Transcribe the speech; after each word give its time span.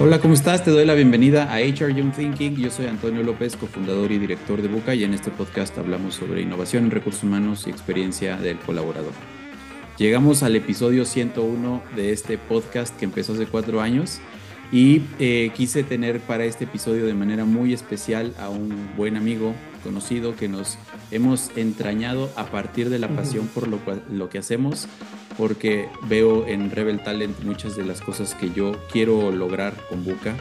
Hola, 0.00 0.20
¿cómo 0.20 0.34
estás? 0.34 0.64
Te 0.64 0.70
doy 0.70 0.84
la 0.84 0.94
bienvenida 0.94 1.52
a 1.52 1.56
HR 1.58 1.92
Young 1.92 2.12
Thinking. 2.12 2.54
Yo 2.54 2.70
soy 2.70 2.86
Antonio 2.86 3.24
López, 3.24 3.56
cofundador 3.56 4.12
y 4.12 4.18
director 4.18 4.62
de 4.62 4.68
Buca 4.68 4.94
y 4.94 5.02
en 5.02 5.12
este 5.12 5.32
podcast 5.32 5.76
hablamos 5.76 6.14
sobre 6.14 6.40
innovación 6.40 6.84
en 6.84 6.92
recursos 6.92 7.24
humanos 7.24 7.66
y 7.66 7.70
experiencia 7.70 8.36
del 8.36 8.60
colaborador. 8.60 9.10
Llegamos 9.96 10.44
al 10.44 10.54
episodio 10.54 11.04
101 11.04 11.82
de 11.96 12.12
este 12.12 12.38
podcast 12.38 12.96
que 12.96 13.06
empezó 13.06 13.32
hace 13.32 13.46
cuatro 13.46 13.80
años 13.80 14.20
y 14.70 15.02
eh, 15.18 15.50
quise 15.56 15.82
tener 15.82 16.20
para 16.20 16.44
este 16.44 16.62
episodio 16.62 17.04
de 17.04 17.14
manera 17.14 17.44
muy 17.44 17.72
especial 17.72 18.34
a 18.38 18.50
un 18.50 18.90
buen 18.96 19.16
amigo 19.16 19.52
conocido 19.82 20.36
que 20.36 20.48
nos 20.48 20.78
hemos 21.10 21.50
entrañado 21.56 22.30
a 22.36 22.44
partir 22.46 22.88
de 22.88 23.00
la 23.00 23.08
pasión 23.08 23.48
por 23.48 23.66
lo, 23.66 23.80
lo 24.12 24.28
que 24.28 24.38
hacemos 24.38 24.86
porque 25.38 25.88
veo 26.08 26.46
en 26.46 26.70
Rebel 26.70 27.02
Talent 27.02 27.40
muchas 27.44 27.76
de 27.76 27.84
las 27.84 28.02
cosas 28.02 28.34
que 28.34 28.50
yo 28.50 28.72
quiero 28.92 29.30
lograr 29.30 29.72
con 29.88 30.04
Buca 30.04 30.34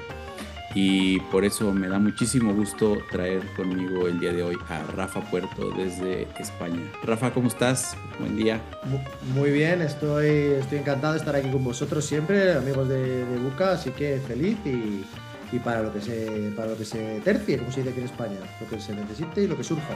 y 0.75 1.19
por 1.31 1.45
eso 1.45 1.71
me 1.71 1.87
da 1.87 1.97
muchísimo 1.97 2.53
gusto 2.53 2.97
traer 3.11 3.41
conmigo 3.55 4.07
el 4.07 4.19
día 4.19 4.33
de 4.33 4.43
hoy 4.43 4.57
a 4.69 4.83
Rafa 4.91 5.21
Puerto 5.21 5.71
desde 5.71 6.27
España. 6.39 6.81
Rafa, 7.03 7.31
¿cómo 7.31 7.47
estás? 7.47 7.95
Buen 8.19 8.35
día. 8.35 8.61
Muy 9.33 9.51
bien, 9.51 9.81
estoy, 9.81 10.27
estoy 10.59 10.79
encantado 10.79 11.13
de 11.13 11.19
estar 11.19 11.35
aquí 11.35 11.49
con 11.49 11.63
vosotros 11.63 12.05
siempre, 12.05 12.53
amigos 12.53 12.89
de, 12.89 13.23
Buca, 13.41 13.71
así 13.71 13.91
que 13.91 14.19
feliz 14.27 14.57
y, 14.65 15.03
y, 15.51 15.59
para, 15.59 15.81
lo 15.81 15.93
que 15.93 16.01
se, 16.01 16.51
para 16.55 16.69
lo 16.69 16.77
que 16.77 16.85
se 16.85 17.21
tercie, 17.21 17.57
como 17.57 17.71
se 17.71 17.79
dice 17.79 17.91
aquí 17.91 17.99
en 17.99 18.05
España, 18.05 18.37
lo 18.59 18.67
que 18.67 18.79
se 18.79 18.93
necesite 18.93 19.43
y 19.43 19.47
lo 19.47 19.55
que 19.55 19.63
surja. 19.63 19.95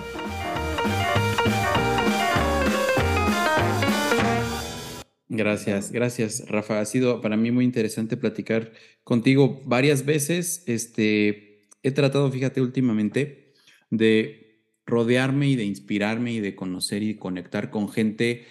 Gracias, 5.34 5.94
gracias, 5.94 6.44
Rafa. 6.49 6.81
Ha 6.81 6.85
sido 6.85 7.21
para 7.21 7.38
mí 7.38 7.52
muy 7.52 7.64
interesante 7.64 8.17
platicar 8.17 8.73
contigo 9.06 9.61
varias 9.64 10.06
veces. 10.06 10.61
Este, 10.67 11.69
he 11.83 11.92
tratado, 11.92 12.30
fíjate, 12.30 12.59
últimamente 12.59 13.53
de 13.89 14.66
rodearme 14.86 15.47
y 15.47 15.56
de 15.56 15.64
inspirarme 15.64 16.33
y 16.33 16.41
de 16.41 16.53
conocer 16.53 17.02
y 17.02 17.16
conectar 17.16 17.69
con 17.69 17.88
gente 17.88 18.45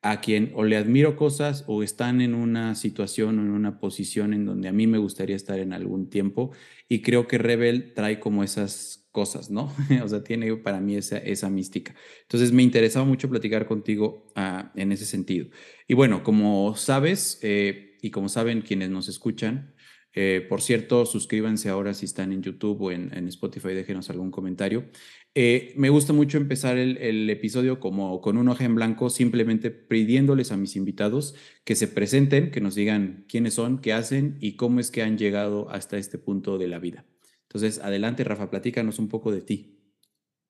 a 0.00 0.22
quien 0.22 0.52
o 0.54 0.64
le 0.64 0.78
admiro 0.78 1.16
cosas 1.16 1.64
o 1.66 1.82
están 1.82 2.22
en 2.22 2.34
una 2.34 2.76
situación 2.76 3.38
o 3.38 3.42
en 3.42 3.50
una 3.50 3.78
posición 3.78 4.32
en 4.32 4.46
donde 4.46 4.68
a 4.68 4.72
mí 4.72 4.86
me 4.86 4.96
gustaría 4.96 5.36
estar 5.36 5.58
en 5.58 5.74
algún 5.74 6.08
tiempo. 6.08 6.52
Y 6.88 7.02
creo 7.02 7.28
que 7.28 7.36
Rebel 7.36 7.92
trae 7.92 8.18
como 8.18 8.42
esas 8.42 9.02
cosas, 9.12 9.50
¿no? 9.50 9.72
o 10.02 10.08
sea, 10.08 10.24
tiene 10.24 10.56
para 10.56 10.80
mí 10.80 10.96
esa, 10.96 11.18
esa 11.18 11.48
mística. 11.50 11.94
Entonces 12.22 12.52
me 12.52 12.62
interesaba 12.62 13.04
mucho 13.04 13.28
platicar 13.28 13.66
contigo 13.66 14.26
ah, 14.34 14.72
en 14.74 14.90
ese 14.90 15.04
sentido. 15.04 15.46
Y 15.92 15.94
bueno, 15.94 16.22
como 16.22 16.74
sabes, 16.74 17.38
eh, 17.42 17.98
y 18.00 18.10
como 18.10 18.30
saben 18.30 18.62
quienes 18.62 18.88
nos 18.88 19.08
escuchan, 19.08 19.74
eh, 20.14 20.42
por 20.48 20.62
cierto, 20.62 21.04
suscríbanse 21.04 21.68
ahora 21.68 21.92
si 21.92 22.06
están 22.06 22.32
en 22.32 22.42
YouTube 22.42 22.80
o 22.80 22.90
en, 22.90 23.28
Spotify, 23.28 23.74
déjenos 23.74 24.08
algún 24.08 24.30
comentario. 24.30 24.86
Eh, 25.34 25.74
me 25.76 25.90
gusta 25.90 26.14
mucho 26.14 26.38
empezar 26.38 26.78
el, 26.78 26.96
el, 26.96 27.28
episodio 27.28 27.78
como 27.78 28.22
con 28.22 28.38
un 28.38 28.48
hoja 28.48 28.64
en 28.64 28.74
blanco, 28.74 29.10
simplemente 29.10 29.70
pidiéndoles 29.70 30.50
a 30.50 30.56
mis 30.56 30.76
invitados 30.76 31.34
que 31.62 31.74
se 31.74 31.88
presenten, 31.88 32.50
que 32.52 32.62
nos 32.62 32.74
digan 32.74 33.26
quiénes 33.28 33.52
son, 33.52 33.78
qué 33.78 33.92
hacen 33.92 34.38
y 34.40 34.56
cómo 34.56 34.80
es 34.80 34.90
que 34.90 35.02
han 35.02 35.18
llegado 35.18 35.68
hasta 35.68 35.98
este 35.98 36.16
punto 36.16 36.56
de 36.56 36.68
la 36.68 36.78
vida. 36.78 37.04
Entonces, 37.42 37.80
adelante, 37.80 38.24
Rafa, 38.24 38.48
platícanos 38.48 38.98
un 38.98 39.10
poco 39.10 39.30
de 39.30 39.42
ti. 39.42 39.81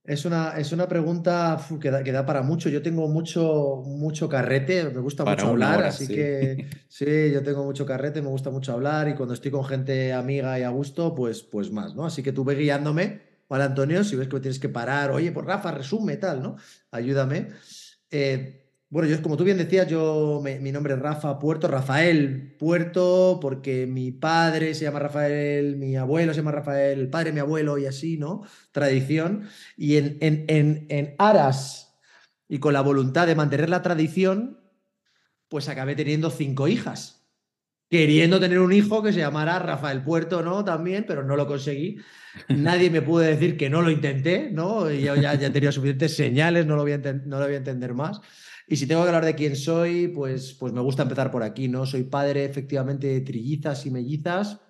Es 0.04 0.24
una, 0.24 0.58
es 0.58 0.72
una 0.72 0.88
pregunta 0.88 1.64
que, 1.80 1.90
da, 1.90 2.02
que, 2.02 2.10
da, 2.10 2.26
para 2.26 2.42
mucho. 2.42 2.68
Yo 2.68 2.82
tengo 2.82 3.06
mucho, 3.06 3.82
mucho 3.86 4.28
carrete, 4.28 4.84
me 4.90 5.00
gusta 5.00 5.24
mucho 5.24 5.48
hablar, 5.48 5.84
así 5.84 6.08
que 6.08 6.66
sí, 6.88 7.30
yo 7.32 7.42
tengo 7.44 7.64
mucho 7.64 7.86
carrete, 7.86 8.20
me 8.20 8.28
gusta 8.28 8.50
mucho 8.50 8.72
hablar 8.72 9.08
y 9.08 9.14
cuando 9.14 9.34
estoy 9.34 9.52
con 9.52 9.64
gente 9.64 10.12
amiga 10.12 10.58
y 10.58 10.64
a 10.64 10.70
gusto, 10.70 11.14
pues, 11.14 11.44
pues 11.44 11.70
más, 11.70 11.94
¿no? 11.94 12.04
Así 12.04 12.20
que 12.20 12.32
tú 12.32 12.42
ve 12.42 12.56
guiándome, 12.56 13.22
¿vale, 13.48 13.62
Antonio? 13.62 14.02
Si 14.02 14.16
ves 14.16 14.26
que 14.26 14.34
me 14.34 14.40
tienes 14.40 14.58
que 14.58 14.68
parar, 14.68 15.12
oye, 15.12 15.30
pues 15.30 15.46
Rafa, 15.46 15.70
resume, 15.70 16.16
tal, 16.16 16.42
¿no? 16.42 16.56
Ayúdame. 16.90 17.50
Eh, 18.10 18.61
bueno, 18.92 19.08
yo 19.08 19.22
como 19.22 19.38
tú 19.38 19.44
bien 19.44 19.56
decías, 19.56 19.88
yo 19.88 20.42
mi 20.60 20.70
nombre 20.70 20.92
es 20.92 21.00
Rafa 21.00 21.38
Puerto, 21.38 21.66
Rafael 21.66 22.54
Puerto, 22.58 23.38
porque 23.40 23.86
mi 23.86 24.12
padre 24.12 24.74
se 24.74 24.84
llama 24.84 24.98
Rafael, 24.98 25.78
mi 25.78 25.96
abuelo 25.96 26.34
se 26.34 26.40
llama 26.40 26.52
Rafael, 26.52 27.00
el 27.00 27.08
padre 27.08 27.32
mi 27.32 27.40
abuelo 27.40 27.78
y 27.78 27.86
así, 27.86 28.18
¿no? 28.18 28.42
Tradición. 28.70 29.48
Y 29.78 29.96
en, 29.96 30.18
en, 30.20 30.44
en, 30.46 30.86
en 30.90 31.14
aras 31.16 31.98
y 32.46 32.58
con 32.58 32.74
la 32.74 32.82
voluntad 32.82 33.26
de 33.26 33.34
mantener 33.34 33.70
la 33.70 33.80
tradición, 33.80 34.60
pues 35.48 35.70
acabé 35.70 35.96
teniendo 35.96 36.28
cinco 36.28 36.68
hijas. 36.68 37.26
Queriendo 37.88 38.38
tener 38.40 38.58
un 38.58 38.74
hijo 38.74 39.02
que 39.02 39.14
se 39.14 39.20
llamara 39.20 39.58
Rafael 39.58 40.02
Puerto, 40.02 40.42
¿no? 40.42 40.66
También, 40.66 41.06
pero 41.08 41.24
no 41.24 41.34
lo 41.34 41.46
conseguí. 41.46 41.96
Nadie 42.50 42.90
me 42.90 43.00
pudo 43.00 43.20
decir 43.20 43.56
que 43.56 43.70
no 43.70 43.80
lo 43.80 43.90
intenté, 43.90 44.50
¿no? 44.52 44.90
Y 44.90 45.00
yo 45.00 45.16
ya, 45.16 45.32
ya 45.34 45.50
tenía 45.50 45.72
suficientes 45.72 46.14
señales, 46.14 46.66
no 46.66 46.76
lo 46.76 46.82
voy 46.82 46.92
a, 46.92 46.98
no 46.98 47.38
lo 47.38 47.46
voy 47.46 47.54
a 47.54 47.56
entender 47.56 47.94
más. 47.94 48.20
Y 48.66 48.76
si 48.76 48.86
tengo 48.86 49.02
que 49.02 49.08
hablar 49.08 49.24
de 49.24 49.34
quién 49.34 49.56
soy, 49.56 50.08
pues, 50.08 50.54
pues 50.54 50.72
me 50.72 50.80
gusta 50.80 51.02
empezar 51.02 51.30
por 51.30 51.42
aquí, 51.42 51.68
¿no? 51.68 51.86
Soy 51.86 52.04
padre 52.04 52.44
efectivamente 52.44 53.06
de 53.06 53.20
trillizas 53.20 53.84
y 53.86 53.90
mellizas. 53.90 54.60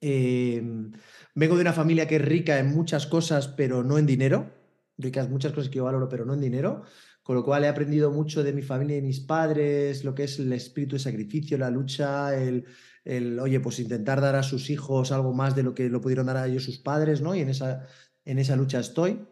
Em, 0.00 0.92
vengo 1.34 1.56
de 1.56 1.62
una 1.62 1.72
familia 1.72 2.06
que 2.06 2.16
es 2.16 2.22
rica 2.22 2.58
en 2.58 2.68
muchas 2.68 3.06
cosas, 3.06 3.48
pero 3.48 3.82
no 3.82 3.98
en 3.98 4.06
dinero. 4.06 4.52
Ricas 4.98 5.28
muchas 5.28 5.52
cosas 5.52 5.70
que 5.70 5.76
yo 5.76 5.84
valoro, 5.84 6.08
pero 6.08 6.24
no 6.24 6.34
en 6.34 6.40
dinero. 6.40 6.82
Con 7.22 7.36
lo 7.36 7.44
cual 7.44 7.64
he 7.64 7.68
aprendido 7.68 8.10
mucho 8.12 8.44
de 8.44 8.52
mi 8.52 8.62
familia 8.62 8.98
y 8.98 9.02
mis 9.02 9.20
padres, 9.20 10.04
lo 10.04 10.14
que 10.14 10.24
es 10.24 10.38
el 10.38 10.52
espíritu 10.52 10.94
de 10.96 11.00
sacrificio, 11.00 11.58
la 11.58 11.70
lucha, 11.70 12.36
el, 12.40 12.64
el, 13.04 13.40
oye, 13.40 13.58
pues 13.60 13.80
intentar 13.80 14.20
dar 14.20 14.36
a 14.36 14.42
sus 14.42 14.70
hijos 14.70 15.10
algo 15.12 15.32
más 15.34 15.56
de 15.56 15.62
lo 15.64 15.74
que 15.74 15.88
lo 15.88 16.00
pudieron 16.00 16.26
dar 16.26 16.36
a 16.36 16.46
ellos 16.46 16.64
sus 16.64 16.78
padres, 16.78 17.20
¿no? 17.20 17.34
Y 17.34 17.40
en 17.40 17.48
esa, 17.48 17.86
en 18.24 18.38
esa 18.38 18.56
lucha 18.56 18.78
estoy. 18.78 19.26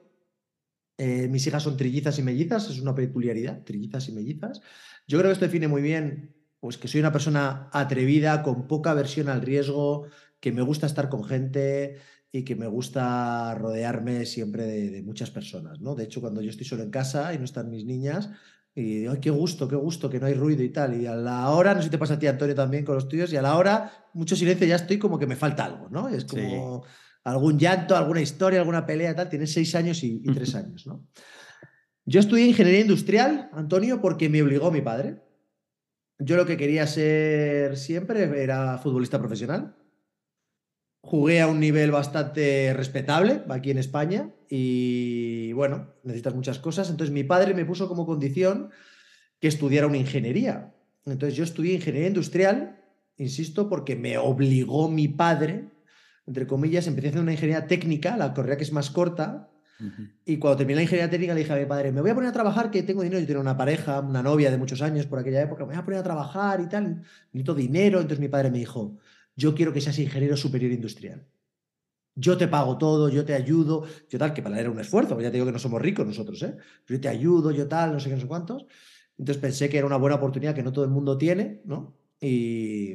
Eh, 0.97 1.29
mis 1.29 1.47
hijas 1.47 1.63
son 1.63 1.77
trillizas 1.77 2.19
y 2.19 2.23
mellizas, 2.23 2.71
es 2.71 2.81
una 2.81 2.95
peculiaridad, 2.95 3.65
trillizas 3.65 4.09
y 4.09 4.13
mellizas. 4.13 4.61
Yo 5.07 5.19
creo 5.19 5.31
que 5.31 5.33
esto 5.33 5.45
define 5.45 5.69
muy 5.69 5.83
bien 5.83 6.35
pues 6.65 6.79
que 6.79 6.89
soy 6.89 7.01
una 7.01 7.13
persona 7.13 7.69
atrevida, 7.73 8.43
con 8.43 8.67
poca 8.67 8.93
aversión 8.93 9.29
al 9.29 9.43
riesgo, 9.43 10.07
que 10.41 10.51
me 10.51 10.63
gusta 10.63 10.87
estar 10.87 11.11
con 11.11 11.23
gente 11.23 11.99
y 12.33 12.43
que 12.43 12.57
me 12.57 12.67
gusta 12.67 13.55
rodearme 13.55 14.25
siempre 14.25 14.65
de, 14.65 15.03
muchas 15.03 15.31
personas, 15.31 15.83
¿no? 15.83 15.95
De 15.95 16.05
hecho, 16.05 16.23
cuando 16.23 16.41
yo 16.41 16.49
estoy 16.49 16.65
solo 16.65 16.83
en 16.83 16.91
casa 16.91 17.35
y 17.35 17.39
no 17.39 17.45
están 17.45 17.69
mis 17.69 17.85
niñas, 17.85 18.31
y 18.75 19.01
digo, 19.01 19.15
qué 19.21 19.29
gusto, 19.29 19.69
qué 19.69 19.77
gusto, 19.77 20.09
que 20.09 20.19
no 20.19 20.25
hay 20.25 20.33
ruido 20.33 20.63
y 20.63 20.71
tal. 20.71 20.99
Y 20.99 21.07
a 21.07 21.15
la 21.15 21.51
hora, 21.51 21.75
no 21.75 21.81
sé 21.81 21.85
si 21.85 21.91
te 21.91 21.99
pasa 21.99 22.15
a 22.15 22.19
ti, 22.19 22.29
Antonio, 22.29 22.55
también 22.55 22.83
con 22.83 22.95
los 22.95 23.09
tuyos, 23.09 23.31
y 23.31 23.37
a 23.37 23.43
la 23.43 23.59
hora, 23.59 24.09
mucho 24.15 24.35
silencio, 24.35 24.67
ya 24.67 24.77
estoy 24.77 24.99
como 24.99 25.19
que 25.19 25.27
me 25.27 25.37
falta 25.37 25.67
algo, 25.67 25.91
¿no? 25.91 26.09
Es 26.09 26.25
como 26.25 26.83
algún 27.25 27.59
llanto, 27.59 27.97
alguna 27.97 28.21
historia, 28.21 28.61
alguna 28.61 28.87
pelea, 28.87 29.15
tal. 29.15 29.29
Tienes 29.29 29.53
seis 29.53 29.75
años 29.75 30.03
y, 30.05 30.21
tres 30.35 30.55
años, 30.55 30.87
¿no? 30.87 31.07
Yo 32.07 32.21
estudié 32.21 32.47
ingeniería 32.47 32.83
industrial, 32.83 33.49
Antonio, 33.53 34.01
porque 34.03 34.29
me 34.29 34.43
obligó 34.43 34.71
mi 34.71 34.83
padre. 34.83 35.23
Yo 36.19 36.37
lo 36.37 36.45
que 36.45 36.59
quería 36.59 36.87
ser 36.87 37.79
siempre 37.79 38.43
era 38.43 38.79
futbolista 38.79 39.19
profesional. 39.19 39.75
Jugué 41.01 41.41
a 41.41 41.49
un 41.49 41.61
nivel 41.61 41.91
bastante 41.91 42.73
respetable 42.75 43.43
aquí 43.49 43.71
en 43.71 43.79
España 43.79 44.31
y 44.49 45.53
bueno, 45.55 45.95
necesitas 46.03 46.35
muchas 46.35 46.59
cosas. 46.59 46.91
Entonces 46.91 47.13
mi 47.13 47.25
padre 47.25 47.55
me 47.55 47.65
puso 47.65 47.89
como 47.89 48.07
condición 48.07 48.71
que 49.41 49.49
estudiara 49.49 49.87
una 49.87 49.97
ingeniería. 49.97 50.75
Entonces 51.07 51.37
yo 51.37 51.45
estudié 51.45 51.75
ingeniería 51.75 52.09
industrial, 52.09 52.83
insisto, 53.17 53.69
porque 53.69 53.97
me 53.97 54.19
obligó 54.19 54.91
mi 54.91 55.09
padre 55.09 55.74
entre 56.27 56.47
comillas, 56.47 56.87
empecé 56.87 57.09
a 57.09 57.11
hacer 57.11 57.23
una 57.23 57.33
ingeniería 57.33 57.67
técnica, 57.67 58.17
la 58.17 58.33
carrera 58.33 58.57
que 58.57 58.65
es 58.65 58.73
más 58.73 58.91
corta, 58.91 59.51
y 60.25 60.39
cuando 60.39 60.59
terminé 60.59 60.77
la 60.77 60.83
ingeniería 60.83 61.11
técnica 61.11 61.35
le 61.35 61.41
dije 61.41 61.53
a 61.53 61.57
mi 61.57 61.67
padre, 61.67 61.91
me 61.91 62.01
voy 62.01 62.11
a 62.11 62.15
poner 62.15 62.31
a 62.31 62.33
trabajar, 62.33 62.71
que 62.71 62.83
tengo 62.85 63.03
dinero, 63.03 63.21
yo 63.21 63.27
tenía 63.27 63.41
una 63.41 63.57
pareja, 63.57 64.01
una 64.01 64.23
novia 64.23 64.51
de 64.51 64.57
muchos 64.57 64.81
años 64.83 65.07
por 65.07 65.19
aquella 65.19 65.43
época, 65.43 65.65
me 65.65 65.75
voy 65.75 65.81
a 65.81 65.85
poner 65.85 66.01
a 66.01 66.03
trabajar 66.03 66.61
y 66.61 66.69
tal, 66.69 67.03
necesito 67.33 67.55
dinero, 67.55 67.99
entonces 67.99 68.21
mi 68.21 68.29
padre 68.29 68.51
me 68.51 68.59
dijo, 68.59 68.97
yo 69.37 69.55
quiero 69.55 69.73
que 69.73 69.81
seas 69.81 69.99
ingeniero 69.99 70.37
superior 70.37 70.71
industrial. 70.73 71.27
Yo 72.15 72.37
te 72.37 72.47
pago 72.47 72.79
todo, 72.79 73.09
yo 73.09 73.25
te 73.25 73.35
ayudo, 73.35 73.85
yo 74.09 74.19
tal, 74.19 74.33
que 74.33 74.43
para 74.43 74.55
él 74.55 74.61
era 74.61 74.71
un 74.71 74.79
esfuerzo, 74.79 75.21
ya 75.21 75.31
te 75.31 75.35
digo 75.35 75.47
que 75.47 75.53
no 75.53 75.59
somos 75.59 75.83
ricos 75.83 76.07
nosotros, 76.07 76.41
¿eh? 76.45 76.57
Yo 76.87 77.01
te 77.01 77.09
ayudo, 77.09 77.51
yo 77.51 77.67
tal, 77.67 77.93
no 77.93 77.99
sé 77.99 78.09
qué, 78.09 78.15
no 78.15 78.21
sé 78.21 78.29
cuántos. 78.29 78.67
Entonces 79.19 79.43
pensé 79.43 79.69
que 79.69 79.79
era 79.79 79.87
una 79.87 79.97
buena 79.97 80.17
oportunidad 80.17 80.55
que 80.55 80.63
no 80.63 80.73
todo 80.73 80.85
el 80.85 80.93
mundo 80.93 81.19
tiene, 81.19 81.63
¿no? 81.65 81.97
Y, 82.21 82.95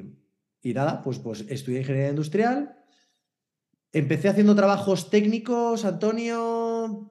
y 0.62 0.74
nada, 0.74 1.01
pues, 1.01 1.19
pues 1.19 1.45
estudié 1.50 1.80
ingeniería 1.80 2.12
industrial, 2.12 2.79
Empecé 3.91 4.30
haciendo 4.30 4.56
trabajos 4.56 5.09
técnicos, 5.09 5.83
Antonio, 5.83 7.09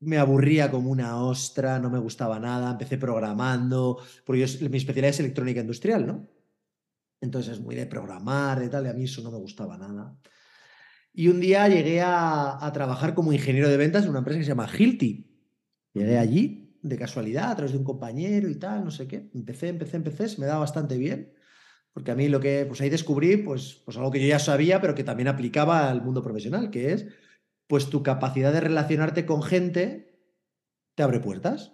me 0.00 0.18
aburría 0.18 0.70
como 0.70 0.90
una 0.90 1.22
ostra, 1.22 1.78
no 1.78 1.88
me 1.88 1.98
gustaba 1.98 2.38
nada, 2.38 2.72
empecé 2.72 2.98
programando, 2.98 3.98
porque 4.26 4.46
mi 4.68 4.76
especialidad 4.76 5.10
es 5.10 5.20
electrónica 5.20 5.62
industrial, 5.62 6.06
¿no? 6.06 6.28
Entonces 7.22 7.54
es 7.54 7.60
muy 7.60 7.74
de 7.74 7.86
programar, 7.86 8.60
de 8.60 8.68
tal, 8.68 8.84
y 8.84 8.88
a 8.90 8.92
mí 8.92 9.04
eso 9.04 9.22
no 9.22 9.30
me 9.30 9.38
gustaba 9.38 9.78
nada. 9.78 10.18
Y 11.14 11.28
un 11.28 11.40
día 11.40 11.66
llegué 11.66 12.02
a, 12.02 12.70
trabajar 12.74 13.14
como 13.14 13.32
ingeniero 13.32 13.70
de 13.70 13.78
ventas 13.78 14.04
en 14.04 14.10
una 14.10 14.18
empresa 14.18 14.38
que 14.38 14.44
se 14.44 14.50
llama 14.50 14.68
Hilti. 14.70 15.34
Llegué 15.94 16.18
allí 16.18 16.78
de 16.82 16.96
casualidad, 16.98 17.50
a 17.52 17.56
través 17.56 17.72
de 17.72 17.78
un 17.78 17.84
compañero 17.84 18.50
y 18.50 18.56
tal, 18.56 18.84
no 18.84 18.90
sé 18.90 19.08
qué. 19.08 19.30
Empecé, 19.34 19.68
empecé, 19.68 19.96
empecé, 19.96 20.28
se 20.28 20.40
me 20.40 20.46
daba 20.46 20.60
bastante 20.60 20.98
bien 20.98 21.32
Porque 21.98 22.12
a 22.12 22.14
mí 22.14 22.28
lo 22.28 22.38
que, 22.38 22.64
pues 22.64 22.80
ahí 22.80 22.90
descubrí, 22.90 23.38
pues, 23.38 23.82
pues 23.84 23.96
algo 23.96 24.12
que 24.12 24.20
yo 24.20 24.28
ya 24.28 24.38
sabía, 24.38 24.80
pero 24.80 24.94
que 24.94 25.02
también 25.02 25.26
aplicaba 25.26 25.90
al 25.90 26.00
mundo 26.00 26.22
profesional, 26.22 26.70
que 26.70 26.92
es, 26.92 27.06
pues 27.66 27.90
tu 27.90 28.04
capacidad 28.04 28.52
de 28.52 28.60
relacionarte 28.60 29.26
con 29.26 29.42
gente 29.42 30.22
te 30.94 31.02
abre 31.02 31.18
puertas. 31.18 31.72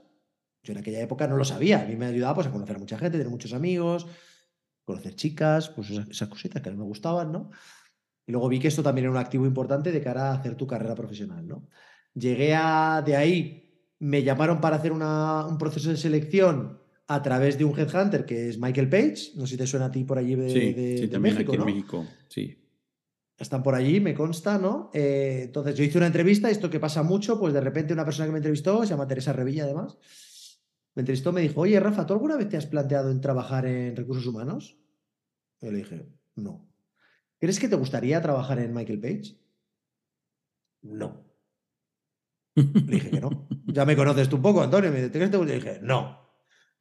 Yo 0.63 0.73
en 0.73 0.79
aquella 0.79 1.03
época 1.03 1.29
no 1.29 1.37
lo 1.37 1.45
sabía, 1.45 1.83
a 1.83 1.85
mí 1.85 1.95
me 1.97 2.07
ayudaba 2.07 2.37
pues, 2.37 2.47
a 2.47 2.51
conocer 2.51 2.77
a 2.77 2.79
mucha 2.79 2.97
gente, 2.97 3.19
tener 3.19 3.31
muchos 3.31 3.53
amigos, 3.53 4.07
conocer 4.87 5.15
chicas, 5.15 5.69
pues 5.69 5.91
esas, 5.91 6.27
cositas 6.31 6.63
que 6.63 6.71
a 6.71 6.73
mí 6.73 6.79
me 6.79 6.85
gustaban, 6.85 7.31
¿no? 7.31 7.51
Y 8.27 8.33
luego 8.33 8.49
vi 8.49 8.61
que 8.61 8.69
esto 8.69 8.83
también 8.83 9.05
era 9.05 9.13
un 9.13 9.19
activo 9.19 9.45
importante 9.45 9.93
de 9.93 10.01
cara 10.01 10.31
a 10.31 10.37
hacer 10.37 10.55
tu 10.55 10.67
carrera 10.67 10.95
profesional, 10.95 11.47
¿no? 11.47 11.69
Llegué 12.15 12.55
a, 12.55 13.03
de 13.05 13.15
ahí, 13.15 13.93
me 13.99 14.23
llamaron 14.23 14.63
para 14.63 14.77
hacer 14.77 14.91
un 14.91 15.59
proceso 15.59 15.91
de 15.91 15.99
selección 15.99 16.83
a 17.07 17.23
través 17.23 17.59
de 17.59 17.65
un 17.65 17.79
headhunter 17.79 18.25
que 18.25 18.49
es 18.49 18.59
Michael 18.59 18.89
Page, 18.89 19.33
no 19.37 19.47
sé 19.47 19.53
si 19.53 19.57
te 19.57 19.67
suena 19.67 19.87
a 19.87 19.91
ti 19.91 20.05
por 20.05 20.19
allí 20.19 20.35
de, 20.35 20.49
sí, 20.49 21.03
sí, 21.03 21.09
también 21.09 21.35
México, 21.35 21.53
aquí 21.53 21.61
en 21.61 21.67
México, 21.67 22.07
sí. 22.29 22.61
Están 23.37 23.63
por 23.63 23.75
allí, 23.75 24.01
me 24.01 24.15
consta, 24.15 24.59
¿no? 24.59 24.91
Eh, 24.95 25.43
entonces 25.45 25.75
yo 25.75 25.83
hice 25.83 25.99
una 25.99 26.07
entrevista, 26.07 26.49
esto 26.51 26.71
que 26.71 26.79
pasa 26.79 27.03
mucho, 27.03 27.39
pues 27.39 27.53
de 27.53 27.61
repente 27.61 27.93
una 27.93 28.05
persona 28.05 28.27
que 28.27 28.33
me 28.33 28.39
entrevistó, 28.39 28.83
se 28.83 28.91
llama 28.91 29.09
Teresa 29.09 29.33
Revilla 29.33 29.65
además, 29.65 29.99
me 30.95 31.01
entrevistó, 31.01 31.33
me 31.33 31.41
dijo, 31.41 31.61
oye 31.61 31.79
Rafa, 31.81 32.07
¿tú 32.07 32.13
alguna 32.13 32.37
vez 32.37 32.49
te 32.49 32.57
has 32.57 32.67
planteado 32.67 33.11
en 33.11 33.21
trabajar 33.21 33.67
en 33.67 33.97
recursos 33.97 34.27
humanos? 34.27 34.79
Yo 35.61 35.73
le 35.73 35.79
dije, 35.79 36.07
no. 36.37 36.69
¿Crees 37.39 37.59
que 37.59 37.69
te 37.69 37.77
gustaría 37.77 38.23
trabajar 38.23 38.59
en 38.61 38.73
Michael 38.73 39.01
Page? 39.01 39.37
No. 40.83 41.25
Le 42.55 42.63
dije 42.87 43.11
que 43.11 43.21
no. 43.21 43.49
Ya 43.67 43.85
me 43.85 43.97
conoces 43.97 44.29
tú 44.29 44.37
un 44.37 44.43
poco, 44.43 44.63
Antonio. 44.63 44.91
Me 44.93 45.03
dice, 45.03 45.11
te 45.11 45.45
Le 45.45 45.55
dije, 45.55 45.81
no. 45.83 46.24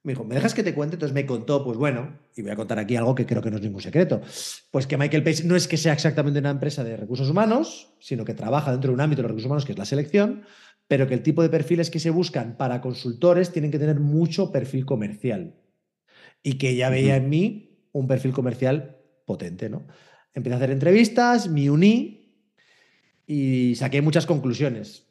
Me 0.04 0.12
dijo, 0.12 0.26
¿me 0.26 0.36
dejas 0.36 0.54
que 0.54 0.64
te 0.64 0.74
cuente? 0.74 0.98
Entonces 0.98 1.14
me 1.14 1.26
contó, 1.26 1.64
pues 1.64 1.78
bueno, 1.78 2.20
y 2.36 2.42
voy 2.42 2.52
a 2.52 2.58
contar 2.58 2.78
aquí 2.78 2.98
algo 2.98 3.16
que 3.16 3.26
creo 3.26 3.42
que 3.42 3.50
no 3.50 3.56
es 3.56 3.64
ningún 3.64 3.82
secreto. 3.82 4.22
Pues 4.70 4.86
que 4.86 4.98
Michael 4.98 5.24
Page 5.24 5.46
no 5.46 5.56
es 5.56 5.68
que 5.68 5.78
sea 5.78 5.94
exactamente 5.94 6.40
una 6.40 6.50
empresa 6.50 6.84
de 6.84 6.98
recursos 6.98 7.30
humanos, 7.30 7.94
sino 8.00 8.26
que 8.26 8.34
trabaja 8.34 8.72
dentro 8.72 8.90
de 8.90 8.96
un 8.96 9.02
ámbito 9.02 9.22
de 9.22 9.24
los 9.24 9.32
recursos 9.32 9.46
humanos 9.48 9.66
que 9.66 9.72
es 9.72 9.78
la 9.78 9.86
selección, 9.86 10.44
pero 10.90 11.08
que 11.08 11.14
el 11.14 11.24
tipo 11.24 11.42
de 11.42 11.50
perfiles 11.50 11.90
que 11.90 12.00
se 12.00 12.10
buscan 12.10 12.58
para 12.58 12.82
consultores 12.82 13.52
tienen 13.52 13.72
que 13.72 13.80
tener 13.80 14.02
mucho 14.02 14.52
perfil 14.52 14.86
comercial. 14.86 15.56
Y 16.44 16.58
que 16.58 16.76
ya 16.76 16.90
veía 16.90 17.16
en 17.16 17.30
mí 17.30 17.88
un 17.94 18.06
perfil 18.06 18.34
comercial 18.34 18.98
potente, 19.26 19.70
¿no? 19.70 19.88
Empecé 20.34 20.56
a 20.56 20.58
hacer 20.58 20.72
entrevistas, 20.72 21.48
me 21.48 21.70
uní 21.70 22.42
y 23.26 23.76
saqué 23.76 24.02
muchas 24.02 24.26
conclusiones. 24.26 25.08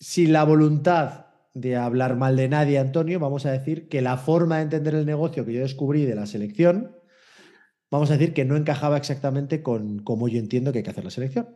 Si 0.00 0.26
la 0.26 0.42
voluntad 0.42 1.23
de 1.54 1.76
hablar 1.76 2.16
mal 2.16 2.36
de 2.36 2.48
nadie, 2.48 2.78
Antonio, 2.78 3.20
vamos 3.20 3.46
a 3.46 3.52
decir 3.52 3.88
que 3.88 4.02
la 4.02 4.16
forma 4.16 4.56
de 4.56 4.64
entender 4.64 4.94
el 4.96 5.06
negocio 5.06 5.46
que 5.46 5.52
yo 5.52 5.60
descubrí 5.60 6.04
de 6.04 6.16
la 6.16 6.26
selección, 6.26 6.96
vamos 7.90 8.10
a 8.10 8.14
decir 8.14 8.34
que 8.34 8.44
no 8.44 8.56
encajaba 8.56 8.96
exactamente 8.96 9.62
con 9.62 10.00
cómo 10.00 10.28
yo 10.28 10.40
entiendo 10.40 10.72
que 10.72 10.78
hay 10.78 10.84
que 10.84 10.90
hacer 10.90 11.04
la 11.04 11.10
selección. 11.10 11.48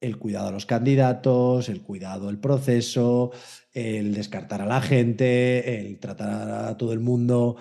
El 0.00 0.18
cuidado 0.18 0.48
a 0.48 0.52
los 0.52 0.66
candidatos, 0.66 1.68
el 1.70 1.82
cuidado 1.82 2.26
del 2.26 2.38
proceso, 2.38 3.32
el 3.72 4.14
descartar 4.14 4.60
a 4.60 4.66
la 4.66 4.80
gente, 4.82 5.80
el 5.80 5.98
tratar 5.98 6.66
a 6.66 6.76
todo 6.76 6.92
el 6.92 7.00
mundo. 7.00 7.56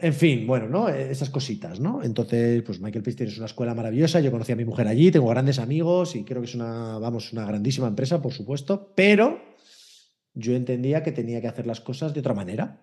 En 0.00 0.14
fin, 0.14 0.46
bueno, 0.46 0.68
¿no? 0.68 0.88
Esas 0.88 1.28
cositas, 1.28 1.80
¿no? 1.80 2.02
Entonces, 2.02 2.62
pues 2.62 2.80
Michael 2.80 3.02
Pister 3.02 3.28
es 3.28 3.36
una 3.36 3.46
escuela 3.46 3.74
maravillosa. 3.74 4.20
Yo 4.20 4.30
conocí 4.30 4.52
a 4.52 4.56
mi 4.56 4.64
mujer 4.64 4.88
allí, 4.88 5.10
tengo 5.10 5.28
grandes 5.28 5.58
amigos 5.58 6.16
y 6.16 6.24
creo 6.24 6.40
que 6.40 6.48
es 6.48 6.54
una, 6.54 6.98
vamos, 6.98 7.32
una 7.32 7.44
grandísima 7.44 7.88
empresa, 7.88 8.22
por 8.22 8.32
supuesto, 8.32 8.94
pero 8.94 9.52
yo 10.34 10.54
entendía 10.54 11.02
que 11.02 11.12
tenía 11.12 11.40
que 11.40 11.48
hacer 11.48 11.66
las 11.66 11.80
cosas 11.80 12.14
de 12.14 12.20
otra 12.20 12.34
manera. 12.34 12.80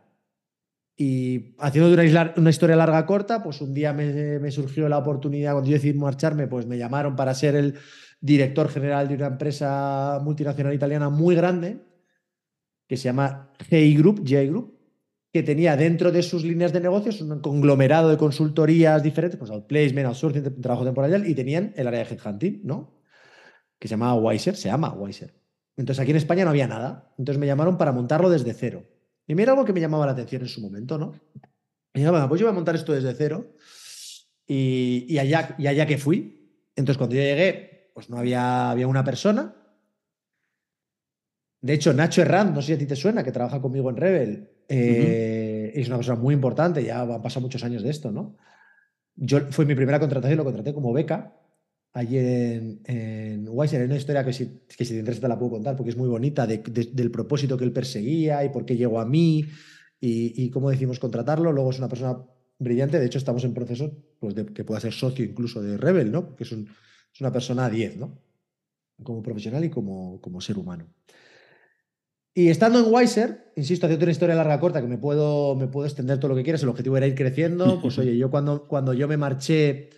Y 0.96 1.56
haciendo 1.60 1.94
una, 1.94 2.50
historia 2.50 2.76
larga 2.76 3.06
corta, 3.06 3.42
pues 3.42 3.62
un 3.62 3.74
día 3.74 3.94
me, 3.94 4.52
surgió 4.52 4.90
la 4.90 4.98
oportunidad, 4.98 5.54
cuando 5.54 5.70
yo 5.70 5.76
decidí 5.76 5.98
marcharme, 5.98 6.48
pues 6.48 6.66
me 6.66 6.78
llamaron 6.78 7.16
para 7.16 7.34
ser 7.34 7.56
el 7.56 7.76
director 8.20 8.68
general 8.68 9.08
de 9.08 9.16
una 9.16 9.28
empresa 9.28 10.20
multinacional 10.22 10.74
italiana 10.74 11.10
muy 11.10 11.36
grande, 11.36 11.80
que 12.86 12.98
se 12.98 13.06
llama 13.06 13.54
GI 13.70 13.96
Group, 13.96 14.26
GI 14.26 14.48
Group, 14.48 14.78
que 15.32 15.42
tenía 15.42 15.78
dentro 15.78 16.12
de 16.12 16.22
sus 16.22 16.44
líneas 16.44 16.74
de 16.74 16.82
negocios 16.82 17.22
un 17.22 17.40
conglomerado 17.40 18.10
de 18.10 18.18
consultorías 18.18 19.02
diferentes, 19.02 19.40
pues 19.40 19.52
outplacement, 19.52 20.08
outsourcing, 20.08 20.62
trabajo 20.62 20.84
temporal, 20.84 21.26
y 21.26 21.34
tenían 21.34 21.72
el 21.78 21.88
área 21.88 22.04
de 22.04 22.14
headhunting, 22.14 22.62
¿no? 22.66 23.00
Que 23.80 23.88
se 23.88 23.94
llamaba 23.94 24.16
Wiser, 24.16 24.58
se 24.58 24.68
llama 24.68 24.94
Wiser. 24.94 25.34
Entonces 25.80 26.02
aquí 26.02 26.12
en 26.12 26.18
España 26.18 26.44
no 26.44 26.50
había 26.50 26.68
nada. 26.68 27.14
Entonces 27.18 27.40
me 27.40 27.48
llamaron 27.48 27.78
para 27.78 27.94
montarlo 27.94 28.30
desde 28.30 28.54
cero. 28.54 28.84
Y 29.26 29.34
mira 29.34 29.54
algo 29.54 29.64
que 29.64 29.72
me 29.72 29.80
llamaba 29.80 30.06
la 30.06 30.12
atención 30.12 30.42
en 30.42 30.50
su 30.50 30.60
momento, 30.60 30.98
¿no? 30.98 31.14
Y 31.94 32.04
bueno, 32.04 32.28
pues 32.28 32.42
yo 32.42 32.48
voy 32.48 32.52
a 32.52 32.56
montar 32.56 32.76
esto 32.76 32.92
desde 32.92 33.14
cero. 33.14 33.56
Y, 34.46 35.18
allá, 35.18 35.56
y 35.58 35.68
allá 35.68 35.86
que 35.86 35.98
fui. 35.98 36.70
Entonces 36.76 36.98
cuando 36.98 37.16
yo 37.16 37.22
llegué, 37.22 37.92
pues 37.94 38.10
no 38.10 38.18
había, 38.18 38.72
había 38.72 38.88
una 38.88 39.06
persona. 39.06 39.56
De 41.62 41.74
hecho, 41.74 41.94
Nacho 41.94 42.24
Herrán, 42.24 42.54
no 42.54 42.62
sé 42.62 42.68
si 42.68 42.74
a 42.74 42.78
ti 42.78 42.86
te 42.86 42.98
suena, 42.98 43.24
que 43.24 43.32
trabaja 43.32 43.62
conmigo 43.62 43.90
en 43.90 43.96
Rebel, 43.96 44.50
eh, 44.68 45.72
es 45.76 45.88
una 45.88 45.96
persona 45.96 46.20
muy 46.20 46.34
importante, 46.34 46.84
ya 46.84 47.02
han 47.02 47.22
pasado 47.22 47.42
muchos 47.42 47.64
años 47.64 47.84
de 47.84 47.90
esto, 47.90 48.12
¿no? 48.12 48.36
Yo, 49.16 49.50
fue 49.52 49.66
mi 49.66 49.76
primera 49.76 50.00
contratación, 50.00 50.38
lo 50.38 50.44
contraté 50.44 50.74
como 50.74 50.92
beca 50.92 51.39
allí 51.94 52.18
en, 52.18 52.82
en 52.86 53.48
Weiser. 53.50 53.82
Hay 53.82 53.88
una 53.88 53.98
historia 53.98 54.24
que 54.24 54.34
si, 54.34 54.62
que 54.68 54.86
si 54.86 54.94
te 54.94 55.00
interesa 55.00 55.22
te 55.22 55.28
la 55.28 55.38
puedo 55.38 55.52
contar 55.52 55.76
porque 55.76 55.92
es 55.92 55.98
muy 55.98 56.08
bonita 56.08 56.46
del 56.48 57.12
propósito 57.12 57.58
que 57.58 57.64
él 57.64 57.72
perseguía 57.72 58.44
y 58.44 58.50
por 58.50 58.66
qué 58.66 58.76
llegó 58.76 59.00
a 59.00 59.06
mí 59.06 59.46
y, 60.00 60.50
cómo 60.52 60.70
decimos 60.70 61.00
contratarlo. 61.00 61.52
Luego 61.52 61.72
es 61.72 61.80
una 61.80 61.90
persona 61.90 62.18
brillante. 62.58 63.00
De 63.00 63.06
hecho, 63.06 63.18
estamos 63.18 63.44
en 63.44 63.54
proceso 63.54 63.92
pues, 64.20 64.36
de 64.36 64.46
que 64.46 64.64
pueda 64.64 64.80
ser 64.80 64.94
socio 64.94 65.26
incluso 65.26 65.62
de 65.62 65.78
Rebel, 65.78 66.12
¿no? 66.12 66.36
Que 66.36 66.44
es, 66.44 66.52
es 66.52 67.22
una 67.22 67.32
persona 67.32 67.70
10, 67.70 67.98
¿no? 67.98 68.20
Como 69.04 69.22
profesional 69.22 69.64
y 69.64 69.70
como, 69.70 70.22
como 70.22 70.42
ser 70.42 70.58
humano. 70.58 70.88
Y 72.34 72.50
estando 72.50 72.80
en 72.80 72.94
Weiser, 72.94 73.52
insisto, 73.56 73.86
haciendo 73.86 74.06
una 74.06 74.12
historia 74.12 74.36
larga 74.36 74.60
corta 74.60 74.82
que 74.82 74.88
me 74.88 74.98
puedo, 74.98 75.56
me 75.56 75.68
puedo 75.68 75.86
extender 75.86 76.20
todo 76.20 76.30
lo 76.30 76.36
que 76.36 76.44
quieras, 76.44 76.64
el 76.64 76.70
objetivo 76.70 76.96
era 76.96 77.08
ir 77.08 77.16
creciendo. 77.16 77.82
Pues 77.82 77.98
oye, 78.00 78.18
yo 78.18 78.30
cuando, 78.30 78.68
cuando 78.68 78.94
yo 78.94 79.08
me 79.08 79.18
marché 79.18 79.90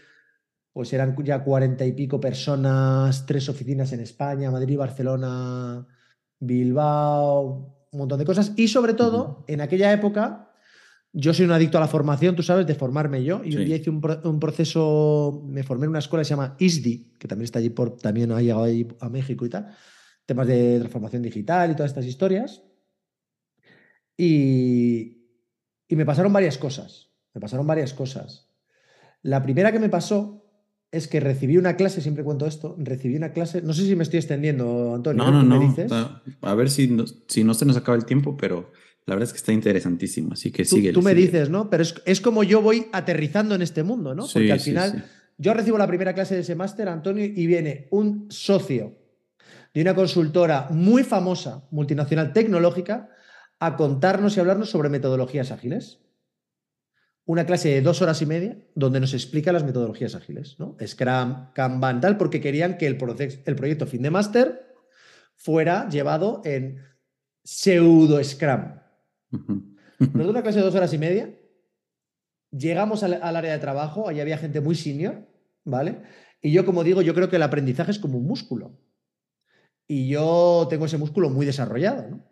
pues 0.73 0.93
eran 0.93 1.15
ya 1.23 1.43
cuarenta 1.43 1.85
y 1.85 1.91
pico 1.91 2.19
personas, 2.19 3.25
tres 3.25 3.49
oficinas 3.49 3.91
en 3.91 3.99
España, 3.99 4.51
Madrid, 4.51 4.77
Barcelona, 4.77 5.85
Bilbao, 6.39 7.87
un 7.91 7.99
montón 7.99 8.19
de 8.19 8.25
cosas. 8.25 8.53
Y 8.55 8.67
sobre 8.69 8.93
todo, 8.93 9.43
en 9.47 9.59
aquella 9.59 9.91
época, 9.91 10.51
yo 11.11 11.33
soy 11.33 11.45
un 11.45 11.51
adicto 11.51 11.77
a 11.77 11.81
la 11.81 11.89
formación, 11.89 12.35
tú 12.35 12.43
sabes, 12.43 12.65
de 12.65 12.75
formarme 12.75 13.23
yo. 13.23 13.41
Y 13.43 13.55
un 13.57 13.65
día 13.65 13.75
hice 13.75 13.89
un, 13.89 14.39
proceso, 14.39 15.43
me 15.45 15.63
formé 15.63 15.85
en 15.85 15.89
una 15.89 15.99
escuela 15.99 16.21
que 16.21 16.25
se 16.25 16.29
llama 16.31 16.55
ISDI, 16.57 17.15
que 17.19 17.27
también 17.27 17.45
está 17.45 17.59
allí, 17.59 17.69
por, 17.69 17.97
también 17.97 18.31
ha 18.31 18.41
llegado 18.41 18.63
ahí 18.63 18.87
a 19.01 19.09
México 19.09 19.45
y 19.45 19.49
tal. 19.49 19.75
Temas 20.25 20.47
de 20.47 20.79
transformación 20.79 21.21
digital 21.21 21.71
y 21.71 21.75
todas 21.75 21.91
estas 21.91 22.05
historias. 22.05 22.63
Y, 24.15 25.27
y 25.89 25.95
me 25.97 26.05
pasaron 26.05 26.31
varias 26.31 26.57
cosas. 26.57 27.09
Me 27.33 27.41
pasaron 27.41 27.67
varias 27.67 27.93
cosas. 27.93 28.49
La 29.21 29.43
primera 29.43 29.73
que 29.73 29.79
me 29.79 29.89
pasó 29.89 30.40
es 30.91 31.07
que 31.07 31.19
recibí 31.21 31.57
una 31.57 31.77
clase, 31.77 32.01
siempre 32.01 32.23
cuento 32.23 32.45
esto, 32.45 32.75
recibí 32.77 33.15
una 33.15 33.31
clase, 33.31 33.61
no 33.61 33.73
sé 33.73 33.83
si 33.85 33.95
me 33.95 34.03
estoy 34.03 34.19
extendiendo, 34.19 34.93
Antonio. 34.93 35.23
No, 35.23 35.31
no, 35.31 35.43
no. 35.43 35.59
Dices? 35.59 35.91
A 35.91 36.55
ver 36.55 36.69
si 36.69 36.87
no, 36.87 37.05
si 37.27 37.43
no 37.43 37.53
se 37.53 37.65
nos 37.65 37.77
acaba 37.77 37.97
el 37.97 38.05
tiempo, 38.05 38.35
pero 38.35 38.71
la 39.05 39.15
verdad 39.15 39.27
es 39.27 39.33
que 39.33 39.37
está 39.37 39.53
interesantísimo, 39.53 40.33
así 40.33 40.51
que 40.51 40.65
sigue. 40.65 40.91
Tú 40.91 41.01
me 41.01 41.15
dices, 41.15 41.49
¿no? 41.49 41.69
Pero 41.69 41.83
es, 42.05 42.21
como 42.21 42.43
yo 42.43 42.61
voy 42.61 42.87
aterrizando 42.91 43.55
en 43.55 43.61
este 43.61 43.83
mundo, 43.83 44.13
¿no? 44.13 44.27
Porque 44.31 44.51
al 44.51 44.59
final 44.59 45.05
yo 45.37 45.53
recibo 45.53 45.77
la 45.77 45.87
primera 45.87 46.13
clase 46.13 46.35
de 46.35 46.41
ese 46.41 46.55
máster, 46.55 46.89
Antonio, 46.89 47.23
y 47.23 47.47
viene 47.47 47.87
un 47.91 48.27
socio 48.29 48.97
de 49.73 49.81
una 49.81 49.95
consultora 49.95 50.67
muy 50.71 51.03
famosa, 51.03 51.63
multinacional 51.71 52.33
tecnológica, 52.33 53.09
a 53.59 53.77
contarnos 53.77 54.35
y 54.35 54.41
hablarnos 54.41 54.69
sobre 54.69 54.89
metodologías 54.89 55.51
ágiles 55.51 55.99
una 57.25 57.45
clase 57.45 57.69
de 57.69 57.81
dos 57.81 58.01
horas 58.01 58.21
y 58.21 58.25
media 58.25 58.57
donde 58.75 58.99
nos 58.99 59.13
explica 59.13 59.51
las 59.51 59.63
metodologías 59.63 60.15
ágiles, 60.15 60.59
¿no? 60.59 60.75
Scrum, 60.85 61.51
Kanban, 61.53 62.01
tal, 62.01 62.17
porque 62.17 62.41
querían 62.41 62.77
que 62.77 62.87
el, 62.87 62.97
el 63.45 63.55
proyecto 63.55 63.85
fin 63.85 64.01
de 64.01 64.11
máster 64.11 64.75
fuera 65.35 65.87
llevado 65.89 66.41
en 66.45 66.83
pseudo 67.43 68.23
Scrum. 68.23 68.79
Nos 69.31 70.13
dio 70.13 70.29
una 70.29 70.41
clase 70.43 70.59
de 70.59 70.65
dos 70.65 70.75
horas 70.75 70.93
y 70.93 70.97
media, 70.97 71.33
llegamos 72.51 73.03
al, 73.03 73.13
área 73.21 73.53
de 73.53 73.59
trabajo, 73.59 74.07
allí 74.07 74.19
había 74.19 74.37
gente 74.37 74.61
muy 74.61 74.75
senior, 74.75 75.27
¿vale? 75.63 76.03
Y 76.41 76.51
yo, 76.51 76.65
como 76.65 76.83
digo, 76.83 77.01
yo 77.01 77.13
creo 77.13 77.29
que 77.29 77.37
el 77.37 77.43
aprendizaje 77.43 77.91
es 77.91 77.99
como 77.99 78.17
un 78.17 78.27
músculo. 78.27 78.79
Y 79.87 80.09
yo 80.09 80.67
tengo 80.69 80.85
ese 80.85 80.97
músculo 80.97 81.29
muy 81.29 81.45
desarrollado, 81.45 82.09
¿no? 82.09 82.25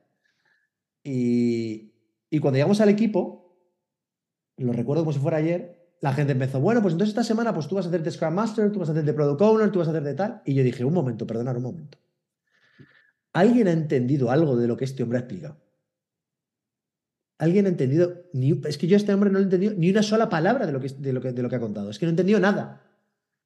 Y, 1.03 1.93
y 2.29 2.39
cuando 2.39 2.57
llegamos 2.57 2.81
al 2.81 2.89
equipo, 2.89 3.38
lo 4.63 4.73
recuerdo 4.73 5.03
como 5.03 5.13
si 5.13 5.19
fuera 5.19 5.37
ayer, 5.37 5.89
la 6.01 6.13
gente 6.13 6.33
empezó, 6.33 6.59
bueno, 6.59 6.81
pues 6.81 6.93
entonces 6.93 7.11
esta 7.11 7.23
semana 7.23 7.53
pues 7.53 7.67
tú 7.67 7.75
vas 7.75 7.85
a 7.85 7.89
hacer 7.89 8.03
de 8.03 8.11
Scrum 8.11 8.33
Master, 8.33 8.71
tú 8.71 8.79
vas 8.79 8.89
a 8.89 8.91
hacer 8.93 9.03
de 9.03 9.13
Product 9.13 9.41
Owner, 9.41 9.71
tú 9.71 9.79
vas 9.79 9.87
a 9.87 9.91
hacer 9.91 10.03
de 10.03 10.13
tal. 10.13 10.41
Y 10.45 10.53
yo 10.53 10.63
dije, 10.63 10.85
un 10.85 10.93
momento, 10.93 11.27
perdonad 11.27 11.57
un 11.57 11.63
momento. 11.63 11.97
¿Alguien 13.33 13.67
ha 13.67 13.71
entendido 13.71 14.31
algo 14.31 14.55
de 14.55 14.67
lo 14.67 14.77
que 14.77 14.85
este 14.85 15.03
hombre 15.03 15.17
ha 15.17 15.21
explicado? 15.21 15.57
alguien 17.39 17.65
ha 17.65 17.69
entendido, 17.69 18.25
ni, 18.33 18.61
es 18.67 18.77
que 18.77 18.85
yo 18.85 18.95
a 18.95 18.97
este 18.97 19.13
hombre 19.13 19.31
no 19.31 19.39
le 19.39 19.43
he 19.43 19.45
entendido 19.45 19.73
ni 19.75 19.89
una 19.89 20.03
sola 20.03 20.29
palabra 20.29 20.67
de 20.67 20.73
lo, 20.73 20.79
que, 20.79 20.89
de, 20.89 21.13
lo 21.13 21.21
que, 21.21 21.31
de 21.31 21.41
lo 21.41 21.49
que 21.49 21.55
ha 21.55 21.59
contado, 21.59 21.89
es 21.89 21.97
que 21.97 22.05
no 22.05 22.09
he 22.09 22.11
entendido 22.11 22.39
nada. 22.39 22.83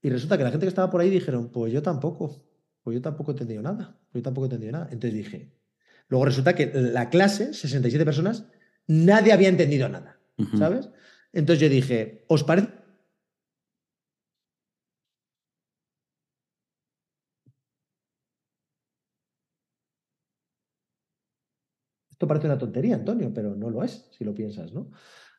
Y 0.01 0.09
resulta 0.09 0.37
que 0.37 0.43
la 0.43 0.49
gente 0.49 0.65
que 0.65 0.69
estaba 0.69 0.89
por 0.89 0.99
ahí 0.99 1.09
dijeron, 1.09 1.49
pues 1.49 1.71
yo 1.71 1.81
tampoco, 1.81 2.43
pues 2.81 2.95
yo 2.95 3.01
tampoco 3.01 3.31
he 3.31 3.33
entendido 3.35 3.61
nada, 3.61 3.95
pues 4.11 4.21
yo 4.21 4.23
tampoco 4.23 4.45
he 4.45 4.47
entendido 4.47 4.73
nada. 4.73 4.89
Entonces 4.91 5.13
dije, 5.13 5.53
luego 6.09 6.25
resulta 6.25 6.55
que 6.55 6.71
la 6.73 7.09
clase, 7.09 7.53
67 7.53 8.03
personas, 8.03 8.45
nadie 8.87 9.31
había 9.31 9.47
entendido 9.47 9.87
nada, 9.87 10.19
¿sabes? 10.57 10.89
Entonces 11.33 11.61
yo 11.61 11.69
dije, 11.69 12.23
¿os 12.27 12.43
parece 12.43 12.69
Esto 22.11 22.27
parece 22.27 22.45
una 22.45 22.59
tontería, 22.59 22.95
Antonio, 22.95 23.33
pero 23.33 23.55
no 23.55 23.71
lo 23.71 23.83
es, 23.83 24.07
si 24.15 24.23
lo 24.23 24.35
piensas, 24.35 24.71
¿no? 24.71 24.91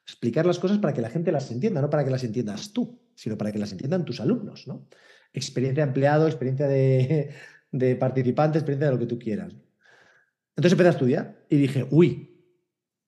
Explicar 0.05 0.45
las 0.45 0.59
cosas 0.59 0.79
para 0.79 0.93
que 0.93 1.01
la 1.01 1.09
gente 1.09 1.31
las 1.31 1.51
entienda, 1.51 1.81
no 1.81 1.89
para 1.89 2.05
que 2.05 2.11
las 2.11 2.25
entiendas 2.25 2.73
tú, 2.73 3.01
sino 3.15 3.39
para 3.39 3.53
que 3.53 3.59
las 3.61 3.71
entiendan 3.71 4.05
tus 4.05 4.21
alumnos, 4.21 4.67
¿no? 4.67 4.89
Experiencia 5.33 5.85
de 5.85 5.89
empleado, 5.89 6.27
experiencia 6.27 6.67
de, 6.67 7.33
de 7.71 7.97
participante, 7.97 8.59
experiencia 8.59 8.89
de 8.89 8.93
lo 8.93 8.99
que 8.99 9.07
tú 9.07 9.19
quieras. 9.19 9.55
Entonces 10.57 10.73
empecé 10.73 10.89
a 10.89 10.93
estudiar 10.93 11.47
y 11.49 11.57
dije, 11.57 11.87
uy, 11.91 12.34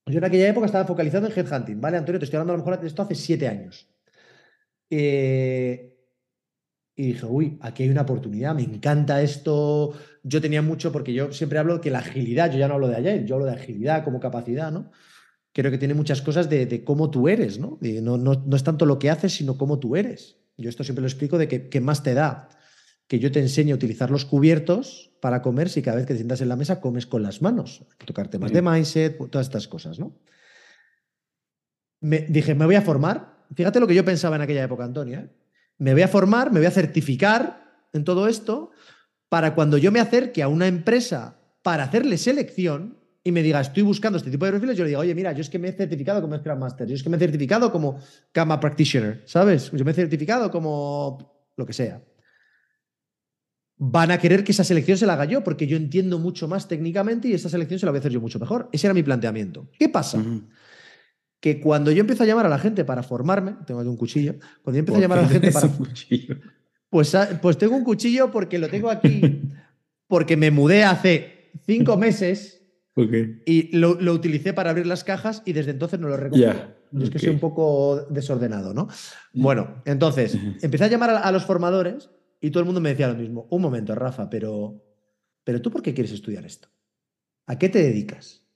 yo 0.07 0.19
en 0.19 0.25
aquella 0.25 0.49
época 0.49 0.67
estaba 0.67 0.87
focalizado 0.87 1.27
en 1.27 1.33
headhunting, 1.37 1.81
¿vale, 1.81 1.97
Antonio? 1.97 2.19
Te 2.19 2.25
estoy 2.25 2.39
hablando 2.39 2.55
a 2.55 2.57
lo 2.57 2.65
mejor 2.65 2.81
de 2.81 2.87
esto 2.87 3.03
hace 3.03 3.15
siete 3.15 3.49
años. 3.49 3.89
Eh, 4.89 5.97
y 6.95 7.09
dije, 7.09 7.27
uy, 7.27 7.59
aquí 7.61 7.83
hay 7.83 7.91
una 7.91 8.03
oportunidad, 8.03 8.55
me 8.55 8.63
encanta 8.63 9.21
esto. 9.21 9.93
Yo 10.23 10.41
tenía 10.41 10.63
mucho, 10.63 10.93
porque 10.93 11.13
yo 11.13 11.33
siempre 11.33 11.59
hablo 11.59 11.81
que 11.81 11.91
la 11.91 11.99
agilidad, 11.99 12.51
yo 12.51 12.59
ya 12.59 12.69
no 12.69 12.75
hablo 12.75 12.89
de 12.89 12.97
ayer, 12.97 13.27
yo 13.27 13.35
hablo 13.35 13.47
de 13.47 13.53
agilidad 13.53 14.03
como 14.03 14.19
capacidad, 14.19 14.73
¿no? 14.73 14.91
Creo 15.53 15.71
que 15.71 15.79
tiene 15.79 15.95
muchas 15.95 16.23
cosas 16.23 16.49
de, 16.49 16.85
cómo 16.85 17.11
tú 17.11 17.29
eres, 17.29 17.59
¿no? 17.59 17.79
¿no? 17.81 18.17
¿no? 18.17 18.57
es 18.57 18.63
tanto 18.63 18.87
lo 18.87 18.99
que 18.99 19.11
haces, 19.11 19.35
sino 19.35 19.59
cómo 19.59 19.79
tú 19.79 19.97
eres. 19.97 20.39
Yo 20.57 20.71
esto 20.71 20.85
siempre 20.85 21.03
lo 21.03 21.09
explico 21.09 21.39
de 21.39 21.49
que, 21.49 21.81
más 21.81 22.03
te 22.03 22.15
da 22.15 22.49
que 23.09 23.19
yo 23.19 23.31
te 23.31 23.41
enseñe 23.41 23.73
a 23.73 23.75
utilizar 23.75 24.11
los 24.11 24.25
cubiertos 24.25 25.13
para 25.21 25.43
comer 25.43 25.69
si 25.69 25.83
cada 25.83 25.97
vez 25.97 26.07
que 26.07 26.15
te 26.15 26.19
sientas 26.19 26.41
en 26.41 26.49
la 26.49 26.57
mesa 26.57 26.81
comes 26.81 27.07
con 27.07 27.23
las 27.23 27.43
manos. 27.43 27.85
Tocar 28.05 28.29
temas 28.29 28.53
de 28.53 28.63
mindset, 28.63 29.17
todas 29.31 29.47
estas 29.47 29.69
cosas, 29.69 29.99
¿no? 29.99 30.19
Me, 32.01 32.27
dije, 32.29 32.55
me 32.55 32.67
voy 32.67 32.75
a 32.75 32.83
formar. 32.83 33.45
Fíjate 33.55 33.81
lo 33.81 33.87
que 33.87 33.95
yo 33.95 34.05
pensaba 34.05 34.37
en 34.37 34.43
aquella 34.43 34.65
época, 34.65 34.85
Antonia. 34.85 35.21
¿eh? 35.21 35.47
me 35.79 35.93
voy 35.93 36.03
a 36.03 36.09
formar, 36.09 36.53
me 36.53 36.61
voy 36.61 36.67
a 36.67 36.71
certificar 36.71 37.87
en 37.93 38.05
todo 38.05 38.29
esto 38.29 38.71
para 39.29 39.55
cuando 39.55 39.79
yo 39.79 39.93
me 39.93 40.01
acerque 40.01 40.43
a 40.43 40.49
una 40.49 40.67
empresa 40.67 41.39
para 41.63 41.85
hacerle 41.85 42.17
selección 42.17 42.99
y 43.25 43.33
me 43.33 43.43
diga, 43.43 43.61
estoy 43.61 43.83
buscando 43.83 44.19
este 44.19 44.31
tipo 44.31 44.45
de 44.45 44.53
perfiles, 44.53 44.77
yo 44.77 44.85
le 44.85 44.91
digo, 44.91 45.01
oye, 45.01 45.15
mira, 45.15 45.33
yo 45.33 45.41
es 45.41 45.51
que 45.51 45.59
me 45.59 45.69
he 45.69 45.73
certificado 45.73 46.23
como 46.23 46.39
Scrum 46.39 46.59
Master, 46.59 46.87
yo 46.87 46.95
es 46.95 47.03
que 47.03 47.09
me 47.09 47.17
he 47.17 47.21
certificado 47.21 47.73
como 47.73 47.99
Kama 48.31 48.61
Practitioner, 48.61 49.23
¿sabes? 49.27 49.73
Yo 49.73 49.85
me 49.85 49.91
he 49.91 49.95
certificado 49.95 50.51
como 50.51 51.51
lo 51.57 51.67
que 51.67 51.73
sea. 51.73 52.01
Van 53.78 54.11
a 54.11 54.18
querer 54.18 54.42
que 54.42 54.52
esa 54.52 54.64
selección 54.64 54.97
se 54.97 55.06
la 55.06 55.14
haga 55.14 55.26
yo, 55.26 55.45
porque 55.45 55.66
yo 55.66 55.76
entiendo 55.76 56.18
mucho 56.18 56.49
más 56.49 56.66
técnicamente 56.66 57.28
y 57.28 57.35
esa 57.35 57.49
selección 57.49 57.78
se 57.78 57.87
la 57.87 57.92
voy 57.92 57.99
a 57.99 58.00
hacer 58.00 58.12
yo 58.12 58.21
mucho 58.21 58.38
mejor. 58.38 58.68
Ese 58.73 58.87
era 58.87 58.95
mi 58.95 59.02
planteamiento. 59.02 59.68
¿Qué 59.78 59.88
pasa? 59.88 60.23
que 61.40 61.61
cuando 61.61 61.92
yo 61.92 62.00
empiezo 62.00 62.23
a 62.23 62.26
llamar 62.26 62.47
a 62.47 62.49
la 62.49 62.59
gente 62.59 62.85
para 62.85 63.02
formarme, 63.02 63.56
tengo 63.66 63.80
aquí 63.80 63.88
un 63.88 63.97
cuchillo, 63.97 64.35
cuando 64.62 64.76
yo 64.76 64.80
empiezo 64.80 64.99
a 64.99 65.00
llamar 65.00 65.18
a 65.18 65.23
la 65.23 65.28
gente 65.28 65.52
para... 65.52 65.68
Cuchillo? 65.68 66.37
Pues, 66.90 67.14
ah, 67.14 67.38
pues 67.42 67.59
tengo 67.59 67.76
un 67.76 67.85
cuchillo 67.85 68.30
porque 68.30 68.59
lo 68.59 68.68
tengo 68.68 68.90
aquí, 68.90 69.42
porque 70.09 70.37
me 70.37 70.50
mudé 70.50 70.85
hace 70.85 71.50
cinco 71.66 71.97
meses 71.97 72.62
y 73.47 73.76
lo, 73.76 73.90
utilicé 74.12 74.54
para 74.54 74.71
abrir 74.71 74.87
las 74.87 75.04
cajas 75.04 75.42
y 75.45 75.52
desde 75.52 75.73
entonces 75.73 76.00
no 76.00 76.09
lo 76.09 76.16
recuerdo. 76.16 76.75
Es 77.00 77.11
que 77.11 77.18
soy 77.18 77.30
un 77.30 77.40
poco 77.40 78.06
desordenado, 78.09 78.73
¿no? 78.73 78.88
Mm. 79.33 79.42
Bueno, 79.42 79.83
entonces, 79.85 80.38
empecé 80.62 80.85
a 80.85 80.88
llamar 80.88 81.11
a, 81.11 81.30
los 81.33 81.45
formadores 81.45 82.11
y 82.40 82.50
todo 82.50 82.61
el 82.61 82.66
mundo 82.66 82.81
me 82.81 82.90
decía 82.90 83.09
lo 83.09 83.14
mismo. 83.14 83.47
Un 83.50 83.62
momento, 83.62 83.95
Rafa, 83.95 84.28
pero, 84.28 84.83
pero 85.45 85.61
tú 85.62 85.71
por 85.71 85.83
qué 85.83 85.95
quieres 85.95 86.12
estudiar 86.12 86.45
esto? 86.45 86.69
¿A 87.47 87.59
qué 87.59 87.69
te 87.69 87.83
dedicas? 87.83 88.47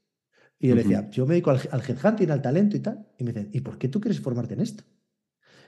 Y 0.58 0.68
yo 0.68 0.74
le 0.74 0.82
decía, 0.82 1.08
yo 1.10 1.26
me 1.26 1.34
dedico 1.34 1.50
al, 1.50 1.60
al 1.70 1.80
headhunting, 1.80 2.30
al 2.30 2.42
talento 2.42 2.76
y 2.76 2.80
tal. 2.80 3.06
Y 3.18 3.24
me 3.24 3.32
dicen, 3.32 3.50
¿y 3.52 3.60
por 3.60 3.78
qué 3.78 3.88
tú 3.88 4.00
quieres 4.00 4.20
formarte 4.20 4.54
en 4.54 4.60
esto? 4.60 4.84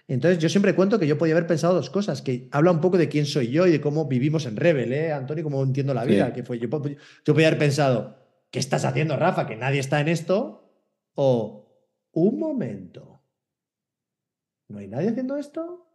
Entonces, 0.08 0.38
yo 0.38 0.48
siempre 0.48 0.74
cuento 0.74 0.98
que 0.98 1.06
yo 1.06 1.16
podía 1.16 1.34
haber 1.34 1.46
pensado 1.46 1.74
dos 1.74 1.88
cosas, 1.88 2.22
que 2.22 2.48
habla 2.50 2.72
un 2.72 2.80
poco 2.80 2.98
de 2.98 3.08
quién 3.08 3.24
soy 3.24 3.48
yo 3.48 3.66
y 3.66 3.72
de 3.72 3.80
cómo 3.80 4.06
vivimos 4.06 4.46
en 4.46 4.56
Rebel, 4.56 4.92
¿eh, 4.92 5.12
Antonio? 5.12 5.44
Cómo 5.44 5.62
entiendo 5.62 5.94
la 5.94 6.04
vida. 6.04 6.32
Que 6.32 6.42
fue, 6.42 6.58
yo, 6.58 6.68
yo 6.68 7.34
podía 7.34 7.48
haber 7.48 7.58
pensado, 7.58 8.18
¿qué 8.50 8.58
estás 8.58 8.84
haciendo, 8.84 9.16
Rafa? 9.16 9.46
Que 9.46 9.56
nadie 9.56 9.80
está 9.80 10.00
en 10.00 10.08
esto. 10.08 10.70
O, 11.14 11.60
un 12.12 12.38
momento, 12.38 13.22
¿no 14.68 14.78
hay 14.78 14.88
nadie 14.88 15.08
haciendo 15.08 15.36
esto? 15.36 15.88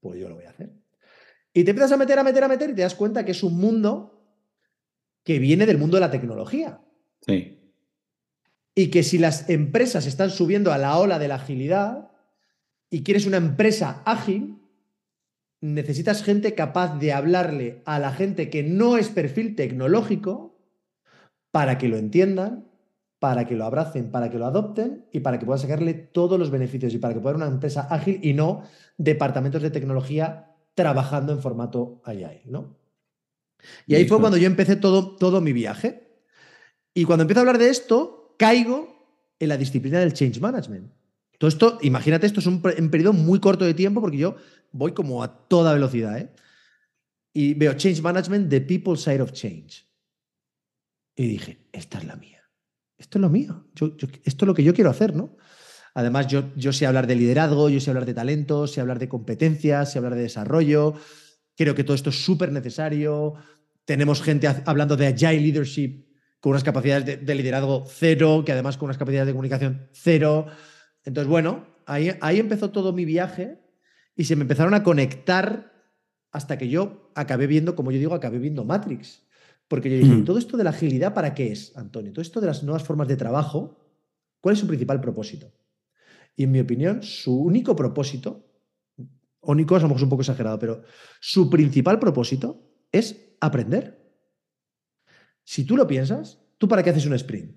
Pues 0.00 0.18
yo 0.18 0.28
lo 0.28 0.36
voy 0.36 0.44
a 0.44 0.50
hacer. 0.50 0.72
Y 1.54 1.64
te 1.64 1.70
empiezas 1.70 1.92
a 1.92 1.96
meter, 1.96 2.18
a 2.18 2.24
meter, 2.24 2.44
a 2.44 2.48
meter 2.48 2.70
y 2.70 2.74
te 2.74 2.82
das 2.82 2.94
cuenta 2.94 3.24
que 3.24 3.30
es 3.30 3.42
un 3.42 3.56
mundo 3.56 4.20
que 5.22 5.38
viene 5.38 5.64
del 5.64 5.78
mundo 5.78 5.96
de 5.96 6.02
la 6.02 6.10
tecnología. 6.10 6.80
Sí 7.26 7.60
y 8.74 8.88
que 8.88 9.02
si 9.02 9.18
las 9.18 9.48
empresas 9.48 10.06
están 10.06 10.30
subiendo 10.30 10.72
a 10.72 10.78
la 10.78 10.98
ola 10.98 11.18
de 11.18 11.28
la 11.28 11.36
agilidad 11.36 12.10
y 12.90 13.02
quieres 13.02 13.26
una 13.26 13.36
empresa 13.36 14.02
ágil, 14.04 14.58
necesitas 15.60 16.22
gente 16.22 16.54
capaz 16.54 16.98
de 16.98 17.12
hablarle 17.12 17.82
a 17.84 17.98
la 17.98 18.12
gente 18.12 18.50
que 18.50 18.62
no 18.62 18.96
es 18.96 19.08
perfil 19.08 19.54
tecnológico 19.54 20.58
para 21.50 21.78
que 21.78 21.88
lo 21.88 21.96
entiendan, 21.96 22.68
para 23.20 23.46
que 23.46 23.54
lo 23.54 23.64
abracen, 23.64 24.10
para 24.10 24.28
que 24.28 24.38
lo 24.38 24.46
adopten 24.46 25.06
y 25.12 25.20
para 25.20 25.38
que 25.38 25.46
puedan 25.46 25.60
sacarle 25.60 25.94
todos 25.94 26.38
los 26.38 26.50
beneficios 26.50 26.92
y 26.92 26.98
para 26.98 27.14
que 27.14 27.20
pueda 27.20 27.36
ser 27.36 27.44
una 27.44 27.54
empresa 27.54 27.86
ágil 27.90 28.18
y 28.22 28.34
no 28.34 28.64
departamentos 28.98 29.62
de 29.62 29.70
tecnología 29.70 30.53
trabajando 30.74 31.32
en 31.32 31.40
formato 31.40 32.02
AI, 32.04 32.42
¿no? 32.46 32.76
Y 33.86 33.94
ahí 33.94 34.06
fue 34.06 34.20
cuando 34.20 34.36
yo 34.36 34.46
empecé 34.46 34.76
todo, 34.76 35.16
todo 35.16 35.40
mi 35.40 35.52
viaje. 35.52 36.22
Y 36.92 37.04
cuando 37.04 37.22
empiezo 37.22 37.40
a 37.40 37.42
hablar 37.42 37.58
de 37.58 37.70
esto, 37.70 38.34
caigo 38.38 39.32
en 39.38 39.48
la 39.48 39.56
disciplina 39.56 39.98
del 40.00 40.12
change 40.12 40.40
management. 40.40 40.92
Todo 41.38 41.48
esto, 41.48 41.78
imagínate, 41.82 42.26
esto 42.26 42.40
es 42.40 42.46
un, 42.46 42.60
periodo 42.62 43.12
muy 43.12 43.40
corto 43.40 43.64
de 43.64 43.74
tiempo 43.74 44.00
porque 44.00 44.18
yo 44.18 44.36
voy 44.72 44.92
como 44.92 45.22
a 45.22 45.48
toda 45.48 45.72
velocidad. 45.72 46.18
¿eh? 46.18 46.32
Y 47.32 47.54
veo 47.54 47.72
change 47.74 48.02
management, 48.02 48.50
the 48.50 48.60
people 48.60 48.96
side 48.96 49.20
of 49.20 49.32
change. 49.32 49.86
Y 51.16 51.26
dije, 51.26 51.66
esta 51.72 51.98
es 51.98 52.04
la 52.04 52.16
mía. 52.16 52.42
Esto 52.96 53.18
es 53.18 53.22
lo 53.22 53.30
mío. 53.30 53.66
esto 53.74 54.06
es 54.24 54.42
lo 54.42 54.54
que 54.54 54.62
yo 54.62 54.74
quiero 54.74 54.90
hacer, 54.90 55.14
¿no? 55.14 55.36
Además, 55.94 56.26
yo, 56.26 56.52
yo 56.56 56.72
sé 56.72 56.86
hablar 56.86 57.06
de 57.06 57.14
liderazgo, 57.14 57.68
yo 57.68 57.80
sé 57.80 57.90
hablar 57.90 58.04
de 58.04 58.14
talento, 58.14 58.66
sé 58.66 58.80
hablar 58.80 58.98
de 58.98 59.08
competencias, 59.08 59.92
sé 59.92 59.98
hablar 59.98 60.16
de 60.16 60.22
desarrollo. 60.22 60.94
Creo 61.56 61.74
que 61.76 61.84
todo 61.84 61.94
esto 61.94 62.10
es 62.10 62.24
súper 62.24 62.50
necesario. 62.50 63.34
Tenemos 63.84 64.20
gente 64.20 64.48
hablando 64.66 64.96
de 64.96 65.06
agile 65.06 65.40
leadership 65.40 66.04
con 66.40 66.50
unas 66.50 66.64
capacidades 66.64 67.24
de, 67.24 67.34
liderazgo 67.34 67.86
cero, 67.88 68.42
que 68.44 68.52
además 68.52 68.76
con 68.76 68.86
unas 68.86 68.98
capacidades 68.98 69.28
de 69.28 69.32
comunicación 69.32 69.88
cero. 69.92 70.46
Entonces, 71.04 71.28
bueno, 71.28 71.64
ahí, 71.86 72.10
ahí 72.20 72.40
empezó 72.40 72.70
todo 72.70 72.92
mi 72.92 73.04
viaje 73.04 73.60
y 74.16 74.24
se 74.24 74.34
me 74.36 74.42
empezaron 74.42 74.74
a 74.74 74.82
conectar 74.82 75.72
hasta 76.32 76.58
que 76.58 76.68
yo 76.68 77.12
acabé 77.14 77.46
viendo, 77.46 77.76
como 77.76 77.92
yo 77.92 77.98
digo, 77.98 78.14
acabé 78.14 78.38
viendo 78.38 78.64
Matrix. 78.64 79.22
Porque 79.68 79.88
yo 79.88 79.96
dije, 79.96 80.22
¿todo 80.22 80.38
esto 80.38 80.56
de 80.56 80.64
la 80.64 80.70
agilidad 80.70 81.14
para 81.14 81.34
qué 81.34 81.52
es, 81.52 81.74
Antonio? 81.76 82.12
Todo 82.12 82.22
esto 82.22 82.40
de 82.40 82.48
las 82.48 82.62
nuevas 82.62 82.82
formas 82.82 83.08
de 83.08 83.16
trabajo, 83.16 83.78
¿cuál 84.40 84.52
es 84.54 84.58
su 84.58 84.66
principal 84.66 85.00
propósito? 85.00 85.50
Y 86.36 86.44
en 86.44 86.52
mi 86.52 86.60
opinión, 86.60 87.02
su 87.02 87.36
único 87.36 87.76
propósito, 87.76 88.44
único 89.40 89.76
a 89.76 89.80
lo 89.80 89.84
mejor 89.84 89.98
es 89.98 90.02
un 90.02 90.08
poco 90.08 90.22
exagerado, 90.22 90.58
pero 90.58 90.82
su 91.20 91.48
principal 91.48 91.98
propósito 91.98 92.86
es 92.90 93.36
aprender. 93.40 94.04
Si 95.44 95.64
tú 95.64 95.76
lo 95.76 95.86
piensas, 95.86 96.42
¿tú 96.58 96.66
para 96.66 96.82
qué 96.82 96.90
haces 96.90 97.06
un 97.06 97.14
sprint? 97.14 97.56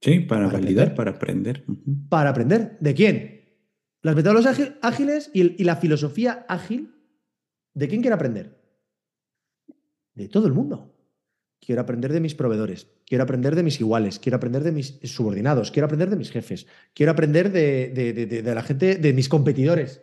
Sí, 0.00 0.20
para, 0.20 0.48
validar, 0.48 0.94
para 0.94 1.12
aprender. 1.12 1.64
Para 2.08 2.30
aprender. 2.30 2.76
¿De 2.80 2.94
quién? 2.94 3.42
Las 4.02 4.16
metodologías 4.16 4.72
ágiles 4.82 5.30
y, 5.32 5.62
la 5.62 5.76
filosofía 5.76 6.44
ágil, 6.48 6.92
¿de 7.72 7.86
quién 7.86 8.00
quiere 8.00 8.16
aprender? 8.16 8.60
De 10.14 10.28
todo 10.28 10.48
el 10.48 10.52
mundo. 10.52 10.91
Quiero 11.64 11.80
aprender 11.80 12.12
de 12.12 12.18
mis 12.18 12.34
proveedores, 12.34 12.88
quiero 13.06 13.22
aprender 13.22 13.54
de 13.54 13.62
mis 13.62 13.78
iguales, 13.78 14.18
quiero 14.18 14.34
aprender 14.34 14.64
de 14.64 14.72
mis 14.72 14.98
subordinados, 15.04 15.70
quiero 15.70 15.86
aprender 15.86 16.10
de 16.10 16.16
mis 16.16 16.32
jefes, 16.32 16.66
quiero 16.92 17.12
aprender 17.12 17.52
de, 17.52 18.42
la 18.44 18.62
gente, 18.64 18.96
de 18.96 19.12
mis 19.12 19.28
competidores. 19.28 20.02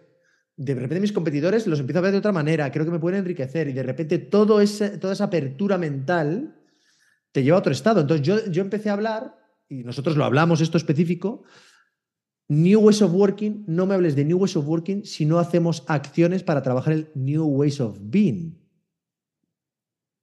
De 0.56 0.74
repente 0.74 1.01
mis 1.01 1.12
competidores 1.12 1.68
los 1.68 1.82
empiezo 1.82 2.00
a 2.00 2.04
ver 2.04 2.13
de 2.13 2.20
otra 2.20 2.32
manera, 2.32 2.72
creo 2.72 2.86
que 2.86 2.92
me 2.92 3.00
pueden 3.00 3.20
enriquecer 3.20 3.68
y 3.68 3.74
de 3.74 3.84
repente 3.84 4.20
todo 4.20 4.62
toda 5.01 5.13
esa 5.13 5.24
apertura 5.25 5.78
mental 5.78 6.56
te 7.34 7.44
lleva 7.44 7.58
a 7.58 7.60
otro 7.60 7.74
estado. 7.74 8.00
Entonces 8.00 8.25
yo, 8.25 8.46
yo 8.50 8.62
empecé 8.62 8.89
a 8.89 8.94
hablar, 8.94 9.36
y 9.68 9.84
nosotros 9.84 10.16
lo 10.16 10.24
hablamos 10.24 10.62
esto 10.62 10.78
específico, 10.78 11.44
New 12.48 12.80
Ways 12.80 13.01
of 13.01 13.13
Working, 13.13 13.66
no 13.68 13.86
me 13.86 13.96
hables 13.96 14.16
de 14.16 14.24
New 14.24 14.38
Ways 14.38 14.56
of 14.56 14.66
Working 14.66 15.04
si 15.04 15.25
no 15.25 15.39
hacemos 15.39 15.84
acciones 15.88 16.42
para 16.42 16.63
trabajar 16.63 16.94
el 16.94 17.12
New 17.16 17.44
Ways 17.44 17.82
of 17.82 17.98
Being. 18.01 18.58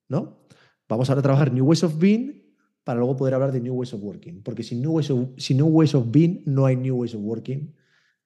¿No? 0.08 0.45
Vamos 0.88 1.08
ahora 1.08 1.20
a 1.20 1.22
trabajar 1.22 1.52
New 1.52 1.64
Ways 1.64 1.84
of 1.84 1.98
Being 1.98 2.42
para 2.84 2.98
luego 2.98 3.16
poder 3.16 3.34
hablar 3.34 3.52
de 3.52 3.60
New 3.60 3.74
Ways 3.74 3.92
of 3.92 4.02
Working. 4.02 4.42
Porque 4.42 4.62
sin 4.62 4.80
New 4.80 4.92
Ways 4.92 5.10
of, 5.10 5.30
sin 5.36 5.56
new 5.56 5.66
ways 5.66 5.94
of 5.94 6.10
Being 6.10 6.42
no 6.46 6.66
hay 6.66 6.76
New 6.76 6.96
Ways 6.96 7.14
of 7.14 7.22
Working 7.22 7.74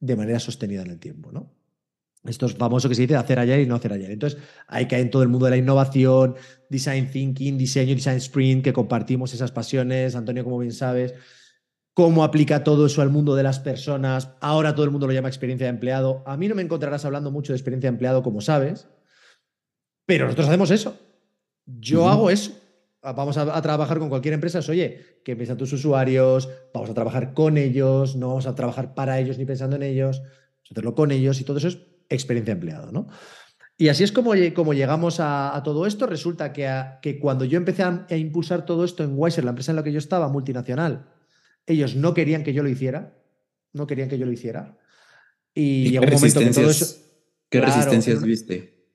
de 0.01 0.17
manera 0.17 0.39
sostenida 0.39 0.83
en 0.83 0.91
el 0.91 0.99
tiempo, 0.99 1.33
¿no? 1.33 1.55
Esto 2.25 2.45
es 2.45 2.55
famoso 2.55 2.89
que 2.89 2.95
se 2.95 3.03
dice 3.03 3.17
hacer 3.17 3.39
ayer 3.39 3.61
y 3.61 3.67
no 3.67 3.75
hacer 3.75 3.95
ayer. 3.95 4.11
Entonces, 4.11 4.39
hay 4.67 4.87
que 4.87 4.99
en 4.99 5.11
todo 5.11 5.23
el 5.23 5.31
mundo 5.31 5.47
de 5.47 5.53
la 5.53 5.57
innovación, 5.57 6.35
design 6.69 7.11
thinking, 7.11 7.57
diseño, 7.57 7.95
design 7.95 8.19
sprint, 8.19 8.63
que 8.63 8.75
compartimos 8.75 9.33
esas 9.33 9.53
pasiones. 9.53 10.15
Antonio, 10.15 10.45
como 10.45 10.59
bien 10.59 10.73
sabes, 10.73 11.15
cómo 11.95 12.23
aplica 12.23 12.63
todo 12.63 12.87
eso 12.87 13.01
al 13.01 13.09
mundo 13.09 13.35
de 13.37 13.43
las 13.43 13.59
personas. 13.59 14.33
Ahora 14.41 14.75
todo 14.75 14.85
el 14.85 14.91
mundo 14.91 15.07
lo 15.07 15.15
llama 15.15 15.29
experiencia 15.29 15.67
de 15.67 15.71
empleado. 15.71 16.23
A 16.27 16.37
mí 16.37 16.47
no 16.49 16.55
me 16.55 16.63
encontrarás 16.63 17.07
hablando 17.07 17.31
mucho 17.31 17.55
de 17.55 17.57
experiencia 17.57 17.89
de 17.89 17.95
empleado, 17.95 18.23
como 18.23 18.43
sabes, 18.43 18.87
pero 20.05 20.27
nosotros 20.27 20.49
hacemos 20.49 20.71
eso. 20.71 20.99
Yo 21.79 22.09
hago 22.09 22.31
eso. 22.31 22.53
Vamos 23.03 23.39
a, 23.39 23.63
trabajar 23.63 23.99
con 23.99 24.09
cualquier 24.09 24.35
empresa. 24.35 24.61
oye, 24.69 25.21
que 25.25 25.35
piensan 25.35 25.57
tus 25.57 25.73
usuarios, 25.73 26.49
vamos 26.75 26.91
a 26.91 26.95
trabajar 26.95 27.33
con 27.33 27.57
ellos, 27.57 28.17
no 28.17 28.29
vamos 28.29 28.47
a 28.47 28.55
trabajar 28.55 28.95
para 28.95 29.19
ellos 29.19 29.39
ni 29.39 29.47
pensando 29.47 29.77
en 29.77 29.83
ellos, 29.83 30.19
vamos 30.19 30.71
a 30.71 30.73
hacerlo 30.73 30.95
con 30.95 31.11
ellos 31.11 31.41
y 31.41 31.45
todo 31.45 31.59
eso 31.59 31.69
es 31.69 31.79
experiencia 32.11 32.53
empleado, 32.53 32.93
¿no? 32.93 33.07
Y 33.79 33.89
así 33.89 34.05
es 34.05 34.13
como, 34.13 34.33
como 34.55 34.75
llegamos 34.75 35.21
a, 35.21 35.59
todo 35.65 35.87
esto. 35.87 36.07
Resulta 36.07 36.53
que, 36.53 36.69
que 37.01 37.19
cuando 37.19 37.47
yo 37.47 37.57
empecé 37.57 37.83
a, 37.83 38.07
impulsar 38.11 38.67
todo 38.67 38.85
esto 38.85 39.03
en 39.03 39.15
Weiser, 39.17 39.45
la 39.45 39.51
empresa 39.51 39.73
en 39.73 39.77
la 39.77 39.83
que 39.83 39.93
yo 39.93 39.99
estaba, 39.99 40.29
multinacional, 40.29 41.09
ellos 41.65 41.97
no 41.97 42.13
querían 42.13 42.45
que 42.45 42.53
yo 42.53 42.63
lo 42.63 42.69
hiciera, 42.69 43.17
no 43.73 43.87
querían 43.87 44.11
que 44.11 44.19
yo 44.19 44.27
lo 44.27 44.33
hiciera. 44.33 44.77
Y, 45.55 45.93
llegó 45.93 46.05
un 46.05 46.13
momento 46.13 46.41
que 46.41 46.51
todo 46.51 46.69
eso... 46.71 46.95
¿Qué 47.49 47.61
resistencias 47.63 48.23
viste? 48.23 48.87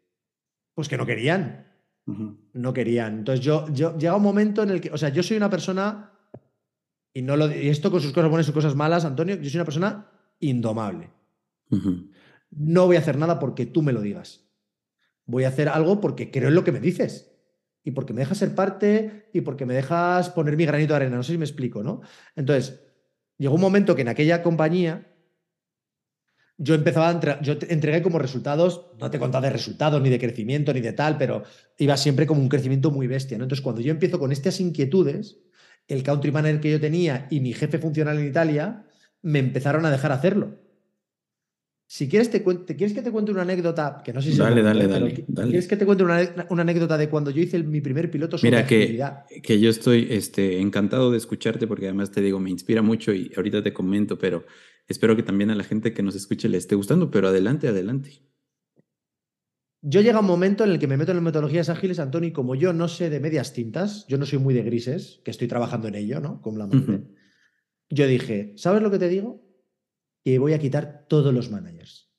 Pues 0.76 0.88
que 0.88 0.98
no 0.98 1.08
querían. 1.08 1.66
No 2.06 2.74
querían. 2.74 3.20
Entonces 3.20 3.44
yo, 3.44 3.68
yo 3.74 3.98
llega 3.98 4.16
un 4.16 4.24
momento 4.24 4.64
en 4.64 4.70
el 4.70 4.82
que, 4.82 4.92
o 4.92 4.98
sea, 4.98 5.10
yo 5.10 5.24
soy 5.24 5.38
una 5.38 5.50
persona, 5.50 6.12
y, 7.14 7.22
no 7.22 7.36
lo, 7.36 7.50
y 7.52 7.70
esto 7.70 7.90
con 7.90 8.02
sus 8.02 8.12
cosas 8.12 8.30
buenas 8.30 8.46
y 8.46 8.48
sus 8.48 8.56
cosas 8.56 8.76
malas, 8.76 9.06
Antonio, 9.06 9.36
yo 9.36 9.50
soy 9.50 9.58
una 9.58 9.66
persona 9.66 10.12
indomable 10.40 11.10
no 12.58 12.86
voy 12.86 12.96
a 12.96 13.00
hacer 13.00 13.18
nada 13.18 13.40
porque 13.40 13.66
tú 13.66 13.82
me 13.82 13.94
lo 13.94 14.02
digas. 14.02 14.48
Voy 15.26 15.44
a 15.44 15.50
hacer 15.50 15.70
algo 15.70 16.02
porque 16.02 16.32
creo 16.32 16.50
en 16.50 16.56
lo 16.56 16.64
que 16.64 16.72
me 16.72 16.80
dices. 16.80 17.32
Y 17.84 17.92
porque 17.92 18.14
me 18.14 18.22
dejas 18.22 18.40
ser 18.40 18.56
parte 18.56 19.30
y 19.34 19.42
porque 19.42 19.66
me 19.66 19.74
dejas 19.74 20.30
poner 20.30 20.58
mi 20.58 20.66
granito 20.66 20.94
de 20.94 20.98
arena. 20.98 21.18
No 21.18 21.24
sé 21.24 21.34
si 21.34 21.38
me 21.38 21.46
explico, 21.46 21.84
¿no? 21.84 22.02
Entonces, 22.36 22.82
llegó 23.38 23.56
un 23.56 23.62
momento 23.62 23.96
que 23.96 24.02
en 24.02 24.08
aquella 24.08 24.42
compañía 24.42 25.15
yo 26.58 26.74
empezaba 26.74 27.10
a 27.10 27.42
yo 27.42 27.58
entregué 27.68 28.02
como 28.02 28.20
resultados, 28.20 28.88
no 29.00 29.12
te 29.12 29.20
contaba 29.20 29.48
de 29.48 29.54
resultados, 29.54 30.02
ni 30.02 30.10
de 30.10 30.20
crecimiento, 30.20 30.74
ni 30.74 30.82
de 30.82 30.94
tal, 30.94 31.18
pero 31.18 31.44
iba 31.78 31.98
siempre 31.98 32.26
como 32.26 32.42
un 32.42 32.50
crecimiento 32.50 32.92
muy 32.92 33.08
bestia, 33.08 33.38
¿no? 33.38 33.44
Entonces, 33.44 33.64
cuando 33.64 33.82
yo 33.82 33.92
empiezo 33.92 34.20
con 34.20 34.32
estas 34.32 34.60
inquietudes, 34.60 35.38
el 35.88 36.04
country 36.04 36.32
manager 36.32 36.62
que 36.62 36.72
yo 36.72 36.80
tenía 36.80 37.28
y 37.30 37.42
mi 37.42 37.54
jefe 37.54 37.78
funcional 37.78 38.20
en 38.20 38.28
Italia 38.28 38.86
me 39.22 39.40
empezaron 39.40 39.86
a 39.86 39.92
dejar 39.92 40.12
hacerlo. 40.12 40.60
Si 41.88 42.10
quieres, 42.10 42.32
te 42.32 42.44
¿quieres 42.44 42.94
que 42.94 43.04
te 43.04 43.12
cuente 43.12 43.32
una 43.32 43.44
anécdota? 43.44 44.02
Que 44.04 44.12
no 44.12 44.20
sé 44.20 44.32
si 44.32 44.38
dale, 44.40 44.64
dale, 44.64 44.88
dale, 44.88 45.14
¿Quieres 45.14 45.68
que 45.68 45.78
te 45.78 45.86
cuente 45.86 46.04
una, 46.04 46.18
anécdota 46.50 46.98
de 46.98 47.10
cuando 47.10 47.30
yo 47.30 47.44
hice 47.44 47.62
mi 47.62 47.80
primer 47.80 48.10
piloto 48.10 48.40
sobre 48.40 48.50
Mira, 48.52 48.66
que, 48.66 49.00
que 49.44 49.60
yo 49.60 49.70
estoy 49.70 50.08
este, 50.10 50.60
encantado 50.60 51.12
de 51.12 51.18
escucharte 51.18 51.68
porque 51.68 51.86
además 51.86 52.10
te 52.10 52.22
digo, 52.22 52.40
me 52.40 52.50
inspira 52.50 52.82
mucho 52.82 53.14
y 53.14 53.32
ahorita 53.36 53.62
te 53.62 53.72
comento, 53.72 54.18
pero 54.18 54.46
espero 54.88 55.16
que 55.16 55.24
también 55.24 55.50
a 55.50 55.56
la 55.56 55.64
gente 55.64 55.94
que 55.94 56.04
nos 56.04 56.16
escuche 56.16 56.50
le 56.50 56.58
esté 56.58 56.76
gustando, 56.76 57.12
pero 57.12 57.28
adelante, 57.28 57.68
adelante. 57.68 58.22
Yo 59.82 60.02
llega 60.02 60.20
un 60.20 60.26
momento 60.26 60.64
en 60.64 60.72
el 60.72 60.80
que 60.80 60.88
me 60.88 60.98
meto 60.98 61.12
en 61.12 61.18
las 61.18 61.24
metodologías 61.24 61.70
ágiles, 61.70 62.00
Antonio, 62.00 62.30
y 62.30 62.34
como 62.34 62.56
yo 62.56 62.74
no 62.74 62.88
sé 62.88 63.10
de 63.10 63.20
medias 63.20 63.54
tintas, 63.54 64.08
yo 64.08 64.18
no 64.18 64.26
soy 64.26 64.40
muy 64.40 64.54
de 64.54 64.64
grises, 64.64 65.22
que 65.24 65.32
estoy 65.32 65.48
trabajando 65.48 65.88
en 65.88 65.96
ello, 65.96 66.20
¿no? 66.20 66.42
Como 66.42 66.58
la 66.58 66.68
mente. 66.68 67.08
Yo 67.90 68.08
dije, 68.08 68.54
¿sabes 68.58 68.82
lo 68.82 68.90
que 68.90 68.98
te 68.98 69.10
digo? 69.10 69.46
y 70.26 70.40
voy 70.40 70.54
a 70.54 70.60
quitar 70.60 71.06
todos 71.08 71.34
los 71.34 71.50
managers. 71.52 72.10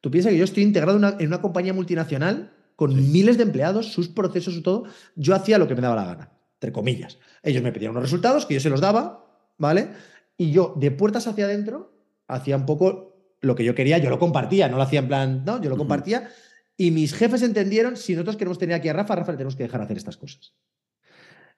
Tú 0.00 0.10
piensas 0.10 0.32
que 0.32 0.38
yo 0.38 0.44
estoy 0.44 0.62
integrado 0.64 0.98
en 1.18 1.26
una 1.26 1.40
compañía 1.40 1.74
multinacional 1.74 2.52
con 2.74 2.96
miles 3.12 3.36
de 3.36 3.44
empleados, 3.44 3.92
sus 3.92 4.08
procesos 4.08 4.54
y 4.54 4.62
todo. 4.62 4.84
Yo 5.14 5.34
hacía 5.34 5.58
lo 5.58 5.68
que 5.68 5.74
me 5.74 5.82
daba 5.82 5.94
la 5.94 6.04
gana, 6.06 6.32
entre 6.54 6.72
comillas. 6.72 7.18
Ellos 7.42 7.62
me 7.62 7.70
pedían 7.70 7.92
unos 7.92 8.02
resultados 8.02 8.46
que 8.46 8.54
yo 8.54 8.60
se 8.60 8.70
los 8.70 8.80
daba, 8.80 9.52
¿vale? 9.58 9.90
Y 10.36 10.50
yo, 10.50 10.74
de 10.76 10.90
puertas 10.90 11.26
hacia 11.26 11.44
adentro, 11.44 11.93
hacía 12.26 12.56
un 12.56 12.66
poco 12.66 13.16
lo 13.40 13.54
que 13.54 13.64
yo 13.64 13.74
quería, 13.74 13.98
yo 13.98 14.10
lo 14.10 14.18
compartía, 14.18 14.68
no 14.68 14.76
lo 14.76 14.82
hacía 14.82 15.00
en 15.00 15.08
plan, 15.08 15.44
no, 15.44 15.60
yo 15.60 15.70
lo 15.70 15.76
compartía. 15.76 16.30
Y 16.76 16.90
mis 16.90 17.14
jefes 17.14 17.42
entendieron, 17.42 17.96
si 17.96 18.14
nosotros 18.14 18.36
queremos 18.36 18.58
tener 18.58 18.74
aquí 18.74 18.88
a 18.88 18.92
Rafa, 18.92 19.14
Rafa 19.14 19.32
le 19.32 19.38
tenemos 19.38 19.56
que 19.56 19.64
dejar 19.64 19.82
hacer 19.82 19.96
estas 19.96 20.16
cosas. 20.16 20.54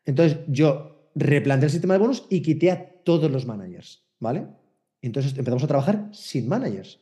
Entonces 0.04 0.38
yo 0.48 1.10
replanteé 1.14 1.66
el 1.66 1.72
sistema 1.72 1.94
de 1.94 2.00
bonus 2.00 2.26
y 2.28 2.42
quité 2.42 2.70
a 2.70 3.02
todos 3.02 3.30
los 3.30 3.46
managers, 3.46 4.04
¿vale? 4.18 4.46
entonces 5.06 5.32
empezamos 5.36 5.62
a 5.62 5.68
trabajar 5.68 6.08
sin 6.12 6.48
managers. 6.48 7.00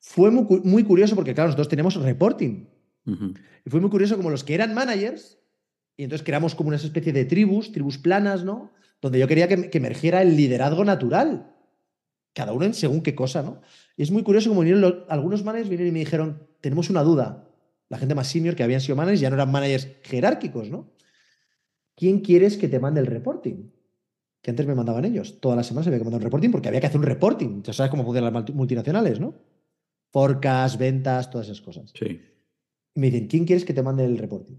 Fue 0.00 0.30
muy, 0.30 0.84
curioso 0.84 1.16
porque, 1.16 1.34
claro, 1.34 1.48
nosotros 1.48 1.68
tenemos 1.68 1.94
reporting. 1.96 2.66
Y 3.64 3.70
fue 3.70 3.80
muy 3.80 3.90
curioso 3.90 4.16
como 4.16 4.30
los 4.30 4.44
que 4.44 4.54
eran 4.54 4.74
managers, 4.74 5.38
y 5.96 6.04
entonces 6.04 6.24
creamos 6.24 6.54
como 6.54 6.68
una 6.68 6.76
especie 6.76 7.12
de 7.12 7.24
tribus, 7.24 7.72
tribus 7.72 7.98
planas, 7.98 8.44
¿no? 8.44 8.72
Donde 9.00 9.18
yo 9.18 9.26
quería 9.26 9.48
que, 9.48 9.70
emergiera 9.72 10.22
el 10.22 10.36
liderazgo 10.36 10.84
natural. 10.84 11.55
Cada 12.36 12.52
uno 12.52 12.66
en 12.66 12.74
según 12.74 13.00
qué 13.00 13.14
cosa, 13.14 13.42
¿no? 13.42 13.62
Y 13.96 14.02
es 14.02 14.10
muy 14.10 14.22
curioso 14.22 14.50
como 14.50 14.60
vinieron 14.60 15.06
algunos 15.08 15.42
managers 15.42 15.70
vinieron 15.70 15.88
y 15.88 15.92
me 15.92 16.00
dijeron, 16.00 16.46
tenemos 16.60 16.90
una 16.90 17.02
duda. 17.02 17.48
La 17.88 17.96
gente 17.96 18.14
más 18.14 18.28
senior 18.28 18.54
que 18.54 18.62
habían 18.62 18.82
sido 18.82 18.94
managers 18.94 19.20
ya 19.20 19.30
no 19.30 19.36
eran 19.36 19.50
managers 19.50 19.88
jerárquicos, 20.02 20.68
¿no? 20.68 20.92
¿Quién 21.94 22.20
quieres 22.20 22.58
que 22.58 22.68
te 22.68 22.78
mande 22.78 23.00
el 23.00 23.06
reporting? 23.06 23.70
que 24.46 24.50
antes 24.50 24.64
me 24.64 24.76
mandaban 24.76 25.04
ellos. 25.04 25.40
Todas 25.40 25.56
las 25.56 25.66
semanas 25.66 25.88
había 25.88 25.98
que 25.98 26.04
mandar 26.04 26.20
un 26.20 26.24
reporting 26.24 26.52
porque 26.52 26.68
había 26.68 26.80
que 26.80 26.86
hacer 26.86 27.00
un 27.00 27.06
reporting. 27.06 27.64
Ya 27.64 27.72
sabes 27.72 27.90
cómo 27.90 28.04
funcionan 28.04 28.32
las 28.32 28.54
multinacionales, 28.54 29.18
¿no? 29.18 29.34
Forecast, 30.12 30.78
ventas, 30.78 31.28
todas 31.32 31.48
esas 31.48 31.60
cosas. 31.60 31.92
Sí. 31.98 32.20
Y 32.94 33.00
me 33.00 33.10
dicen, 33.10 33.26
¿quién 33.26 33.44
quieres 33.44 33.64
que 33.64 33.74
te 33.74 33.82
mande 33.82 34.04
el 34.04 34.18
reporting? 34.18 34.54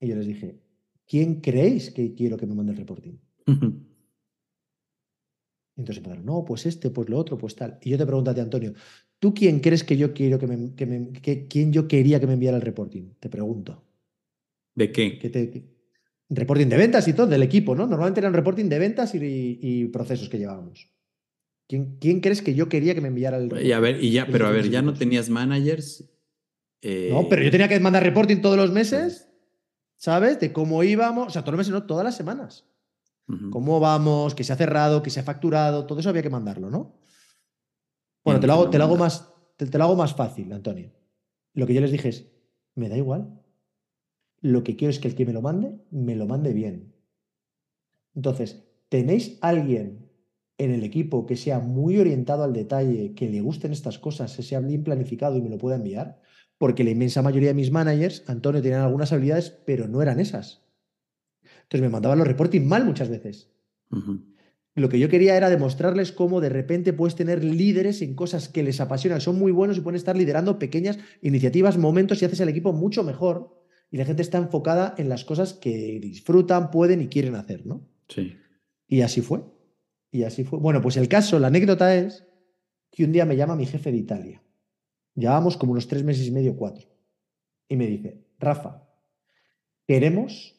Y 0.00 0.08
yo 0.08 0.16
les 0.16 0.26
dije, 0.26 0.62
¿quién 1.06 1.42
creéis 1.42 1.90
que 1.90 2.14
quiero 2.14 2.38
que 2.38 2.46
me 2.46 2.54
mande 2.54 2.72
el 2.72 2.78
reporting? 2.78 3.18
Entonces 5.76 5.98
empezaron, 5.98 6.24
no, 6.24 6.44
pues 6.44 6.66
este, 6.66 6.90
pues 6.90 7.08
lo 7.08 7.18
otro, 7.18 7.36
pues 7.36 7.54
tal. 7.54 7.78
Y 7.82 7.90
yo 7.90 7.98
te 7.98 8.06
pregunto 8.06 8.30
a 8.30 8.34
ti, 8.34 8.40
Antonio, 8.40 8.72
¿tú 9.18 9.34
quién 9.34 9.60
crees 9.60 9.84
que 9.84 9.96
yo 9.96 10.14
quiero 10.14 10.38
que 10.38 10.46
me, 10.46 10.72
que 10.72 11.46
quién 11.46 11.72
yo 11.72 11.86
quería 11.86 12.18
que 12.18 12.26
me 12.26 12.32
enviara 12.32 12.56
el 12.56 12.62
reporting? 12.62 13.14
Te 13.20 13.28
pregunto. 13.28 13.84
¿De 14.74 14.90
qué? 14.90 15.18
¿Qué 15.18 15.28
te, 15.28 15.76
reporting 16.28 16.68
de 16.68 16.76
ventas 16.76 17.06
y 17.08 17.12
todo, 17.12 17.26
del 17.26 17.42
equipo, 17.42 17.74
¿no? 17.74 17.86
Normalmente 17.86 18.20
eran 18.20 18.34
reporting 18.34 18.68
de 18.68 18.78
ventas 18.78 19.14
y, 19.14 19.84
procesos 19.92 20.28
que 20.28 20.38
llevábamos. 20.38 20.90
¿Quién, 21.68 21.96
¿Quién, 21.98 22.20
crees 22.20 22.42
que 22.42 22.54
yo 22.54 22.68
quería 22.68 22.94
que 22.94 23.00
me 23.00 23.08
enviara 23.08 23.38
el 23.38 23.50
y 23.64 23.72
a 23.72 23.80
ver, 23.80 24.02
y 24.02 24.12
ya, 24.12 24.26
pero 24.26 24.46
a 24.46 24.50
ver, 24.50 24.70
ya 24.70 24.82
no 24.82 24.94
tenías 24.94 25.28
managers. 25.28 26.08
Eh, 26.80 27.08
no, 27.10 27.28
pero 27.28 27.42
yo 27.42 27.50
tenía 27.50 27.68
que 27.68 27.80
mandar 27.80 28.04
reporting 28.04 28.40
todos 28.40 28.56
los 28.56 28.70
meses, 28.70 29.28
¿sabes? 29.96 30.38
De 30.38 30.52
cómo 30.52 30.84
íbamos, 30.84 31.28
o 31.28 31.30
sea, 31.30 31.42
todos 31.42 31.52
los 31.54 31.58
meses, 31.58 31.72
no, 31.72 31.86
todas 31.86 32.04
las 32.04 32.16
semanas. 32.16 32.65
Cómo 33.50 33.80
vamos, 33.80 34.36
que 34.36 34.44
se 34.44 34.52
ha 34.52 34.56
cerrado, 34.56 35.02
que 35.02 35.10
se 35.10 35.18
ha 35.18 35.24
facturado, 35.24 35.84
todo 35.86 35.98
eso 35.98 36.10
había 36.10 36.22
que 36.22 36.30
mandarlo, 36.30 36.70
¿no? 36.70 37.00
Bueno, 38.24 38.38
te 38.38 38.46
lo 38.46 38.52
hago, 38.52 38.70
te 38.70 38.78
lo 38.78 38.84
hago 38.84 38.96
más, 38.96 39.32
te 39.56 39.78
lo 39.78 39.84
hago 39.84 39.96
más 39.96 40.14
fácil, 40.14 40.52
Antonio. 40.52 40.92
Lo 41.54 41.66
que 41.66 41.74
yo 41.74 41.80
les 41.80 41.90
dije 41.90 42.08
es, 42.08 42.30
me 42.74 42.88
da 42.88 42.96
igual. 42.96 43.40
Lo 44.40 44.62
que 44.62 44.76
quiero 44.76 44.90
es 44.90 45.00
que 45.00 45.08
el 45.08 45.16
que 45.16 45.26
me 45.26 45.32
lo 45.32 45.42
mande, 45.42 45.76
me 45.90 46.14
lo 46.14 46.26
mande 46.26 46.52
bien. 46.52 46.94
Entonces, 48.14 48.64
¿tenéis 48.88 49.38
alguien 49.40 50.10
en 50.58 50.70
el 50.70 50.84
equipo 50.84 51.26
que 51.26 51.36
sea 51.36 51.58
muy 51.58 51.98
orientado 51.98 52.44
al 52.44 52.52
detalle, 52.52 53.14
que 53.14 53.28
le 53.28 53.40
gusten 53.40 53.72
estas 53.72 53.98
cosas, 53.98 54.36
que 54.36 54.42
sea 54.42 54.60
bien 54.60 54.84
planificado 54.84 55.36
y 55.36 55.42
me 55.42 55.50
lo 55.50 55.58
pueda 55.58 55.76
enviar? 55.76 56.20
Porque 56.58 56.84
la 56.84 56.90
inmensa 56.90 57.22
mayoría 57.22 57.48
de 57.48 57.54
mis 57.54 57.70
managers, 57.70 58.22
Antonio, 58.28 58.62
tenían 58.62 58.82
algunas 58.82 59.12
habilidades, 59.12 59.50
pero 59.50 59.88
no 59.88 60.00
eran 60.00 60.20
esas. 60.20 60.65
Entonces 61.66 61.82
me 61.82 61.88
mandaban 61.88 62.18
los 62.18 62.28
reporting 62.28 62.62
mal 62.62 62.84
muchas 62.84 63.08
veces. 63.08 63.50
Lo 64.76 64.88
que 64.88 64.98
yo 64.98 65.08
quería 65.08 65.36
era 65.36 65.50
demostrarles 65.50 66.12
cómo 66.12 66.40
de 66.40 66.48
repente 66.48 66.92
puedes 66.92 67.16
tener 67.16 67.42
líderes 67.42 68.02
en 68.02 68.14
cosas 68.14 68.48
que 68.48 68.62
les 68.62 68.80
apasionan, 68.80 69.20
son 69.20 69.38
muy 69.38 69.50
buenos 69.50 69.76
y 69.76 69.80
pueden 69.80 69.96
estar 69.96 70.16
liderando 70.16 70.58
pequeñas 70.58 70.98
iniciativas, 71.22 71.78
momentos 71.78 72.22
y 72.22 72.24
haces 72.24 72.40
el 72.40 72.50
equipo 72.50 72.72
mucho 72.72 73.02
mejor 73.02 73.64
y 73.90 73.96
la 73.96 74.04
gente 74.04 74.22
está 74.22 74.38
enfocada 74.38 74.94
en 74.98 75.08
las 75.08 75.24
cosas 75.24 75.54
que 75.54 75.98
disfrutan, 76.00 76.70
pueden 76.70 77.00
y 77.02 77.08
quieren 77.08 77.34
hacer, 77.34 77.66
¿no? 77.66 77.88
Sí. 78.08 78.36
Y 78.86 79.00
así 79.00 79.22
fue. 79.22 79.42
Y 80.12 80.22
así 80.22 80.44
fue. 80.44 80.58
Bueno, 80.58 80.80
pues 80.80 80.96
el 80.96 81.08
caso, 81.08 81.38
la 81.38 81.48
anécdota 81.48 81.96
es 81.96 82.24
que 82.92 83.04
un 83.04 83.12
día 83.12 83.24
me 83.24 83.36
llama 83.36 83.56
mi 83.56 83.66
jefe 83.66 83.90
de 83.90 83.98
Italia. 83.98 84.42
Llevábamos 85.14 85.56
como 85.56 85.72
unos 85.72 85.88
tres 85.88 86.04
meses 86.04 86.26
y 86.26 86.30
medio, 86.30 86.56
cuatro. 86.56 86.86
Y 87.68 87.76
me 87.76 87.86
dice, 87.86 88.24
Rafa, 88.38 88.86
queremos 89.86 90.55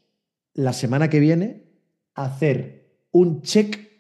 la 0.57 0.73
semana 0.73 1.09
que 1.09 1.19
viene 1.19 1.63
hacer 2.15 2.99
un 3.11 3.43
check 3.43 3.91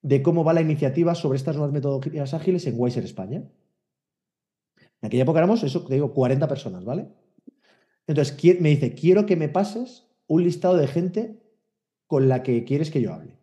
de 0.00 0.22
cómo 0.22 0.44
va 0.44 0.52
la 0.52 0.60
iniciativa 0.60 1.14
sobre 1.14 1.36
estas 1.36 1.56
nuevas 1.56 1.72
metodologías 1.72 2.34
ágiles 2.34 2.66
en 2.66 2.78
Wiser 2.78 3.04
España. 3.04 3.42
En 4.78 5.06
aquella 5.06 5.24
época 5.24 5.40
éramos, 5.40 5.64
eso 5.64 5.84
te 5.84 5.94
digo, 5.94 6.14
40 6.14 6.46
personas, 6.46 6.84
¿vale? 6.84 7.08
Entonces 8.06 8.60
me 8.60 8.68
dice, 8.68 8.94
quiero 8.94 9.26
que 9.26 9.34
me 9.34 9.48
pases 9.48 10.06
un 10.28 10.44
listado 10.44 10.76
de 10.76 10.86
gente 10.86 11.42
con 12.06 12.28
la 12.28 12.44
que 12.44 12.62
quieres 12.64 12.92
que 12.92 13.02
yo 13.02 13.12
hable. 13.12 13.36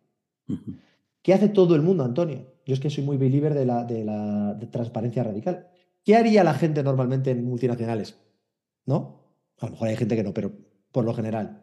¿Qué 1.20 1.34
hace 1.34 1.50
todo 1.50 1.74
el 1.74 1.82
mundo, 1.82 2.04
Antonio? 2.04 2.54
Yo 2.64 2.72
es 2.72 2.80
que 2.80 2.90
soy 2.90 3.04
muy 3.04 3.18
believer 3.18 3.52
de 3.52 3.66
la, 3.66 3.84
de 3.84 4.04
la 4.04 4.58
transparencia 4.70 5.24
radical. 5.24 5.68
¿Qué 6.04 6.16
haría 6.16 6.42
la 6.42 6.54
gente 6.54 6.82
normalmente 6.82 7.32
en 7.32 7.44
multinacionales? 7.44 8.18
¿No? 8.86 9.20
A 9.58 9.66
lo 9.66 9.72
mejor 9.72 9.88
hay 9.88 9.96
gente 9.96 10.16
que 10.16 10.24
no, 10.24 10.32
pero 10.32 10.52
por 10.90 11.04
lo 11.04 11.12
general. 11.12 11.61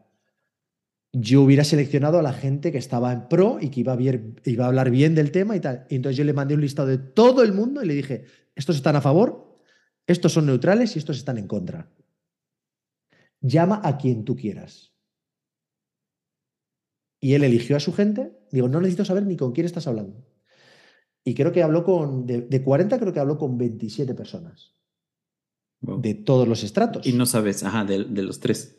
Yo 1.11 1.41
hubiera 1.41 1.63
seleccionado 1.63 2.19
a 2.19 2.21
la 2.21 2.33
gente 2.33 2.71
que 2.71 2.77
estaba 2.77 3.11
en 3.11 3.27
pro 3.27 3.57
y 3.59 3.69
que 3.69 3.79
iba 3.79 3.93
a, 3.93 3.97
iba 3.99 4.65
a 4.65 4.67
hablar 4.67 4.91
bien 4.91 5.15
del 5.15 5.31
tema 5.31 5.55
y 5.55 5.59
tal. 5.59 5.85
Y 5.89 5.95
entonces 5.95 6.17
yo 6.17 6.23
le 6.23 6.33
mandé 6.33 6.53
un 6.53 6.61
listado 6.61 6.87
de 6.87 6.99
todo 6.99 7.41
el 7.41 7.53
mundo 7.53 7.83
y 7.83 7.87
le 7.87 7.95
dije, 7.95 8.25
estos 8.55 8.75
están 8.75 8.95
a 8.95 9.01
favor, 9.01 9.59
estos 10.05 10.33
son 10.33 10.45
neutrales 10.45 10.95
y 10.95 10.99
estos 10.99 11.17
están 11.17 11.37
en 11.37 11.47
contra. 11.47 11.91
Llama 13.41 13.81
a 13.83 13.97
quien 13.97 14.25
tú 14.25 14.35
quieras. 14.35 14.93
Y 17.21 17.33
él 17.33 17.43
eligió 17.43 17.75
a 17.75 17.79
su 17.79 17.93
gente. 17.93 18.37
Digo, 18.51 18.67
no 18.69 18.79
necesito 18.79 19.05
saber 19.05 19.25
ni 19.25 19.35
con 19.35 19.51
quién 19.51 19.65
estás 19.65 19.87
hablando. 19.87 20.25
Y 21.23 21.35
creo 21.35 21.51
que 21.51 21.63
habló 21.63 21.83
con, 21.83 22.25
de, 22.25 22.63
40, 22.63 22.99
creo 22.99 23.13
que 23.13 23.19
habló 23.19 23.37
con 23.37 23.57
27 23.57 24.13
personas. 24.15 24.73
De 25.81 26.13
todos 26.13 26.47
los 26.47 26.63
estratos. 26.63 27.05
Y 27.05 27.13
no 27.13 27.25
sabes, 27.25 27.63
ajá, 27.63 27.85
de, 27.85 27.99
los 28.23 28.39
tres. 28.39 28.78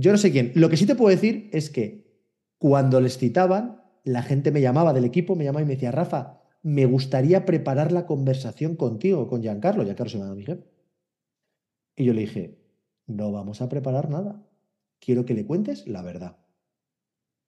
Yo 0.00 0.12
no 0.12 0.18
sé 0.18 0.32
quién. 0.32 0.52
Lo 0.54 0.70
que 0.70 0.76
sí 0.76 0.86
te 0.86 0.94
puedo 0.94 1.14
decir 1.14 1.50
es 1.52 1.68
que 1.68 2.10
cuando 2.58 3.00
les 3.00 3.18
citaban, 3.18 3.82
la 4.04 4.22
gente 4.22 4.50
me 4.50 4.60
llamaba 4.60 4.92
del 4.92 5.04
equipo, 5.04 5.36
me 5.36 5.44
llamaba 5.44 5.62
y 5.62 5.66
me 5.66 5.74
decía, 5.74 5.90
Rafa, 5.90 6.40
me 6.62 6.86
gustaría 6.86 7.44
preparar 7.44 7.92
la 7.92 8.06
conversación 8.06 8.76
contigo, 8.76 9.28
con 9.28 9.42
Giancarlo. 9.42 9.84
Giancarlo 9.84 10.10
se 10.10 10.18
llama 10.18 10.34
mi 10.34 10.44
jefe. 10.44 10.64
Y 11.96 12.04
yo 12.06 12.14
le 12.14 12.22
dije, 12.22 12.58
no 13.06 13.30
vamos 13.30 13.60
a 13.60 13.68
preparar 13.68 14.08
nada. 14.08 14.46
Quiero 15.00 15.26
que 15.26 15.34
le 15.34 15.44
cuentes 15.44 15.86
la 15.86 16.02
verdad. 16.02 16.38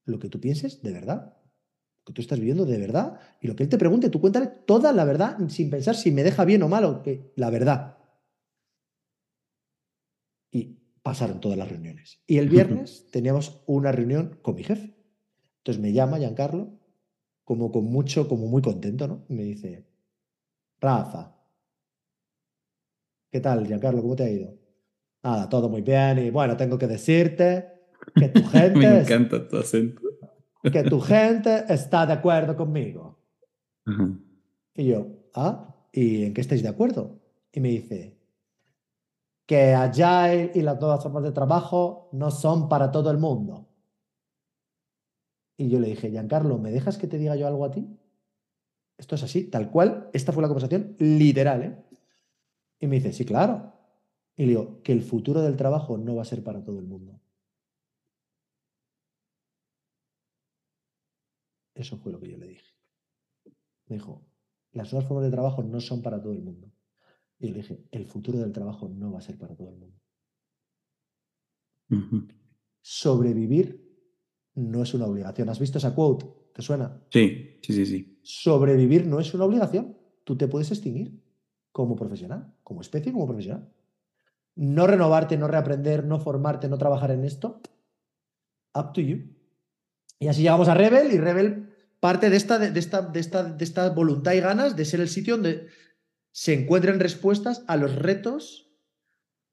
Lo 0.04 0.18
que 0.18 0.28
tú 0.28 0.40
pienses 0.40 0.82
de 0.82 0.92
verdad 0.92 1.42
que 2.04 2.12
tú 2.12 2.20
estás 2.20 2.38
viviendo 2.38 2.64
de 2.64 2.78
verdad 2.78 3.20
y 3.40 3.46
lo 3.46 3.54
que 3.54 3.62
él 3.62 3.68
te 3.68 3.78
pregunte, 3.78 4.10
tú 4.10 4.20
cuéntale 4.20 4.48
toda 4.48 4.92
la 4.92 5.04
verdad 5.04 5.38
sin 5.48 5.70
pensar 5.70 5.94
si 5.94 6.10
me 6.10 6.24
deja 6.24 6.44
bien 6.44 6.62
o 6.62 6.68
mal 6.68 6.84
o 6.84 7.02
que 7.02 7.32
la 7.36 7.50
verdad. 7.50 7.98
Y 10.50 10.81
pasaron 11.02 11.40
todas 11.40 11.58
las 11.58 11.68
reuniones. 11.68 12.20
Y 12.26 12.38
el 12.38 12.48
viernes 12.48 13.08
teníamos 13.10 13.62
una 13.66 13.92
reunión 13.92 14.38
con 14.42 14.54
mi 14.54 14.64
jefe. 14.64 14.94
Entonces 15.58 15.82
me 15.82 15.92
llama 15.92 16.18
Giancarlo, 16.18 16.70
como 17.44 17.70
con 17.70 17.84
mucho, 17.84 18.28
como 18.28 18.46
muy 18.46 18.62
contento, 18.62 19.08
¿no? 19.08 19.24
Y 19.28 19.34
me 19.34 19.42
dice, 19.44 19.86
Rafa, 20.80 21.36
¿qué 23.30 23.40
tal, 23.40 23.66
Giancarlo? 23.66 24.02
¿Cómo 24.02 24.16
te 24.16 24.24
ha 24.24 24.30
ido? 24.30 24.54
Nada, 25.22 25.48
todo 25.48 25.68
muy 25.68 25.82
bien. 25.82 26.18
Y 26.18 26.30
bueno, 26.30 26.56
tengo 26.56 26.78
que 26.78 26.86
decirte 26.86 27.68
que 28.14 28.28
tu 28.28 28.44
gente. 28.48 28.78
me 28.78 29.00
encanta 29.00 29.46
tu 29.48 29.56
acento 29.56 30.02
que 30.70 30.82
tu 30.84 31.00
gente 31.00 31.64
está 31.68 32.06
de 32.06 32.12
acuerdo 32.12 32.56
conmigo. 32.56 33.18
Y 34.74 34.86
yo, 34.86 35.06
ah, 35.34 35.74
¿y 35.92 36.24
en 36.24 36.34
qué 36.34 36.40
estáis 36.40 36.62
de 36.62 36.68
acuerdo? 36.68 37.20
Y 37.52 37.60
me 37.60 37.68
dice, 37.68 38.16
que 39.46 39.74
Agile 39.74 40.52
y 40.54 40.62
las 40.62 40.80
nuevas 40.80 41.02
formas 41.02 41.22
de 41.22 41.32
trabajo 41.32 42.08
no 42.12 42.30
son 42.30 42.68
para 42.68 42.90
todo 42.90 43.10
el 43.10 43.18
mundo. 43.18 43.68
Y 45.56 45.68
yo 45.68 45.78
le 45.78 45.88
dije, 45.88 46.10
Giancarlo, 46.10 46.58
¿me 46.58 46.70
dejas 46.70 46.98
que 46.98 47.06
te 47.06 47.18
diga 47.18 47.36
yo 47.36 47.46
algo 47.46 47.64
a 47.64 47.70
ti? 47.70 47.86
Esto 48.96 49.14
es 49.14 49.22
así, 49.22 49.50
tal 49.50 49.70
cual. 49.70 50.10
Esta 50.12 50.32
fue 50.32 50.42
la 50.42 50.48
conversación 50.48 50.96
literal, 50.98 51.62
¿eh? 51.62 51.84
Y 52.80 52.86
me 52.86 52.96
dice, 52.96 53.12
sí, 53.12 53.24
claro. 53.24 53.72
Y 54.36 54.42
le 54.42 54.48
digo, 54.50 54.82
que 54.82 54.92
el 54.92 55.02
futuro 55.02 55.40
del 55.42 55.56
trabajo 55.56 55.98
no 55.98 56.16
va 56.16 56.22
a 56.22 56.24
ser 56.24 56.42
para 56.42 56.64
todo 56.64 56.78
el 56.78 56.86
mundo. 56.86 57.20
Eso 61.74 61.96
fue 61.98 62.12
lo 62.12 62.20
que 62.20 62.30
yo 62.30 62.38
le 62.38 62.48
dije. 62.48 62.74
Me 63.86 63.96
dijo, 63.96 64.24
las 64.72 64.92
nuevas 64.92 65.08
formas 65.08 65.24
de 65.24 65.30
trabajo 65.30 65.62
no 65.62 65.80
son 65.80 66.02
para 66.02 66.20
todo 66.20 66.32
el 66.32 66.42
mundo. 66.42 66.71
Y 67.42 67.48
le 67.48 67.54
dije, 67.54 67.84
el 67.90 68.06
futuro 68.06 68.38
del 68.38 68.52
trabajo 68.52 68.88
no 68.88 69.10
va 69.10 69.18
a 69.18 69.22
ser 69.22 69.36
para 69.36 69.56
todo 69.56 69.68
el 69.68 69.76
mundo. 69.76 69.98
Sobrevivir 72.80 73.82
no 74.54 74.82
es 74.82 74.94
una 74.94 75.06
obligación. 75.06 75.48
¿Has 75.48 75.58
visto 75.58 75.78
esa 75.78 75.92
quote? 75.92 76.24
¿Te 76.54 76.62
suena? 76.62 77.02
Sí, 77.10 77.58
sí, 77.62 77.72
sí, 77.72 77.84
sí. 77.84 78.20
Sobrevivir 78.22 79.06
no 79.08 79.18
es 79.18 79.34
una 79.34 79.44
obligación. 79.44 79.98
Tú 80.22 80.36
te 80.36 80.46
puedes 80.46 80.70
extinguir 80.70 81.20
como 81.72 81.96
profesional, 81.96 82.54
como 82.62 82.80
especie, 82.80 83.12
como 83.12 83.26
profesional. 83.26 83.68
No 84.54 84.86
renovarte, 84.86 85.36
no 85.36 85.48
reaprender, 85.48 86.04
no 86.04 86.20
formarte, 86.20 86.68
no 86.68 86.78
trabajar 86.78 87.10
en 87.10 87.24
esto. 87.24 87.60
Up 88.72 88.92
to 88.92 89.00
you. 89.00 89.34
Y 90.20 90.28
así 90.28 90.42
llegamos 90.42 90.68
a 90.68 90.74
Rebel 90.74 91.12
y 91.12 91.18
Rebel 91.18 91.74
parte 91.98 92.30
de 92.30 92.36
esta, 92.36 92.60
de, 92.60 92.78
esta, 92.78 93.02
de, 93.02 93.18
esta, 93.18 93.42
de 93.42 93.64
esta 93.64 93.90
voluntad 93.90 94.32
y 94.32 94.40
ganas 94.40 94.76
de 94.76 94.84
ser 94.84 95.00
el 95.00 95.08
sitio 95.08 95.34
donde 95.34 95.66
se 96.32 96.54
encuentren 96.54 96.98
respuestas 96.98 97.62
a 97.68 97.76
los 97.76 97.94
retos 97.94 98.70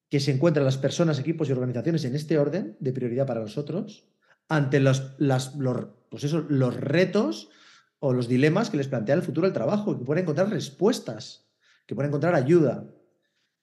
que 0.10 0.20
se 0.20 0.32
encuentran 0.32 0.66
las 0.66 0.78
personas, 0.78 1.20
equipos 1.20 1.50
y 1.50 1.52
organizaciones 1.52 2.04
en 2.06 2.16
este 2.16 2.40
orden 2.40 2.78
de 2.80 2.94
prioridad 2.94 3.28
para 3.28 3.42
nosotros 3.42 4.08
ante 4.48 4.80
los, 4.80 5.14
los, 5.20 5.52
pues 6.10 6.34
los 6.34 6.76
retos 6.76 7.50
o 8.00 8.14
los 8.14 8.28
dilemas 8.28 8.70
que 8.70 8.78
les 8.78 8.88
plantea 8.88 9.16
el 9.16 9.22
futuro 9.22 9.46
del 9.46 9.54
trabajo, 9.54 9.98
que 9.98 10.06
pueden 10.06 10.24
encontrar 10.24 10.50
respuestas, 10.50 11.48
que 11.86 11.94
pueden 11.94 12.10
encontrar 12.10 12.34
ayuda 12.34 12.90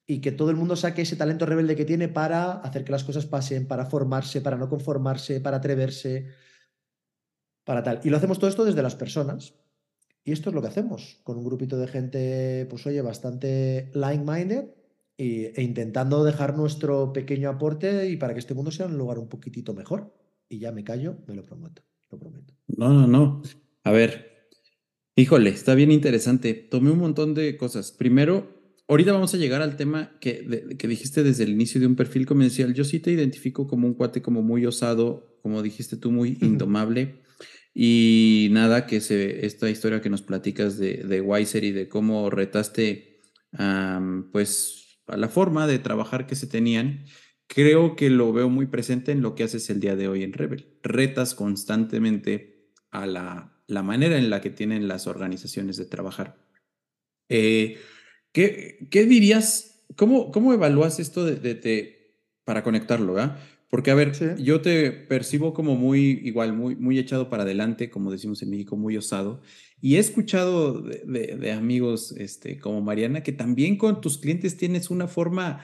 y 0.07 0.21
que 0.21 0.31
todo 0.31 0.51
el 0.51 0.57
mundo 0.57 0.77
saque 0.77 1.03
ese 1.03 1.17
talento 1.17 1.47
rebelde 1.47 1.75
que 1.75 1.85
tiene 1.85 2.09
para 2.09 2.53
hacer 2.53 2.85
que 2.85 2.93
las 2.93 3.03
cosas 3.03 3.27
pasen, 3.27 3.67
para 3.67 3.87
formarse, 3.87 4.41
para 4.41 4.57
no 4.57 4.69
conformarse, 4.69 5.41
para 5.41 5.57
atreverse, 5.57 6.29
para 7.65 7.83
tal. 7.83 8.01
Y 8.05 8.11
lo 8.11 8.19
hacemos 8.19 8.39
todo 8.39 8.49
esto 8.49 8.65
desde 8.65 8.83
las 8.83 8.95
personas. 8.95 9.55
Y 10.27 10.33
esto 10.33 10.51
es 10.51 10.57
lo 10.57 10.61
que 10.61 10.67
hacemos, 10.67 11.21
con 11.23 11.39
un 11.39 11.45
grupito 11.45 11.79
de 11.79 11.87
gente, 11.87 12.67
pues 12.69 12.85
oye, 12.85 13.01
bastante 13.01 13.91
like-minded 13.95 14.65
e 15.17 15.63
intentando 15.63 16.25
dejar 16.25 16.57
nuestro 16.57 17.13
pequeño 17.13 17.49
aporte 17.49 18.11
y 18.11 18.17
para 18.17 18.35
que 18.35 18.41
este 18.41 18.53
mundo 18.53 18.73
sea 18.73 18.87
un 18.87 18.99
lugar 18.99 19.21
un 19.21 19.29
poquitito 19.29 19.73
mejor. 19.73 20.13
Y 20.49 20.59
ya 20.59 20.73
me 20.73 20.83
callo, 20.83 21.19
me 21.29 21.37
lo 21.37 21.45
prometo, 21.45 21.83
lo 22.11 22.19
prometo. 22.19 22.55
No, 22.67 22.93
no, 22.93 23.07
no. 23.07 23.41
A 23.85 23.93
ver, 23.93 24.49
híjole, 25.15 25.51
está 25.51 25.77
bien 25.77 25.93
interesante. 25.93 26.55
Tomé 26.55 26.91
un 26.91 26.99
montón 26.99 27.33
de 27.33 27.57
cosas. 27.57 27.93
Primero, 27.93 28.49
ahorita 28.89 29.13
vamos 29.13 29.33
a 29.33 29.37
llegar 29.37 29.63
al 29.63 29.77
tema 29.77 30.19
que, 30.19 30.75
que 30.77 30.89
dijiste 30.89 31.23
desde 31.23 31.45
el 31.45 31.51
inicio 31.51 31.81
de 31.81 31.87
un 31.87 31.95
perfil 31.95 32.27
comercial. 32.27 32.75
Yo 32.75 32.83
sí 32.83 32.99
te 32.99 33.13
identifico 33.13 33.69
como 33.69 33.87
un 33.87 33.95
cuate 33.95 34.23
como 34.23 34.43
muy 34.43 34.67
osado, 34.67 35.39
como 35.41 35.63
dijiste 35.63 35.97
tú, 35.97 36.11
muy 36.11 36.37
indomable. 36.41 37.21
Y 37.79 38.49
nada, 38.53 38.87
que 38.87 39.03
se, 39.03 39.45
esta 39.45 39.69
historia 39.69 40.01
que 40.01 40.09
nos 40.09 40.23
platicas 40.23 40.79
de, 40.79 41.05
de 41.05 41.21
Weiser 41.21 41.63
y 41.63 41.73
de 41.73 41.91
cómo 41.91 42.31
retaste 42.31 43.21
pues 44.33 45.03
a 45.07 45.19
la 45.19 45.29
forma 45.29 45.67
de 45.67 45.79
trabajar 45.79 46.27
que 46.27 46.37
se 46.37 46.47
tenían, 46.47 47.05
creo 47.47 47.95
que 47.95 48.09
lo 48.09 48.33
veo 48.33 48.49
muy 48.49 48.65
presente 48.65 49.13
en 49.13 49.21
lo 49.21 49.35
que 49.35 49.45
haces 49.45 49.69
el 49.69 49.81
día 49.81 49.95
de 49.95 50.09
hoy 50.09 50.23
en 50.23 50.33
Rebel. 50.33 50.79
Retas 50.83 51.35
constantemente 51.35 52.73
a 52.91 53.05
la, 53.05 53.61
la 53.67 53.83
manera 53.83 54.17
en 54.17 54.31
la 54.31 54.41
que 54.41 54.49
tienen 54.49 54.89
las 54.89 55.07
organizaciones 55.07 55.77
de 55.77 55.85
trabajar. 55.85 56.39
Eh, 57.29 57.79
¿qué, 58.33 58.89
¿qué, 58.91 59.05
dirías? 59.05 59.85
¿Cómo, 59.97 60.31
cómo 60.31 60.55
evalúas 60.55 60.99
esto 60.99 61.27
de, 61.27 61.37
de, 61.37 62.23
para 62.43 62.63
conectarlo? 62.63 63.13
¿verdad? 63.13 63.39
Porque, 63.77 63.91
a 63.91 63.95
ver, 63.95 64.39
yo 64.39 64.63
te 64.63 64.91
percibo 64.91 65.53
como 65.53 65.77
muy, 65.77 66.23
igual, 66.25 66.55
muy, 66.55 66.77
muy 66.77 66.99
echado 66.99 67.29
para 67.29 67.43
adelante, 67.43 67.91
como 67.91 68.11
decimos 68.11 68.41
en 68.41 68.49
México, 68.49 68.75
muy 68.75 68.97
osado. 68.97 69.43
Y 69.83 69.97
he 69.97 69.99
escuchado 69.99 70.81
de, 70.81 71.37
de, 71.39 71.53
amigos 71.53 72.13
este, 72.13 72.59
como 72.59 72.81
Mariana 72.81 73.23
que 73.23 73.33
también 73.33 73.77
con 73.77 74.01
tus 74.01 74.17
clientes 74.17 74.57
tienes 74.57 74.89
una 74.89 75.09
forma 75.09 75.63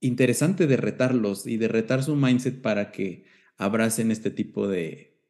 interesante 0.00 0.66
de 0.66 0.78
retarlos 0.78 1.46
y 1.46 1.58
de 1.58 1.68
retar 1.68 2.02
su 2.02 2.16
mindset 2.16 2.62
para 2.62 2.90
que 2.90 3.26
abracen 3.58 4.10
este 4.10 4.30
tipo 4.30 4.66
de, 4.66 5.20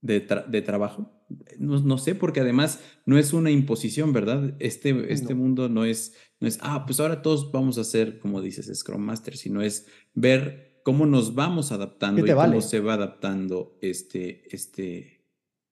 de, 0.00 0.20
trabajo. 0.62 1.10
No, 1.58 1.80
no, 1.80 1.98
sé, 1.98 2.14
porque 2.14 2.42
además 2.42 2.78
no 3.06 3.18
es 3.18 3.32
una 3.32 3.50
imposición, 3.50 4.12
¿verdad? 4.12 4.54
Este, 4.60 5.12
este 5.12 5.34
mundo 5.34 5.68
no 5.68 5.84
es, 5.84 6.14
no 6.38 6.46
es, 6.46 6.60
ah, 6.62 6.86
pues 6.86 7.00
ahora 7.00 7.22
todos 7.22 7.50
vamos 7.50 7.76
a 7.76 7.82
ser, 7.82 8.20
como 8.20 8.40
dices, 8.40 8.70
Scrum 8.72 9.02
Master, 9.02 9.36
sino 9.36 9.62
es 9.62 9.88
ver 10.14 10.67
cómo 10.88 11.04
nos 11.04 11.34
vamos 11.34 11.70
adaptando 11.70 12.26
y 12.26 12.30
cómo 12.30 12.62
se 12.62 12.80
va 12.80 12.94
adaptando 12.94 13.76
este, 13.82 14.42
este 14.56 15.22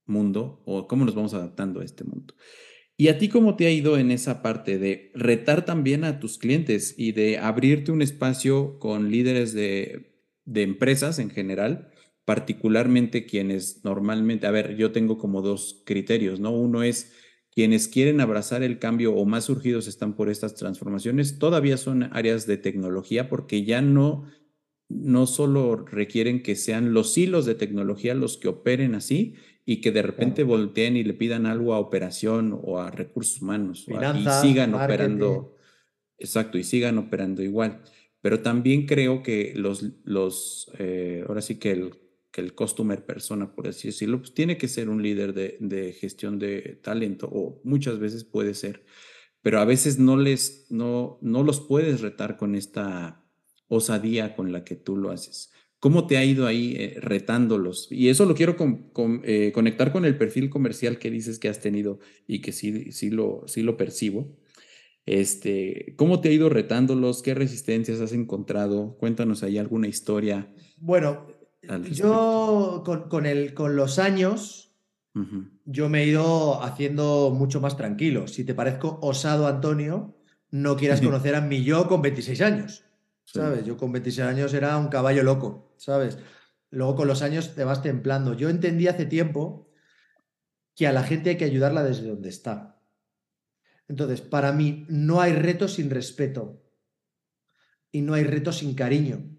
mundo 0.05 0.61
o 0.67 0.87
cómo 0.87 1.07
nos 1.07 1.15
vamos 1.15 1.33
adaptando 1.33 1.81
a 1.81 1.85
este 1.87 2.05
mundo. 2.05 2.35
¿Y 2.99 3.09
a 3.09 3.17
ti 3.17 3.31
cómo 3.31 3.57
te 3.57 3.65
ha 3.65 3.71
ido 3.71 3.97
en 3.97 4.11
esa 4.11 4.43
parte 4.43 4.77
de 4.77 5.13
retar 5.15 5.65
también 5.65 6.05
a 6.05 6.21
tus 6.21 6.37
clientes 6.37 6.95
y 6.99 7.13
de 7.13 7.39
abrirte 7.39 7.93
un 7.93 8.03
espacio 8.03 8.79
con 8.79 9.11
líderes 9.11 9.55
de, 9.55 10.21
de 10.45 10.63
empresas 10.63 11.19
en 11.19 11.31
general, 11.31 11.89
particularmente 12.27 13.25
quienes 13.25 13.87
normalmente, 13.87 14.47
a 14.47 14.51
ver, 14.51 14.77
yo 14.77 14.93
tengo 14.93 15.17
como 15.17 15.41
dos 15.41 15.83
criterios, 15.87 16.41
¿no? 16.41 16.51
Uno 16.51 16.83
es 16.83 17.11
quienes 17.53 17.89
quieren 17.89 18.21
abrazar 18.21 18.63
el 18.63 18.79
cambio 18.79 19.15
o 19.15 19.25
más 19.25 19.45
surgidos 19.45 19.89
están 19.89 20.15
por 20.15 20.29
estas 20.29 20.57
transformaciones, 20.57 21.39
todavía 21.39 21.79
son 21.79 22.03
áreas 22.15 22.47
de 22.47 22.59
tecnología 22.59 23.31
porque 23.31 23.65
ya 23.65 23.81
no 23.81 24.27
no 24.89 25.27
solo 25.27 25.77
requieren 25.77 26.43
que 26.43 26.55
sean 26.55 26.95
los 26.95 27.17
hilos 27.19 27.45
de 27.45 27.55
tecnología 27.55 28.15
los 28.15 28.37
que 28.37 28.49
operen 28.49 28.95
así 28.95 29.35
y 29.65 29.81
que 29.81 29.91
de 29.91 30.03
repente 30.03 30.45
volteen 30.45 30.97
y 30.97 31.03
le 31.03 31.13
pidan 31.13 31.45
algo 31.45 31.75
a 31.75 31.81
operación 31.81 32.59
o 32.63 32.79
a 32.79 32.91
recursos 32.91 33.43
humanos 33.43 33.87
y 33.89 33.93
sigan 34.43 34.75
operando, 34.75 35.57
exacto, 36.19 36.57
y 36.57 36.63
sigan 36.63 36.99
operando 36.99 37.43
igual. 37.43 37.83
Pero 38.21 38.41
también 38.41 38.87
creo 38.87 39.23
que 39.25 39.53
los, 39.57 39.85
los 40.05 40.71
eh, 40.79 41.25
ahora 41.27 41.43
sí 41.43 41.57
que 41.57 41.73
el, 41.73 41.95
que 42.31 42.43
el 42.43 42.55
customer 42.55 43.05
persona, 43.05 43.53
por 43.53 43.67
así 43.67 43.89
decirlo, 43.89 44.19
pues 44.19 44.35
tiene 44.35 44.57
que 44.57 44.69
ser 44.69 44.89
un 44.89 45.03
líder 45.03 45.35
de, 45.35 45.57
de 45.59 45.93
gestión 45.93 46.39
de 46.39 46.79
talento 46.81 47.29
o 47.31 47.61
muchas 47.65 47.99
veces 47.99 48.23
puede 48.23 48.55
ser, 48.55 48.85
pero 49.43 49.59
a 49.59 49.65
veces 49.65 49.99
no 49.99 50.17
les, 50.17 50.67
no, 50.71 51.19
no 51.23 51.43
los 51.43 51.61
puedes 51.61 52.03
retar 52.03 52.37
con 52.37 52.55
esta 52.55 53.26
osadía 53.69 54.35
con 54.35 54.53
la 54.53 54.65
que 54.65 54.77
tú 54.77 54.97
lo 54.97 55.11
haces. 55.11 55.53
¿Cómo 55.79 56.07
te 56.07 56.17
ha 56.17 56.25
ido 56.25 56.47
ahí 56.47 56.75
eh, 56.77 56.99
retándolos? 57.01 57.89
Y 57.91 58.09
eso 58.09 58.25
lo 58.25 58.35
quiero 58.35 58.57
eh, 59.25 59.53
conectar 59.53 59.93
con 59.93 60.05
el 60.05 60.17
perfil 60.17 60.49
comercial 60.49 60.99
que 60.99 61.11
dices 61.11 61.39
que 61.39 61.49
has 61.49 61.61
tenido 61.61 61.99
y 62.27 62.41
que 62.41 62.53
sí, 62.53 62.93
sí, 62.93 63.11
lo, 63.11 63.43
sí 63.47 63.63
lo 63.63 63.77
percibo. 63.77 64.37
Este, 65.05 65.95
¿Cómo 65.97 66.21
te 66.21 66.31
ha 66.31 66.33
ido 66.33 66.49
retándolos? 66.49 67.23
¿Qué 67.23 67.35
resistencias 67.35 68.01
has 68.01 68.13
encontrado? 68.13 68.97
Cuéntanos 68.99 69.43
ahí 69.43 69.59
alguna 69.59 69.87
historia. 69.87 70.53
Bueno, 70.79 71.29
yo 71.93 72.83
con, 73.09 73.27
el, 73.27 73.55
con 73.55 73.77
los 73.77 73.99
años, 73.99 74.75
yo 75.65 75.89
me 75.89 76.03
he 76.03 76.07
ido 76.09 76.63
haciendo 76.63 77.33
mucho 77.37 77.61
más 77.61 77.77
tranquilo. 77.77 78.27
Si 78.27 78.45
te 78.45 78.55
parezco 78.55 78.99
osado, 79.03 79.47
Antonio, 79.47 80.17
no 80.51 80.77
quieras 80.77 81.01
conocer 81.03 81.35
a 81.35 81.41
mi 81.41 81.63
yo 81.63 81.87
con 81.87 82.03
26 82.03 82.41
años. 82.41 82.86
¿Sabes? 83.27 83.65
Yo 83.65 83.77
con 83.77 83.93
26 83.93 84.27
años 84.27 84.55
era 84.55 84.77
un 84.79 84.89
caballo 84.89 85.23
loco, 85.23 85.75
¿sabes? 85.77 86.19
Luego 86.71 86.95
con 86.97 87.09
los 87.09 87.23
años 87.23 87.55
te 87.55 87.65
vas 87.65 87.83
templando. 87.83 88.35
Yo 88.35 88.49
entendí 88.49 88.89
hace 88.89 89.07
tiempo 89.07 89.71
que 90.75 90.87
a 90.87 90.93
la 90.93 91.03
gente 91.03 91.31
hay 91.31 91.37
que 91.37 91.45
ayudarla 91.45 91.83
desde 91.83 92.09
donde 92.09 92.29
está. 92.29 92.81
Entonces, 93.89 94.21
para 94.21 94.53
mí 94.53 94.85
no 94.89 95.21
hay 95.21 95.33
reto 95.33 95.69
sin 95.69 95.91
respeto 95.91 96.63
y 97.93 98.03
no 98.03 98.15
hay 98.15 98.25
reto 98.25 98.53
sin 98.53 98.75
cariño. 98.75 99.33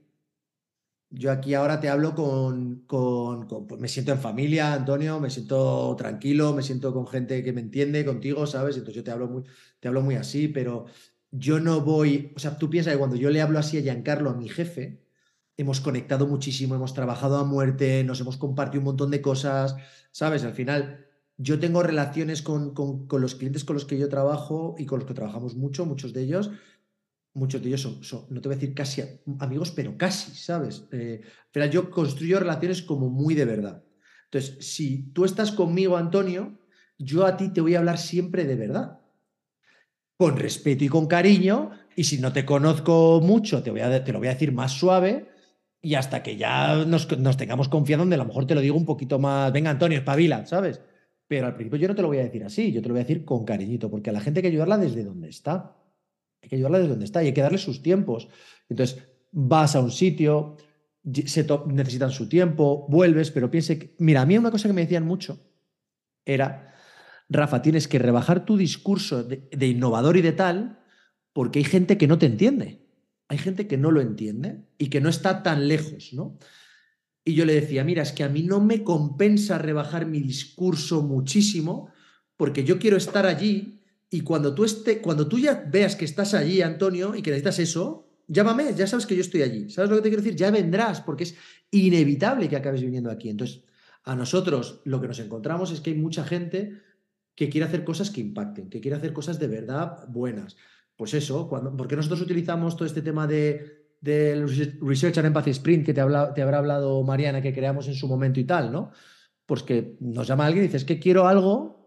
Yo 1.09 1.31
aquí 1.31 1.53
ahora 1.53 1.79
te 1.79 1.89
hablo 1.89 2.15
con, 2.15 2.85
con, 2.85 3.47
pues 3.67 3.79
me 3.79 3.87
siento 3.87 4.11
en 4.11 4.19
familia, 4.19 4.73
Antonio, 4.73 5.19
me 5.21 5.29
siento 5.29 5.95
tranquilo, 5.95 6.53
me 6.53 6.63
siento 6.63 6.93
con 6.93 7.07
gente 7.07 7.43
que 7.43 7.53
me 7.53 7.61
entiende 7.61 8.03
contigo, 8.03 8.45
¿sabes? 8.45 8.75
Entonces 8.75 8.95
yo 8.95 9.03
te 9.03 9.11
hablo 9.11 9.27
muy, 9.27 9.43
te 9.79 9.87
hablo 9.87 10.01
muy 10.01 10.15
así, 10.15 10.49
pero 10.49 10.85
yo 11.31 11.59
no 11.59 11.81
voy, 11.81 12.31
o 12.35 12.39
sea, 12.39 12.57
tú 12.57 12.69
piensas 12.69 12.93
que 12.93 12.99
cuando 12.99 13.15
yo 13.15 13.29
le 13.29 13.41
hablo 13.41 13.59
así 13.59 13.77
a 13.77 13.81
Giancarlo, 13.81 14.29
a 14.29 14.35
mi 14.35 14.49
jefe, 14.49 15.03
hemos 15.57 15.81
conectado 15.81 16.27
muchísimo, 16.27 16.75
hemos 16.75 16.93
trabajado 16.93 17.37
a 17.37 17.43
muerte, 17.43 18.03
nos 18.03 18.21
hemos 18.21 18.37
compartido 18.37 18.81
un 18.81 18.85
montón 18.85 19.11
de 19.11 19.21
cosas, 19.21 19.75
¿sabes? 20.11 20.43
Al 20.43 20.53
final, 20.53 21.05
yo 21.37 21.59
tengo 21.59 21.83
relaciones 21.83 22.41
con, 22.41 22.73
los 23.09 23.35
clientes 23.35 23.65
con 23.65 23.73
los 23.75 23.85
que 23.85 23.97
yo 23.97 24.07
trabajo 24.07 24.75
y 24.77 24.85
con 24.85 24.99
los 24.99 25.07
que 25.07 25.13
trabajamos 25.13 25.55
mucho, 25.55 25.85
muchos 25.85 26.13
de 26.13 26.23
ellos, 26.23 26.51
muchos 27.33 27.61
de 27.61 27.69
ellos 27.69 27.81
son, 27.81 28.25
no 28.29 28.41
te 28.41 28.47
voy 28.47 28.55
a 28.55 28.59
decir 28.59 28.73
casi 28.73 29.03
amigos, 29.39 29.71
pero 29.71 29.97
casi, 29.97 30.35
¿sabes? 30.35 30.87
Eh, 30.91 31.21
pero 31.51 31.65
yo 31.65 31.89
construyo 31.89 32.39
relaciones 32.39 32.81
como 32.81 33.09
muy 33.09 33.35
de 33.35 33.45
verdad. 33.45 33.83
Entonces, 34.25 34.65
si 34.65 35.11
tú 35.13 35.25
estás 35.25 35.51
conmigo, 35.51 35.97
Antonio, 35.97 36.59
yo 36.97 37.25
a 37.25 37.37
ti 37.37 37.49
te 37.49 37.61
voy 37.61 37.75
a 37.75 37.79
hablar 37.79 37.97
siempre 37.97 38.45
de 38.45 38.55
verdad 38.55 38.96
con 40.17 40.37
respeto 40.37 40.83
y 40.83 40.89
con 40.89 41.07
cariño, 41.07 41.71
y 41.95 42.03
si 42.03 42.17
no 42.17 42.33
te 42.33 42.45
conozco 42.45 43.21
mucho, 43.21 43.61
te, 43.61 43.71
voy 43.71 43.81
a, 43.81 43.99
lo 43.99 44.19
voy 44.19 44.27
a 44.27 44.33
decir 44.33 44.51
más 44.51 44.71
suave, 44.71 45.27
y 45.81 45.95
hasta 45.95 46.23
que 46.23 46.37
ya 46.37 46.85
nos, 46.85 47.07
tengamos 47.37 47.69
confianza, 47.69 48.01
donde 48.01 48.15
a 48.15 48.19
lo 48.19 48.25
mejor 48.25 48.47
te 48.47 48.55
lo 48.55 48.61
digo 48.61 48.75
un 48.75 48.85
poquito 48.85 49.19
más, 49.19 49.53
venga 49.53 49.69
Antonio, 49.69 49.99
espabila, 49.99 50.45
¿sabes? 50.45 50.81
Pero 51.27 51.45
al 51.45 51.55
principio 51.55 51.79
yo 51.79 51.87
no 51.87 51.95
te 51.95 52.01
lo 52.01 52.07
voy 52.07 52.17
a 52.17 52.23
decir 52.23 52.43
así, 52.43 52.71
yo 52.71 52.81
te 52.81 52.87
lo 52.87 52.93
voy 52.93 53.01
a 53.01 53.03
decir 53.03 53.25
con 53.25 53.45
cariñito, 53.45 53.89
porque 53.91 54.09
a 54.09 54.13
la 54.13 54.21
gente 54.21 54.39
hay 54.39 54.41
que 54.43 54.47
ayudarla 54.47 54.77
desde 54.77 55.03
donde 55.03 55.29
está. 55.29 55.75
Hay 56.41 56.49
que 56.49 56.55
ayudarla 56.55 56.79
desde 56.79 56.91
donde 56.91 57.05
está 57.05 57.23
y 57.23 57.27
hay 57.27 57.33
que 57.33 57.41
darle 57.41 57.57
sus 57.57 57.81
tiempos. 57.81 58.27
Entonces, 58.69 59.03
vas 59.31 59.75
a 59.75 59.81
un 59.81 59.91
sitio, 59.91 60.55
se 61.25 61.45
necesitan 61.67 62.11
su 62.11 62.29
tiempo, 62.29 62.85
vuelves, 62.89 63.31
pero 63.31 63.51
piense 63.51 63.77
que, 63.77 63.95
mira, 63.99 64.21
a 64.21 64.25
mí 64.25 64.37
una 64.37 64.51
cosa 64.51 64.67
que 64.67 64.73
me 64.73 64.81
decían 64.81 65.05
mucho 65.05 65.39
era 66.25 66.73
Rafa, 67.29 67.61
tienes 67.61 67.87
que 67.87 67.99
rebajar 67.99 68.45
tu 68.45 68.57
discurso 68.57 69.23
de, 69.23 69.67
innovador 69.67 70.17
y 70.17 70.21
de 70.21 70.31
tal, 70.31 70.79
porque 71.33 71.59
hay 71.59 71.65
gente 71.65 71.97
que 71.97 72.07
no 72.07 72.17
te 72.17 72.25
entiende. 72.25 72.85
Hay 73.27 73.37
gente 73.37 73.67
que 73.67 73.77
no 73.77 73.91
lo 73.91 73.99
entiende 73.99 74.65
y 74.77 74.87
que 74.89 75.01
no 75.01 75.09
está 75.09 75.43
tan 75.43 75.67
lejos, 75.67 76.13
¿no? 76.13 76.37
Y 77.25 77.33
yo 77.33 77.43
le 77.43 77.53
decía, 77.53 77.83
mira, 77.83 78.03
es 78.03 78.13
que 78.13 78.23
a 78.23 78.29
mí 78.29 78.43
no 78.43 78.61
me 78.61 78.83
compensa 78.83 79.57
rebajar 79.57 80.05
mi 80.05 80.21
discurso 80.21 81.01
muchísimo, 81.01 81.89
porque 82.37 82.63
yo 82.63 82.79
quiero 82.79 82.95
estar 82.95 83.25
allí 83.25 83.81
y 84.09 84.21
cuando 84.21 84.55
tú, 84.55 84.63
esté, 84.63 85.01
cuando 85.01 85.27
tú 85.27 85.37
ya 85.37 85.65
veas 85.69 85.97
que 85.97 86.05
estás 86.05 86.33
allí, 86.33 86.61
Antonio, 86.61 87.13
y 87.15 87.21
que 87.21 87.31
necesitas 87.31 87.59
eso, 87.59 88.07
llámame, 88.27 88.73
ya 88.73 88.87
sabes 88.87 89.05
que 89.05 89.15
yo 89.15 89.21
estoy 89.21 89.41
allí. 89.41 89.69
¿Sabes 89.69 89.89
lo 89.89 89.97
que 89.97 90.03
te 90.03 90.09
quiero 90.09 90.23
decir? 90.23 90.37
Ya 90.37 90.51
vendrás, 90.51 91.01
porque 91.01 91.25
es 91.25 91.35
inevitable 91.71 92.47
que 92.47 92.55
acabes 92.55 92.81
viniendo 92.81 93.11
aquí. 93.11 93.29
Entonces, 93.29 93.63
a 94.05 94.15
nosotros 94.15 94.79
lo 94.85 95.01
que 95.01 95.07
nos 95.09 95.19
encontramos 95.19 95.71
es 95.71 95.81
que 95.81 95.89
hay 95.89 95.97
mucha 95.97 96.23
gente 96.23 96.81
que 97.37 97.49
quiere 97.49 97.67
hacer 97.67 97.83
cosas 97.83 98.09
que 98.09 98.19
impacten, 98.19 98.67
que 98.67 98.81
quiere 98.81 98.97
hacer 98.97 99.13
cosas 99.13 99.37
de 99.39 99.47
verdad 99.47 100.07
buenas. 100.09 100.57
Pues 100.95 101.13
eso, 101.13 101.47
cuando, 101.47 101.77
porque 101.77 101.95
nosotros 101.95 102.21
utilizamos 102.21 102.75
todo 102.75 102.87
este 102.87 103.03
tema 103.03 103.27
de, 103.27 103.93
del 104.01 104.49
Research 104.81 105.19
and 105.19 105.27
Empathy 105.27 105.51
Sprint 105.51 105.85
que 105.85 105.93
te, 105.93 106.01
te 106.01 106.41
habrá 106.41 106.57
hablado 106.57 107.03
Mariana, 107.03 107.39
que 107.39 107.53
creamos 107.53 107.87
en 107.87 107.93
su 107.93 108.07
momento 108.07 108.39
y 108.39 108.45
tal, 108.45 108.71
¿no? 108.71 108.89
Pues 109.45 109.61
que 109.61 109.97
nos 109.99 110.27
llama 110.27 110.47
alguien 110.47 110.63
y 110.63 110.67
dice, 110.67 110.77
es 110.77 110.83
que 110.83 110.99
quiero 110.99 111.27
algo 111.27 111.77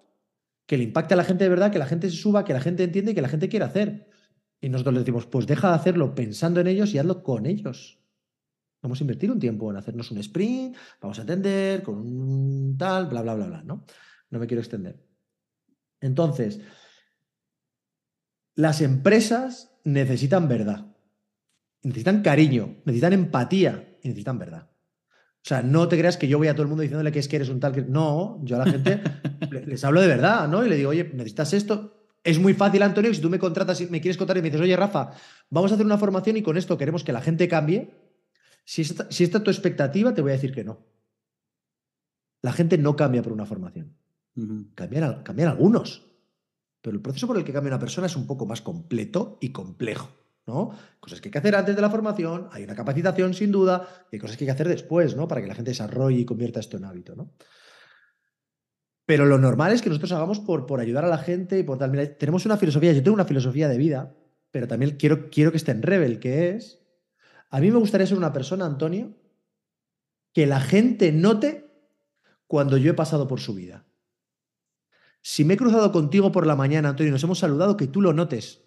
que 0.66 0.78
le 0.78 0.84
impacte 0.84 1.14
a 1.14 1.16
la 1.16 1.24
gente 1.24 1.42
de 1.42 1.50
verdad, 1.50 1.72
que 1.72 1.80
la 1.80 1.86
gente 1.86 2.08
se 2.08 2.16
suba, 2.16 2.44
que 2.44 2.52
la 2.52 2.60
gente 2.60 2.84
entiende 2.84 3.10
y 3.10 3.14
que 3.16 3.22
la 3.22 3.28
gente 3.28 3.48
quiera 3.48 3.66
hacer. 3.66 4.08
Y 4.60 4.68
nosotros 4.68 4.94
le 4.94 5.00
decimos, 5.00 5.26
pues 5.26 5.48
deja 5.48 5.70
de 5.70 5.74
hacerlo 5.74 6.14
pensando 6.14 6.60
en 6.60 6.68
ellos 6.68 6.94
y 6.94 6.98
hazlo 6.98 7.24
con 7.24 7.46
ellos. 7.46 7.98
Vamos 8.82 9.00
a 9.00 9.02
invertir 9.02 9.32
un 9.32 9.40
tiempo 9.40 9.68
en 9.68 9.78
hacernos 9.78 10.12
un 10.12 10.18
sprint, 10.18 10.76
vamos 11.00 11.18
a 11.18 11.22
atender 11.22 11.82
con 11.82 11.96
un 11.98 12.76
tal, 12.78 13.06
bla, 13.06 13.22
bla, 13.22 13.34
bla, 13.34 13.46
bla, 13.48 13.62
¿no? 13.64 13.84
No 14.30 14.38
me 14.38 14.46
quiero 14.46 14.60
extender. 14.60 15.09
Entonces, 16.00 16.60
las 18.54 18.80
empresas 18.80 19.78
necesitan 19.84 20.48
verdad, 20.48 20.86
necesitan 21.82 22.22
cariño, 22.22 22.76
necesitan 22.84 23.12
empatía 23.12 23.96
y 24.02 24.08
necesitan 24.08 24.38
verdad. 24.38 24.70
O 25.42 25.48
sea, 25.48 25.62
no 25.62 25.88
te 25.88 25.96
creas 25.96 26.18
que 26.18 26.28
yo 26.28 26.36
voy 26.36 26.48
a 26.48 26.52
todo 26.52 26.62
el 26.62 26.68
mundo 26.68 26.82
diciéndole 26.82 27.12
que 27.12 27.18
es 27.18 27.26
que 27.26 27.36
eres 27.36 27.48
un 27.48 27.60
tal 27.60 27.72
que... 27.72 27.82
No, 27.82 28.40
yo 28.44 28.56
a 28.56 28.64
la 28.66 28.70
gente 28.70 29.00
les 29.66 29.82
hablo 29.84 30.02
de 30.02 30.06
verdad, 30.06 30.46
¿no? 30.48 30.64
Y 30.64 30.68
le 30.68 30.76
digo, 30.76 30.90
oye, 30.90 31.04
necesitas 31.14 31.54
esto. 31.54 32.06
Es 32.22 32.38
muy 32.38 32.52
fácil, 32.52 32.82
Antonio, 32.82 33.12
si 33.14 33.22
tú 33.22 33.30
me 33.30 33.38
contratas 33.38 33.80
y 33.80 33.86
me 33.86 34.02
quieres 34.02 34.18
contar 34.18 34.36
y 34.36 34.42
me 34.42 34.50
dices, 34.50 34.60
oye, 34.60 34.76
Rafa, 34.76 35.12
vamos 35.48 35.70
a 35.70 35.74
hacer 35.74 35.86
una 35.86 35.96
formación 35.96 36.36
y 36.36 36.42
con 36.42 36.58
esto 36.58 36.76
queremos 36.76 37.04
que 37.04 37.12
la 37.12 37.22
gente 37.22 37.48
cambie. 37.48 37.90
Si 38.66 38.82
esta, 38.82 39.10
si 39.10 39.24
esta 39.24 39.38
es 39.38 39.44
tu 39.44 39.50
expectativa, 39.50 40.12
te 40.12 40.20
voy 40.20 40.32
a 40.32 40.34
decir 40.34 40.52
que 40.52 40.62
no. 40.62 40.86
La 42.42 42.52
gente 42.52 42.76
no 42.76 42.94
cambia 42.94 43.22
por 43.22 43.32
una 43.32 43.46
formación. 43.46 43.96
Cambian, 44.74 45.48
algunos. 45.48 46.06
Pero 46.80 46.96
el 46.96 47.02
proceso 47.02 47.26
por 47.26 47.36
el 47.36 47.44
que 47.44 47.52
cambia 47.52 47.72
una 47.72 47.78
persona 47.78 48.06
es 48.06 48.16
un 48.16 48.26
poco 48.26 48.46
más 48.46 48.62
completo 48.62 49.38
y 49.40 49.50
complejo. 49.50 50.08
¿no? 50.46 50.70
Cosas 50.98 51.20
que 51.20 51.28
hay 51.28 51.32
que 51.32 51.38
hacer 51.38 51.54
antes 51.54 51.76
de 51.76 51.82
la 51.82 51.90
formación, 51.90 52.48
hay 52.52 52.64
una 52.64 52.74
capacitación 52.74 53.34
sin 53.34 53.52
duda, 53.52 53.86
y 54.10 54.16
hay 54.16 54.20
cosas 54.20 54.36
que 54.36 54.44
hay 54.44 54.46
que 54.46 54.52
hacer 54.52 54.68
después, 54.68 55.14
¿no? 55.14 55.28
Para 55.28 55.40
que 55.42 55.46
la 55.46 55.54
gente 55.54 55.70
desarrolle 55.70 56.18
y 56.18 56.24
convierta 56.24 56.60
esto 56.60 56.76
en 56.76 56.84
hábito, 56.84 57.14
¿no? 57.14 57.34
Pero 59.06 59.26
lo 59.26 59.38
normal 59.38 59.72
es 59.72 59.82
que 59.82 59.88
nosotros 59.88 60.12
hagamos 60.12 60.40
por, 60.40 60.66
por 60.66 60.80
ayudar 60.80 61.04
a 61.04 61.08
la 61.08 61.18
gente 61.18 61.58
y 61.58 61.62
por 61.62 61.78
tal. 61.78 61.90
Mira, 61.90 62.16
tenemos 62.16 62.46
una 62.46 62.56
filosofía, 62.56 62.92
yo 62.92 63.02
tengo 63.02 63.14
una 63.14 63.24
filosofía 63.24 63.68
de 63.68 63.76
vida, 63.76 64.14
pero 64.50 64.68
también 64.68 64.96
quiero, 64.96 65.30
quiero 65.30 65.50
que 65.50 65.56
esté 65.56 65.72
en 65.72 65.82
Rebel, 65.82 66.20
que 66.20 66.50
es. 66.50 66.80
A 67.50 67.60
mí 67.60 67.70
me 67.70 67.78
gustaría 67.78 68.06
ser 68.06 68.16
una 68.16 68.32
persona, 68.32 68.66
Antonio, 68.66 69.16
que 70.32 70.46
la 70.46 70.60
gente 70.60 71.12
note 71.12 71.70
cuando 72.46 72.76
yo 72.76 72.92
he 72.92 72.94
pasado 72.94 73.26
por 73.26 73.40
su 73.40 73.54
vida. 73.54 73.84
Si 75.22 75.44
me 75.44 75.54
he 75.54 75.56
cruzado 75.56 75.92
contigo 75.92 76.32
por 76.32 76.46
la 76.46 76.56
mañana, 76.56 76.90
Antonio, 76.90 77.10
y 77.10 77.12
nos 77.12 77.24
hemos 77.24 77.38
saludado, 77.38 77.76
que 77.76 77.86
tú 77.86 78.00
lo 78.00 78.12
notes. 78.12 78.64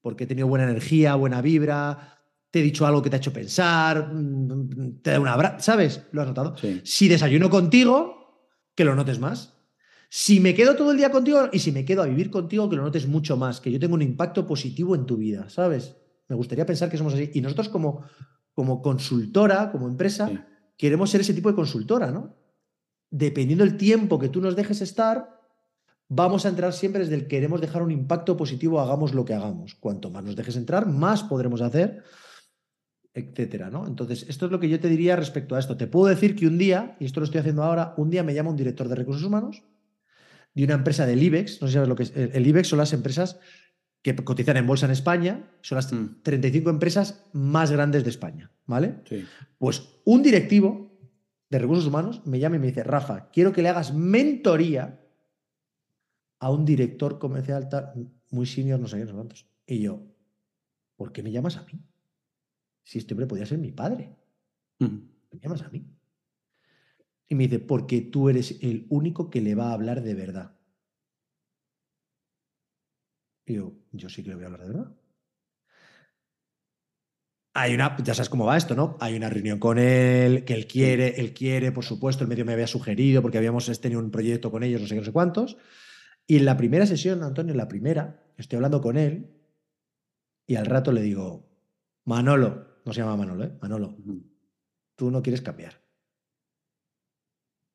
Porque 0.00 0.24
he 0.24 0.26
tenido 0.26 0.48
buena 0.48 0.64
energía, 0.64 1.14
buena 1.14 1.42
vibra, 1.42 2.22
te 2.50 2.60
he 2.60 2.62
dicho 2.62 2.86
algo 2.86 3.02
que 3.02 3.10
te 3.10 3.16
ha 3.16 3.18
hecho 3.18 3.32
pensar, 3.32 4.12
mm, 4.12 5.00
te 5.02 5.10
da 5.10 5.20
un 5.20 5.26
abrazo, 5.26 5.56
¿sabes? 5.60 6.02
¿Lo 6.12 6.20
has 6.20 6.28
notado? 6.28 6.54
Si 6.84 7.08
desayuno 7.08 7.48
contigo, 7.48 8.50
que 8.74 8.84
lo 8.84 8.94
notes 8.94 9.18
más. 9.18 9.54
Si 10.10 10.40
me 10.40 10.54
quedo 10.54 10.76
todo 10.76 10.90
el 10.90 10.98
día 10.98 11.10
contigo 11.10 11.48
y 11.50 11.58
si 11.60 11.72
me 11.72 11.86
quedo 11.86 12.02
a 12.02 12.06
vivir 12.06 12.30
contigo, 12.30 12.68
que 12.68 12.76
lo 12.76 12.82
notes 12.82 13.08
mucho 13.08 13.38
más, 13.38 13.60
que 13.60 13.72
yo 13.72 13.80
tengo 13.80 13.94
un 13.94 14.02
impacto 14.02 14.46
positivo 14.46 14.94
en 14.94 15.06
tu 15.06 15.16
vida, 15.16 15.48
¿sabes? 15.48 15.96
Me 16.28 16.36
gustaría 16.36 16.66
pensar 16.66 16.90
que 16.90 16.98
somos 16.98 17.14
así. 17.14 17.30
Y 17.32 17.40
nosotros 17.40 17.70
como, 17.70 18.04
como 18.52 18.82
consultora, 18.82 19.72
como 19.72 19.88
empresa, 19.88 20.30
queremos 20.76 21.08
ser 21.08 21.22
ese 21.22 21.32
tipo 21.32 21.48
de 21.48 21.54
consultora, 21.54 22.10
¿no? 22.10 22.36
Dependiendo 23.12 23.64
del 23.64 23.76
tiempo 23.76 24.18
que 24.18 24.30
tú 24.30 24.40
nos 24.40 24.56
dejes 24.56 24.80
estar, 24.80 25.38
vamos 26.08 26.44
a 26.44 26.48
entrar 26.48 26.72
siempre 26.72 27.02
desde 27.02 27.14
el 27.14 27.28
queremos 27.28 27.60
dejar 27.60 27.82
un 27.82 27.92
impacto 27.92 28.36
positivo, 28.36 28.80
hagamos 28.80 29.14
lo 29.14 29.24
que 29.24 29.34
hagamos. 29.34 29.74
Cuanto 29.76 30.10
más 30.10 30.24
nos 30.24 30.34
dejes 30.34 30.56
entrar, 30.56 30.86
más 30.86 31.22
podremos 31.22 31.60
hacer. 31.60 32.02
etcétera, 33.14 33.68
¿no? 33.68 33.86
Entonces, 33.86 34.24
esto 34.26 34.46
es 34.46 34.52
lo 34.52 34.58
que 34.58 34.70
yo 34.70 34.80
te 34.80 34.88
diría 34.88 35.14
respecto 35.16 35.54
a 35.54 35.58
esto. 35.58 35.76
Te 35.76 35.86
puedo 35.86 36.06
decir 36.06 36.34
que 36.34 36.46
un 36.46 36.56
día, 36.56 36.96
y 36.98 37.04
esto 37.04 37.20
lo 37.20 37.24
estoy 37.24 37.40
haciendo 37.40 37.62
ahora, 37.62 37.92
un 37.98 38.08
día 38.08 38.22
me 38.22 38.32
llama 38.32 38.48
un 38.48 38.56
director 38.56 38.88
de 38.88 38.94
recursos 38.94 39.22
humanos 39.22 39.62
de 40.54 40.64
una 40.64 40.74
empresa 40.74 41.04
del 41.06 41.22
IBEX, 41.22 41.60
no 41.60 41.66
sé 41.66 41.72
si 41.72 41.74
sabes 41.74 41.88
lo 41.88 41.96
que 41.96 42.02
es, 42.04 42.12
el 42.16 42.46
IBEX 42.46 42.68
son 42.68 42.78
las 42.78 42.92
empresas 42.94 43.38
que 44.02 44.14
cotizan 44.16 44.56
en 44.56 44.66
bolsa 44.66 44.86
en 44.86 44.92
España, 44.92 45.50
son 45.60 45.76
las 45.76 45.92
35 46.22 46.68
mm. 46.68 46.74
empresas 46.74 47.24
más 47.32 47.70
grandes 47.70 48.04
de 48.04 48.10
España, 48.10 48.50
¿vale? 48.66 48.96
Pues 49.58 50.00
un 50.04 50.22
directivo 50.22 50.91
de 51.52 51.58
recursos 51.58 51.86
humanos 51.86 52.22
me 52.24 52.38
llama 52.38 52.56
y 52.56 52.60
me 52.60 52.68
dice, 52.68 52.82
Rafa, 52.82 53.28
quiero 53.30 53.52
que 53.52 53.60
le 53.60 53.68
hagas 53.68 53.92
mentoría 53.92 55.06
a 56.38 56.50
un 56.50 56.64
director 56.64 57.18
comercial 57.18 57.68
muy 58.30 58.46
senior, 58.46 58.80
no 58.80 58.88
sé 58.88 58.96
qué, 58.96 59.02
no 59.02 59.10
sé 59.10 59.14
cuántos. 59.14 59.46
Y 59.66 59.80
yo, 59.80 60.02
¿por 60.96 61.12
qué 61.12 61.22
me 61.22 61.30
llamas 61.30 61.58
a 61.58 61.64
mí? 61.64 61.84
Si 62.82 62.98
este 62.98 63.12
hombre 63.12 63.26
podía 63.26 63.44
ser 63.44 63.58
mi 63.58 63.70
padre. 63.70 64.16
¿Me 64.78 65.38
llamas 65.42 65.60
a 65.60 65.68
mí? 65.68 65.86
Y 67.28 67.34
me 67.34 67.42
dice, 67.44 67.58
porque 67.58 68.00
tú 68.00 68.30
eres 68.30 68.58
el 68.62 68.86
único 68.88 69.28
que 69.28 69.42
le 69.42 69.54
va 69.54 69.68
a 69.68 69.74
hablar 69.74 70.02
de 70.02 70.14
verdad. 70.14 70.58
Y 73.44 73.56
yo, 73.56 73.74
yo 73.92 74.08
sí 74.08 74.22
que 74.22 74.30
le 74.30 74.36
voy 74.36 74.44
a 74.44 74.46
hablar 74.46 74.62
de 74.62 74.68
verdad. 74.68 74.96
Hay 77.54 77.74
una, 77.74 77.96
ya 78.02 78.14
sabes 78.14 78.30
cómo 78.30 78.46
va 78.46 78.56
esto, 78.56 78.74
¿no? 78.74 78.96
Hay 79.00 79.14
una 79.14 79.28
reunión 79.28 79.58
con 79.58 79.78
él, 79.78 80.44
que 80.44 80.54
él 80.54 80.66
quiere, 80.66 81.20
él 81.20 81.34
quiere, 81.34 81.70
por 81.70 81.84
supuesto, 81.84 82.24
el 82.24 82.28
medio 82.28 82.46
me 82.46 82.54
había 82.54 82.66
sugerido, 82.66 83.20
porque 83.20 83.36
habíamos 83.36 83.80
tenido 83.80 84.00
un 84.00 84.10
proyecto 84.10 84.50
con 84.50 84.62
ellos, 84.62 84.80
no 84.80 84.86
sé 84.86 84.94
qué, 84.94 85.00
no 85.00 85.04
sé 85.04 85.12
cuántos. 85.12 85.58
Y 86.26 86.36
en 86.38 86.46
la 86.46 86.56
primera 86.56 86.86
sesión, 86.86 87.22
Antonio, 87.22 87.52
en 87.52 87.58
la 87.58 87.68
primera, 87.68 88.24
estoy 88.38 88.56
hablando 88.56 88.80
con 88.80 88.96
él, 88.96 89.36
y 90.46 90.56
al 90.56 90.66
rato 90.66 90.92
le 90.92 91.02
digo, 91.02 91.48
Manolo, 92.04 92.80
no 92.84 92.92
se 92.92 93.00
llama 93.00 93.16
Manolo, 93.16 93.44
¿eh? 93.44 93.58
Manolo, 93.60 93.96
tú 94.96 95.10
no 95.10 95.22
quieres 95.22 95.42
cambiar. 95.42 95.80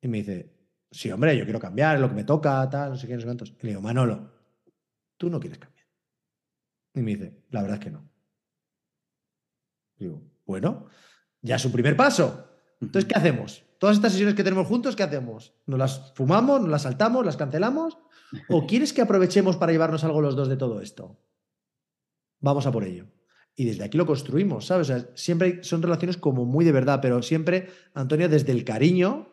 Y 0.00 0.08
me 0.08 0.18
dice, 0.18 0.54
sí, 0.90 1.10
hombre, 1.10 1.36
yo 1.36 1.44
quiero 1.44 1.60
cambiar, 1.60 1.96
es 1.96 2.00
lo 2.00 2.08
que 2.08 2.14
me 2.14 2.24
toca, 2.24 2.68
tal, 2.68 2.90
no 2.90 2.96
sé 2.96 3.06
qué, 3.06 3.14
no 3.14 3.20
sé 3.20 3.26
cuántos. 3.26 3.50
Y 3.50 3.62
le 3.62 3.68
digo, 3.70 3.80
Manolo, 3.80 4.32
tú 5.16 5.30
no 5.30 5.40
quieres 5.40 5.58
cambiar. 5.58 5.86
Y 6.94 7.02
me 7.02 7.12
dice, 7.12 7.44
la 7.50 7.62
verdad 7.62 7.78
es 7.78 7.84
que 7.84 7.90
no. 7.90 8.10
Digo, 9.98 10.22
bueno, 10.46 10.86
ya 11.42 11.56
es 11.56 11.64
un 11.64 11.72
primer 11.72 11.96
paso. 11.96 12.48
Entonces, 12.80 13.08
¿qué 13.08 13.18
hacemos? 13.18 13.64
Todas 13.78 13.96
estas 13.96 14.12
sesiones 14.12 14.34
que 14.34 14.44
tenemos 14.44 14.66
juntos, 14.66 14.96
¿qué 14.96 15.02
hacemos? 15.02 15.54
¿Nos 15.66 15.78
las 15.78 16.12
fumamos, 16.14 16.60
nos 16.60 16.70
las 16.70 16.82
saltamos, 16.82 17.24
las 17.24 17.36
cancelamos? 17.36 17.98
¿O 18.48 18.66
quieres 18.66 18.92
que 18.92 19.02
aprovechemos 19.02 19.56
para 19.56 19.72
llevarnos 19.72 20.04
algo 20.04 20.20
los 20.20 20.36
dos 20.36 20.48
de 20.48 20.56
todo 20.56 20.80
esto? 20.80 21.18
Vamos 22.40 22.66
a 22.66 22.72
por 22.72 22.84
ello. 22.84 23.06
Y 23.56 23.64
desde 23.64 23.84
aquí 23.84 23.98
lo 23.98 24.06
construimos, 24.06 24.66
¿sabes? 24.66 24.92
siempre 25.14 25.64
son 25.64 25.82
relaciones 25.82 26.16
como 26.16 26.44
muy 26.44 26.64
de 26.64 26.70
verdad, 26.70 27.00
pero 27.02 27.22
siempre, 27.22 27.68
Antonio, 27.92 28.28
desde 28.28 28.52
el 28.52 28.64
cariño 28.64 29.28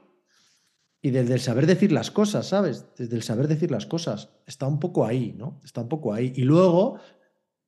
y 1.00 1.12
desde 1.12 1.36
el 1.36 1.40
saber 1.40 1.68
decir 1.68 1.92
las 1.92 2.10
cosas, 2.10 2.48
¿sabes? 2.48 2.88
Desde 2.98 3.16
el 3.16 3.22
saber 3.22 3.48
decir 3.48 3.70
las 3.70 3.86
cosas. 3.86 4.30
Está 4.48 4.66
un 4.66 4.80
poco 4.80 5.06
ahí, 5.06 5.36
¿no? 5.38 5.62
Está 5.64 5.82
un 5.82 5.90
poco 5.90 6.12
ahí. 6.12 6.34
Y 6.36 6.42
luego, 6.42 7.00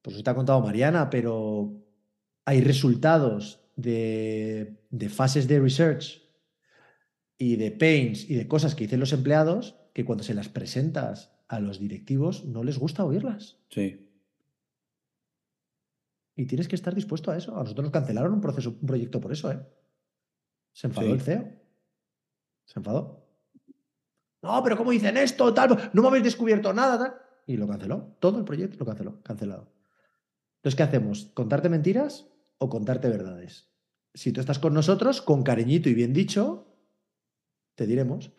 pues 0.01 0.23
te 0.23 0.27
ha 0.27 0.33
contado 0.33 0.59
Mariana, 0.61 1.11
pero 1.11 1.86
hay 2.47 2.61
resultados 2.61 3.59
de, 3.75 4.77
fases 5.09 5.49
de 5.49 5.59
research 5.59 6.23
y 7.37 7.57
de 7.57 7.71
pains 7.71 8.29
y 8.29 8.35
de 8.35 8.47
cosas 8.47 8.73
que 8.73 8.85
dicen 8.85 9.01
los 9.01 9.11
empleados 9.11 9.75
que 9.93 10.05
cuando 10.05 10.23
se 10.23 10.33
las 10.33 10.47
presentas 10.47 11.35
a 11.49 11.59
los 11.59 11.77
directivos 11.77 12.45
no 12.45 12.63
les 12.63 12.79
gusta 12.79 13.03
oírlas. 13.03 13.57
Sí. 13.69 14.09
Y 16.37 16.45
tienes 16.45 16.69
que 16.69 16.77
estar 16.77 16.95
dispuesto 16.95 17.31
a 17.31 17.37
eso. 17.37 17.53
A 17.57 17.63
nosotros 17.63 17.83
nos 17.83 17.91
cancelaron 17.91 18.31
un 18.31 18.39
proceso, 18.39 18.77
un 18.79 18.87
proyecto 18.87 19.19
por 19.19 19.33
eso, 19.33 19.51
¿eh? 19.51 19.59
Se 20.71 20.87
enfadó 20.87 21.13
el 21.13 21.19
CEO. 21.19 21.51
Se 22.63 22.79
enfadó. 22.79 23.27
No, 24.41 24.63
pero 24.63 24.77
¿cómo 24.77 24.91
dicen 24.91 25.17
esto? 25.17 25.53
Tal, 25.53 25.91
no 25.91 26.01
me 26.01 26.07
habéis 26.07 26.23
descubierto 26.23 26.71
nada, 26.71 26.97
tal. 26.97 27.13
Y 27.45 27.57
lo 27.57 27.67
canceló. 27.67 28.15
Todo 28.21 28.39
el 28.39 28.45
proyecto 28.45 28.77
lo 28.79 28.85
canceló, 28.85 29.21
cancelado. 29.21 29.69
Entonces, 30.59 30.77
¿qué 30.77 30.83
hacemos? 30.83 31.25
¿Contarte 31.33 31.67
mentiras 31.67 32.27
o 32.57 32.69
contarte 32.69 33.09
verdades? 33.09 33.69
Si 34.13 34.31
tú 34.31 34.39
estás 34.41 34.59
con 34.59 34.73
nosotros, 34.73 35.21
con 35.21 35.43
cariñito 35.43 35.89
y 35.89 35.93
bien 35.93 36.13
dicho, 36.13 36.67
te 37.75 37.85
diremos. 37.85 38.31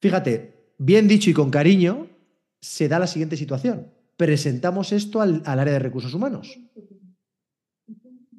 Fíjate, 0.00 0.72
bien 0.78 1.06
dicho 1.06 1.30
y 1.30 1.34
con 1.34 1.50
cariño, 1.50 2.08
se 2.60 2.88
da 2.88 2.98
la 2.98 3.06
siguiente 3.06 3.36
situación. 3.36 3.92
Presentamos 4.16 4.92
esto 4.92 5.20
al, 5.20 5.42
área 5.44 5.74
de 5.74 5.78
recursos 5.78 6.12
humanos 6.14 6.58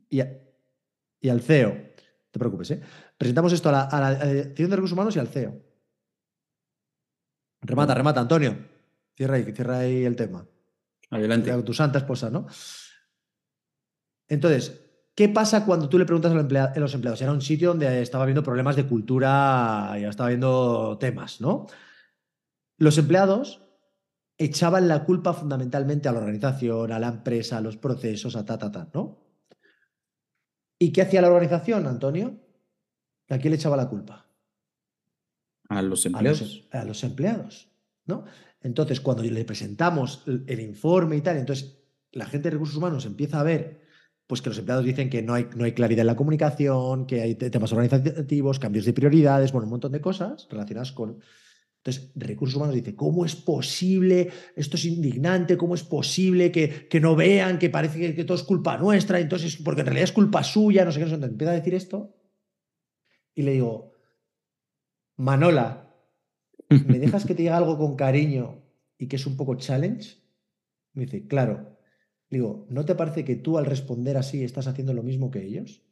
y, 0.09 0.19
al 0.19 1.41
CEO. 1.41 1.69
No 1.69 2.31
te 2.31 2.39
preocupes, 2.39 2.71
¿eh? 2.71 2.81
Presentamos 3.17 3.53
esto 3.53 3.69
a 3.69 3.71
la, 3.71 3.81
a 3.83 4.01
la 4.01 4.25
dirección 4.25 4.69
de 4.69 4.75
recursos 4.75 4.93
humanos 4.93 5.15
y 5.15 5.19
al 5.19 5.27
CEO. 5.27 5.61
Remata, 7.61 7.93
remata, 7.93 8.21
Antonio. 8.21 8.57
Cierra 9.15 9.35
ahí, 9.35 9.43
cierra 9.51 9.79
ahí 9.79 10.03
el 10.03 10.15
tema. 10.15 10.47
Adelante. 11.09 11.51
tu 11.63 11.73
santa 11.73 11.99
esposa, 11.99 12.29
¿no? 12.29 12.47
Entonces, 14.27 14.86
¿qué 15.17 15.27
pasa 15.27 15.65
cuando 15.65 15.89
tú 15.89 15.97
le 15.97 16.05
preguntas 16.05 16.31
a 16.31 16.79
los 16.79 16.93
empleados? 16.93 17.21
Era 17.23 17.31
un 17.31 17.41
sitio 17.41 17.69
donde 17.69 18.03
estaba 18.03 18.23
habiendo 18.23 18.43
problemas 18.43 18.75
de 18.75 18.85
cultura 18.85 19.95
y 19.99 20.03
estaba 20.03 20.27
habiendo 20.27 20.95
temas, 20.99 21.41
¿no? 21.41 21.65
Los 22.77 22.99
empleados 22.99 23.63
echaban 24.37 24.87
la 24.87 25.03
culpa 25.05 25.33
fundamentalmente 25.33 26.07
a 26.07 26.11
la 26.11 26.19
organización, 26.19 26.91
a 26.91 26.99
la 26.99 27.07
empresa, 27.07 27.57
a 27.57 27.61
los 27.61 27.77
procesos, 27.77 28.35
a 28.35 28.45
ta, 28.45 28.59
ta, 28.59 28.71
ta, 28.71 28.91
¿no? 28.93 29.17
¿Y 30.77 30.91
qué 30.91 31.01
hacía 31.01 31.23
la 31.23 31.29
organización, 31.29 31.87
Antonio? 31.87 32.39
¿A 33.27 33.39
quién 33.39 33.49
le 33.49 33.55
echaba 33.55 33.75
la 33.75 33.89
culpa? 33.89 34.27
A 35.67 35.81
los 35.81 36.05
empleados. 36.05 36.67
A 36.71 36.83
los, 36.85 37.03
empleados, 37.03 37.69
¿no? 38.05 38.25
Entonces, 38.61 39.01
cuando 39.01 39.23
le 39.23 39.45
presentamos 39.45 40.23
el, 40.27 40.59
informe 40.59 41.15
y 41.15 41.21
tal, 41.21 41.37
entonces 41.37 41.79
la 42.11 42.27
gente 42.27 42.49
de 42.49 42.53
recursos 42.53 42.77
humanos 42.77 43.07
empieza 43.07 43.39
a 43.39 43.43
ver 43.43 43.86
pues 44.27 44.41
que 44.41 44.49
los 44.49 44.59
empleados 44.59 44.85
dicen 44.85 45.09
que 45.09 45.21
no 45.21 45.33
hay, 45.33 45.47
no 45.55 45.63
hay 45.63 45.71
claridad 45.71 46.01
en 46.01 46.07
la 46.07 46.15
comunicación, 46.15 47.07
que 47.07 47.21
hay 47.21 47.35
temas 47.35 47.71
organizativos, 47.71 48.59
cambios 48.59 48.85
de 48.85 48.93
prioridades, 48.93 49.53
bueno, 49.53 49.65
un 49.65 49.71
montón 49.71 49.93
de 49.93 50.01
cosas 50.01 50.47
relacionadas 50.51 50.91
con... 50.91 51.19
Entonces, 51.77 52.11
recursos 52.15 52.57
humanos 52.57 52.75
dice, 52.75 52.95
¿cómo 52.95 53.23
es 53.23 53.37
posible? 53.37 54.29
Esto 54.57 54.75
es 54.75 54.83
indignante, 54.83 55.55
¿cómo 55.55 55.73
es 55.73 55.83
posible 55.83 56.51
que, 56.51 56.89
que 56.89 56.99
no 56.99 57.15
vean, 57.15 57.57
que 57.57 57.69
parece 57.69 58.13
que, 58.13 58.23
todo 58.25 58.35
es 58.35 58.43
culpa 58.43 58.77
nuestra, 58.77 59.21
entonces, 59.21 59.55
porque 59.63 59.81
en 59.81 59.87
realidad 59.87 60.03
es 60.03 60.11
culpa 60.11 60.43
suya, 60.43 60.83
no 60.83 60.91
sé 60.91 60.99
qué, 60.99 61.05
no 61.05 61.17
sé 61.17 61.25
Empieza 61.25 61.51
a 61.51 61.55
decir 61.55 61.73
esto 61.73 62.13
y 63.37 63.43
le 63.43 63.51
digo, 63.51 63.93
Manola, 65.15 65.95
¿me 66.69 66.97
dejas 66.97 67.23
que 67.23 67.35
te 67.35 67.43
diga 67.43 67.55
algo 67.55 67.77
con 67.77 67.95
cariño 67.95 68.63
y 68.97 69.07
que 69.07 69.15
es 69.15 69.27
un 69.27 69.37
poco 69.37 69.55
challenge? 69.55 70.17
Me 70.93 71.05
dice, 71.05 71.27
claro. 71.27 71.76
Digo, 72.29 72.65
¿no 72.69 72.85
te 72.85 72.95
parece 72.95 73.23
que 73.23 73.35
tú 73.35 73.57
al 73.57 73.65
responder 73.65 74.17
así 74.17 74.43
estás 74.43 74.67
haciendo 74.67 74.93
lo 74.93 75.03
mismo 75.03 75.31
que 75.31 75.43
ellos? 75.43 75.83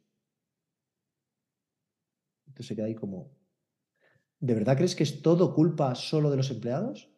Entonces 2.46 2.66
se 2.66 2.76
queda 2.76 2.86
ahí 2.86 2.94
como, 2.94 3.36
¿de 4.40 4.54
verdad 4.54 4.76
crees 4.76 4.94
que 4.94 5.02
es 5.02 5.22
todo 5.22 5.54
culpa 5.54 5.94
solo 5.94 6.30
de 6.30 6.36
los 6.36 6.50
empleados? 6.50 7.10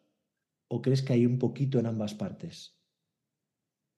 ¿O 0.67 0.81
crees 0.81 1.01
que 1.01 1.13
hay 1.13 1.25
un 1.25 1.39
poquito 1.39 1.79
en 1.79 1.85
ambas 1.85 2.13
partes? 2.13 2.77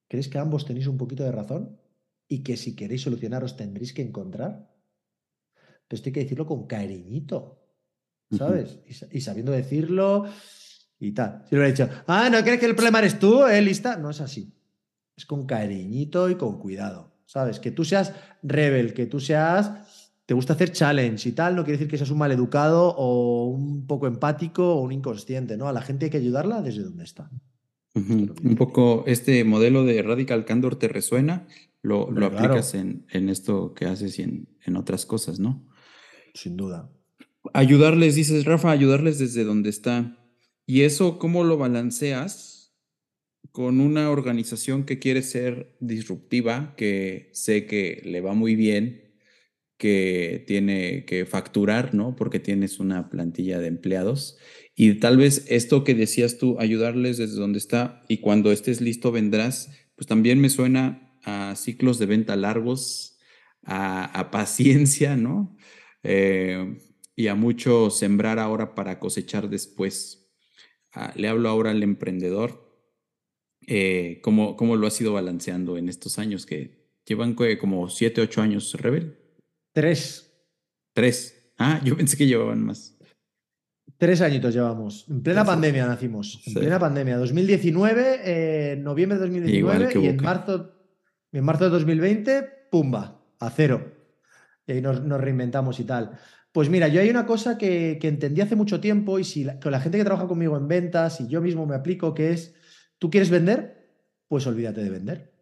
¿Crees 0.07 0.27
que 0.27 0.37
ambos 0.37 0.65
tenéis 0.65 0.87
un 0.87 0.97
poquito 0.97 1.23
de 1.23 1.31
razón? 1.31 1.79
Y 2.27 2.43
que 2.43 2.57
si 2.57 2.75
queréis 2.75 3.01
solucionaros 3.01 3.57
tendréis 3.57 3.93
que 3.93 4.01
encontrar. 4.01 4.73
Pero 5.87 5.97
esto 5.97 6.09
hay 6.09 6.13
que 6.13 6.23
decirlo 6.23 6.45
con 6.45 6.67
cariñito. 6.67 7.61
¿sabes? 8.37 8.79
y, 9.11 9.21
sabiendo 9.21 9.51
decirlo 9.51 10.25
y 10.99 11.11
tal. 11.11 11.43
Si 11.49 11.55
lo 11.55 11.61
hubiera 11.61 11.75
dicho, 11.75 12.03
ah, 12.07 12.29
¿no 12.29 12.41
crees 12.43 12.59
que 12.59 12.65
el 12.65 12.75
problema 12.75 12.99
eres 12.99 13.19
tú, 13.19 13.45
eh, 13.45 13.61
lista? 13.61 13.97
No 13.97 14.09
es 14.09 14.21
así. 14.21 14.53
Es 15.15 15.25
con 15.25 15.45
cariñito 15.45 16.29
y 16.29 16.35
con 16.35 16.59
cuidado, 16.59 17.13
¿sabes? 17.25 17.59
Que 17.59 17.71
tú 17.71 17.83
seas 17.83 18.13
rebel, 18.41 18.93
que 18.93 19.05
tú 19.05 19.19
seas, 19.19 20.15
te 20.25 20.33
gusta 20.33 20.53
hacer 20.53 20.71
challenge 20.71 21.29
y 21.29 21.31
tal, 21.33 21.55
no 21.55 21.63
quiere 21.63 21.77
decir 21.77 21.89
que 21.89 21.97
seas 21.97 22.11
un 22.11 22.17
mal 22.17 22.31
educado 22.31 22.95
o 22.97 23.45
un 23.45 23.85
poco 23.85 24.07
empático 24.07 24.75
o 24.75 24.81
un 24.81 24.91
inconsciente, 24.91 25.57
¿no? 25.57 25.67
A 25.67 25.73
la 25.73 25.81
gente 25.81 26.05
hay 26.05 26.11
que 26.11 26.17
ayudarla 26.17 26.61
desde 26.61 26.83
donde 26.83 27.03
está. 27.03 27.29
Un 27.93 28.55
poco 28.57 29.03
este 29.05 29.43
modelo 29.43 29.83
de 29.83 30.01
Radical 30.01 30.45
Candor 30.45 30.77
te 30.77 30.87
resuena, 30.87 31.45
lo, 31.81 32.09
lo 32.09 32.27
aplicas 32.27 32.73
en, 32.73 33.05
en, 33.09 33.27
esto 33.27 33.73
que 33.73 33.85
haces 33.85 34.17
y 34.19 34.21
en, 34.21 34.47
en 34.65 34.77
otras 34.77 35.05
cosas, 35.05 35.39
¿no? 35.39 35.67
Sin 36.33 36.55
duda. 36.55 36.89
Ayudarles, 37.53 38.15
dices 38.15 38.45
Rafa, 38.45 38.71
ayudarles 38.71 39.19
desde 39.19 39.43
donde 39.43 39.69
está. 39.69 40.17
¿Y 40.65 40.83
eso 40.83 41.19
cómo 41.19 41.43
lo 41.43 41.57
balanceas 41.57 42.60
con 43.51 43.81
una 43.81 44.09
organización 44.09 44.85
que 44.85 44.99
quiere 44.99 45.21
ser 45.21 45.75
disruptiva, 45.79 46.73
que 46.77 47.29
sé 47.33 47.65
que 47.65 48.01
le 48.05 48.21
va 48.21 48.33
muy 48.33 48.55
bien, 48.55 49.11
que 49.77 50.43
tiene 50.47 51.05
que 51.05 51.25
facturar, 51.25 51.93
¿no? 51.95 52.15
Porque 52.15 52.39
tienes 52.39 52.79
una 52.79 53.09
plantilla 53.09 53.59
de 53.59 53.67
empleados. 53.67 54.37
Y 54.75 54.95
tal 54.99 55.17
vez 55.17 55.45
esto 55.49 55.83
que 55.83 55.95
decías 55.95 56.37
tú, 56.37 56.57
ayudarles 56.59 57.17
desde 57.17 57.35
donde 57.35 57.57
está 57.59 58.03
y 58.07 58.17
cuando 58.17 58.51
estés 58.51 58.79
listo 58.79 59.11
vendrás, 59.11 59.71
pues 59.95 60.07
también 60.07 60.39
me 60.39 60.49
suena 60.49 61.17
a 61.23 61.55
ciclos 61.55 61.99
de 61.99 62.05
venta 62.05 62.35
largos, 62.35 63.19
a, 63.63 64.29
paciencia, 64.31 65.15
¿no? 65.17 65.57
Eh, 66.03 66.77
y 67.15 67.27
a 67.27 67.35
mucho 67.35 67.89
sembrar 67.89 68.39
ahora 68.39 68.75
para 68.75 68.99
cosechar 68.99 69.49
después. 69.49 70.31
Ah, 70.93 71.13
le 71.15 71.27
hablo 71.27 71.49
ahora 71.49 71.71
al 71.71 71.83
emprendedor. 71.83 72.70
Eh, 73.67 74.19
¿cómo, 74.23 74.55
¿Cómo 74.55 74.75
lo 74.75 74.87
ha 74.87 74.91
sido 74.91 75.13
balanceando 75.13 75.77
en 75.77 75.89
estos 75.89 76.19
años 76.19 76.45
que 76.45 76.81
llevan 77.05 77.35
como 77.59 77.89
siete, 77.89 78.21
ocho 78.21 78.41
años, 78.41 78.73
Rebel? 78.73 79.17
Tres. 79.73 80.31
Tres. 80.93 81.53
Ah, 81.57 81.81
yo 81.83 81.95
pensé 81.95 82.17
que 82.17 82.27
llevaban 82.27 82.63
más. 82.63 82.97
Tres 84.01 84.21
añitos 84.21 84.55
llevamos. 84.55 85.05
En 85.07 85.21
plena 85.21 85.45
pandemia 85.45 85.85
nacimos. 85.85 86.41
En 86.47 86.55
plena 86.55 86.79
pandemia. 86.79 87.17
2019, 87.17 88.21
eh, 88.25 88.75
noviembre 88.77 89.19
de 89.19 89.25
2019 89.25 89.91
y 90.01 90.07
en 90.07 90.17
marzo, 90.17 90.71
en 91.31 91.43
marzo 91.43 91.65
de 91.65 91.69
2020, 91.69 92.49
pumba, 92.71 93.23
a 93.39 93.49
cero. 93.51 93.93
Y 94.65 94.71
ahí 94.71 94.81
nos, 94.81 95.03
reinventamos 95.03 95.79
y 95.79 95.83
tal. 95.83 96.17
Pues 96.51 96.67
mira, 96.67 96.87
yo 96.87 96.99
hay 96.99 97.11
una 97.11 97.27
cosa 97.27 97.59
que, 97.59 97.99
entendí 98.01 98.41
hace 98.41 98.55
mucho 98.55 98.81
tiempo 98.81 99.19
y 99.19 99.23
si 99.23 99.45
con 99.61 99.71
la 99.71 99.79
gente 99.79 99.99
que 99.99 100.03
trabaja 100.03 100.27
conmigo 100.27 100.57
en 100.57 100.67
ventas 100.67 101.21
y 101.21 101.27
yo 101.27 101.39
mismo 101.39 101.67
me 101.67 101.75
aplico, 101.75 102.15
que 102.15 102.31
es, 102.31 102.55
¿tú 103.01 103.09
quieres 103.09 103.31
vender? 103.31 103.89
Pues 104.27 104.45
olvídate 104.45 104.83
de 104.83 104.91
vender. 104.91 105.33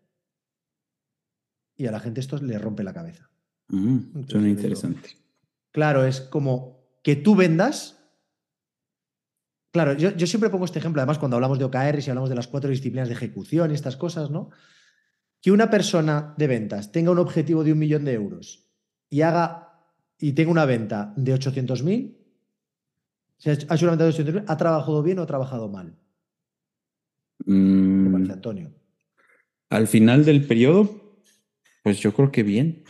Y 1.76 1.88
a 1.88 1.91
la 1.91 1.99
gente 1.99 2.22
esto 2.22 2.38
le 2.38 2.57
rompe 2.57 2.84
la 2.84 2.93
cabeza. 2.93 3.30
Mm, 3.68 4.24
suena 4.28 4.47
interesante. 4.47 5.18
claro, 5.72 6.05
es 6.05 6.22
como 6.22 6.80
que 7.03 7.18
tú 7.18 7.36
vendas 7.36 7.97
Claro, 9.72 9.93
yo, 9.93 10.26
siempre 10.26 10.49
pongo 10.49 10.66
este 10.66 10.80
ejemplo, 10.80 10.99
además, 10.99 11.20
cuando 11.20 11.36
hablamos 11.36 11.60
de 11.60 11.66
OKR 11.66 11.99
y 11.99 12.10
hablamos 12.10 12.30
de 12.30 12.36
las 12.36 12.47
cuatro 12.47 12.72
disciplinas 12.72 13.07
de 13.07 13.14
ejecución 13.14 13.70
y 13.70 13.76
estas 13.76 13.97
cosas, 13.97 14.32
¿no? 14.32 14.49
Que 15.41 15.51
una 15.51 15.70
persona 15.70 16.34
de 16.38 16.47
ventas 16.47 16.91
tenga 16.91 17.12
un 17.12 17.20
objetivo 17.20 17.64
de 17.64 17.74
un 17.74 17.78
millón 17.78 18.03
de 18.03 18.14
euros 18.14 18.68
y 19.12 19.22
haga 19.22 19.86
y 20.18 20.34
tenga 20.34 20.49
una 20.49 20.66
venta 20.66 21.14
de 21.16 21.36
800.000, 21.36 22.18
ha 23.45 23.76
hecho 23.76 23.86
una 23.86 23.95
venta 23.95 24.05
de 24.05 24.12
800.000, 24.12 24.45
¿ha 24.47 24.57
trabajado 24.57 25.03
bien 25.03 25.20
o 25.20 25.22
ha 25.22 25.28
trabajado 25.28 25.70
mal? 25.70 25.95
Mm. 27.46 28.12
parece, 28.12 28.34
Antonio? 28.34 28.74
Al 29.70 29.88
final 29.88 30.26
del 30.26 30.46
periodo, 30.46 31.22
pues 31.84 32.00
yo 32.00 32.14
creo 32.14 32.32
que 32.32 32.44
bien. 32.44 32.84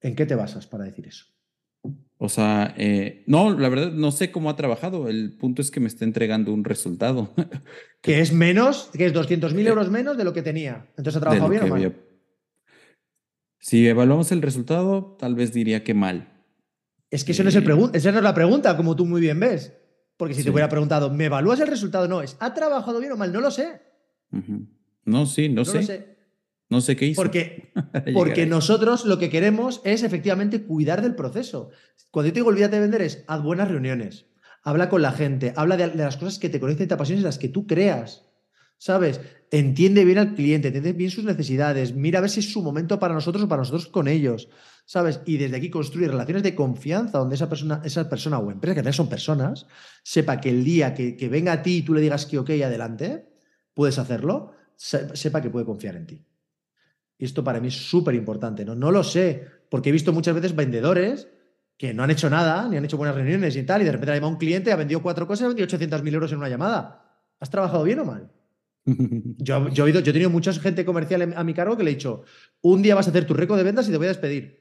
¿En 0.00 0.16
qué 0.16 0.26
te 0.26 0.34
basas 0.34 0.66
para 0.66 0.84
decir 0.84 1.06
eso? 1.06 1.26
O 2.18 2.28
sea, 2.28 2.72
eh, 2.78 3.24
no, 3.26 3.58
la 3.58 3.68
verdad 3.68 3.90
no 3.90 4.12
sé 4.12 4.30
cómo 4.30 4.48
ha 4.48 4.56
trabajado. 4.56 5.08
El 5.08 5.36
punto 5.36 5.60
es 5.60 5.70
que 5.70 5.80
me 5.80 5.88
está 5.88 6.04
entregando 6.04 6.52
un 6.52 6.64
resultado. 6.64 7.34
que 8.00 8.20
es 8.20 8.32
menos, 8.32 8.90
que 8.92 9.06
es 9.06 9.12
200 9.12 9.54
mil 9.54 9.66
euros 9.66 9.90
menos 9.90 10.16
de 10.16 10.24
lo 10.24 10.32
que 10.32 10.42
tenía. 10.42 10.86
Entonces 10.96 11.16
ha 11.16 11.20
trabajado 11.20 11.48
bien 11.48 11.64
o 11.64 11.66
mal. 11.66 11.96
Si 13.58 13.86
evaluamos 13.86 14.32
el 14.32 14.42
resultado, 14.42 15.16
tal 15.18 15.34
vez 15.34 15.52
diría 15.52 15.84
que 15.84 15.94
mal. 15.94 16.44
Es 17.10 17.24
que 17.24 17.32
eso 17.32 17.42
no 17.42 17.48
es 17.48 17.56
el 17.56 17.68
eh, 17.68 17.90
esa 17.92 18.10
no 18.10 18.18
es 18.18 18.24
la 18.24 18.34
pregunta, 18.34 18.76
como 18.76 18.96
tú 18.96 19.04
muy 19.04 19.20
bien 19.20 19.38
ves. 19.38 19.72
Porque 20.16 20.34
si 20.34 20.44
te 20.44 20.50
hubiera 20.50 20.68
preguntado, 20.68 21.10
¿me 21.10 21.26
evalúas 21.26 21.60
el 21.60 21.68
resultado? 21.68 22.06
No, 22.08 22.22
es 22.22 22.36
¿ha 22.40 22.54
trabajado 22.54 23.00
bien 23.00 23.12
o 23.12 23.16
mal? 23.16 23.32
No 23.32 23.40
lo 23.40 23.50
sé. 23.50 23.82
No, 25.04 25.26
sí, 25.26 25.48
no, 25.48 25.64
sé. 25.64 25.78
Lo 25.78 25.82
sé. 25.82 26.12
No 26.72 26.80
sé 26.80 26.96
qué 26.96 27.06
hizo. 27.06 27.20
Porque, 27.20 27.72
porque 28.14 28.46
nosotros 28.46 29.04
lo 29.04 29.18
que 29.18 29.28
queremos 29.28 29.82
es 29.84 30.02
efectivamente 30.02 30.62
cuidar 30.62 31.02
del 31.02 31.14
proceso. 31.14 31.70
Cuando 32.10 32.28
yo 32.28 32.32
te 32.32 32.40
digo 32.40 32.48
olvídate 32.48 32.76
de 32.76 32.82
vender 32.82 33.02
es 33.02 33.24
haz 33.26 33.42
buenas 33.42 33.68
reuniones, 33.68 34.26
habla 34.62 34.88
con 34.88 35.02
la 35.02 35.12
gente, 35.12 35.52
habla 35.54 35.76
de, 35.76 35.94
las 35.94 36.16
cosas 36.16 36.38
que 36.38 36.48
te 36.48 36.60
conectan 36.60 36.86
y 36.86 36.88
te 36.88 36.94
apasionan 36.94 37.20
y 37.20 37.24
las 37.24 37.38
que 37.38 37.48
tú 37.48 37.66
creas. 37.66 38.31
¿Sabes? 38.82 39.20
Entiende 39.52 40.04
bien 40.04 40.18
al 40.18 40.34
cliente, 40.34 40.66
entiende 40.66 40.92
bien 40.92 41.12
sus 41.12 41.22
necesidades, 41.22 41.94
mira 41.94 42.18
a 42.18 42.20
ver 42.20 42.30
si 42.30 42.40
es 42.40 42.50
su 42.50 42.62
momento 42.62 42.98
para 42.98 43.14
nosotros 43.14 43.44
o 43.44 43.48
para 43.48 43.60
nosotros 43.60 43.86
con 43.86 44.08
ellos. 44.08 44.48
¿Sabes? 44.86 45.20
Y 45.24 45.36
desde 45.36 45.56
aquí 45.56 45.70
construir 45.70 46.10
relaciones 46.10 46.42
de 46.42 46.56
confianza 46.56 47.18
donde 47.18 47.36
esa 47.36 47.48
persona, 47.48 47.80
esa 47.84 48.10
persona 48.10 48.40
o 48.40 48.50
empresa, 48.50 48.74
que 48.74 48.80
también 48.80 48.94
son 48.94 49.08
personas, 49.08 49.68
sepa 50.02 50.40
que 50.40 50.50
el 50.50 50.64
día 50.64 50.94
que, 50.94 51.28
venga 51.30 51.52
a 51.52 51.62
ti 51.62 51.76
y 51.76 51.82
tú 51.82 51.94
le 51.94 52.00
digas 52.00 52.26
que 52.26 52.40
ok, 52.40 52.50
adelante, 52.50 53.28
puedes 53.72 54.00
hacerlo, 54.00 54.50
sepa 54.74 55.40
que 55.40 55.50
puede 55.50 55.64
confiar 55.64 55.94
en 55.94 56.06
ti. 56.08 56.26
Y 57.18 57.24
esto 57.24 57.44
para 57.44 57.60
mí 57.60 57.68
es 57.68 57.88
súper 57.88 58.16
importante, 58.16 58.64
¿no? 58.64 58.74
No 58.74 58.90
lo 58.90 59.04
sé, 59.04 59.46
porque 59.70 59.90
he 59.90 59.92
visto 59.92 60.12
muchas 60.12 60.34
veces 60.34 60.56
vendedores 60.56 61.28
que 61.76 61.94
no 61.94 62.02
han 62.02 62.10
hecho 62.10 62.28
nada, 62.28 62.68
ni 62.68 62.78
han 62.78 62.84
hecho 62.84 62.96
buenas 62.96 63.14
reuniones 63.14 63.54
y 63.54 63.62
tal, 63.62 63.82
y 63.82 63.84
de 63.84 63.92
repente 63.92 64.10
ha 64.10 64.14
llamado 64.16 64.32
un 64.32 64.38
cliente, 64.40 64.72
ha 64.72 64.76
vendido 64.76 65.00
cuatro 65.00 65.28
cosas, 65.28 65.44
ha 65.44 65.48
vendido 65.54 65.68
800.000 65.68 66.14
euros 66.14 66.32
en 66.32 66.38
una 66.38 66.48
llamada. 66.48 67.22
¿Has 67.38 67.48
trabajado 67.48 67.84
bien 67.84 68.00
o 68.00 68.04
mal? 68.04 68.41
Yo, 69.38 69.68
he 69.68 69.72
yo 69.72 69.86
he 69.86 70.02
tenido 70.02 70.28
mucha 70.28 70.52
gente 70.54 70.84
comercial 70.84 71.34
a 71.36 71.44
mi 71.44 71.54
cargo 71.54 71.76
que 71.76 71.84
le 71.84 71.92
he 71.92 71.94
dicho, 71.94 72.24
un 72.62 72.82
día 72.82 72.96
vas 72.96 73.06
a 73.06 73.10
hacer 73.10 73.24
tu 73.24 73.32
récord 73.34 73.56
de 73.56 73.62
ventas 73.62 73.88
y 73.88 73.92
te 73.92 73.96
voy 73.96 74.06
a 74.06 74.08
despedir. 74.08 74.60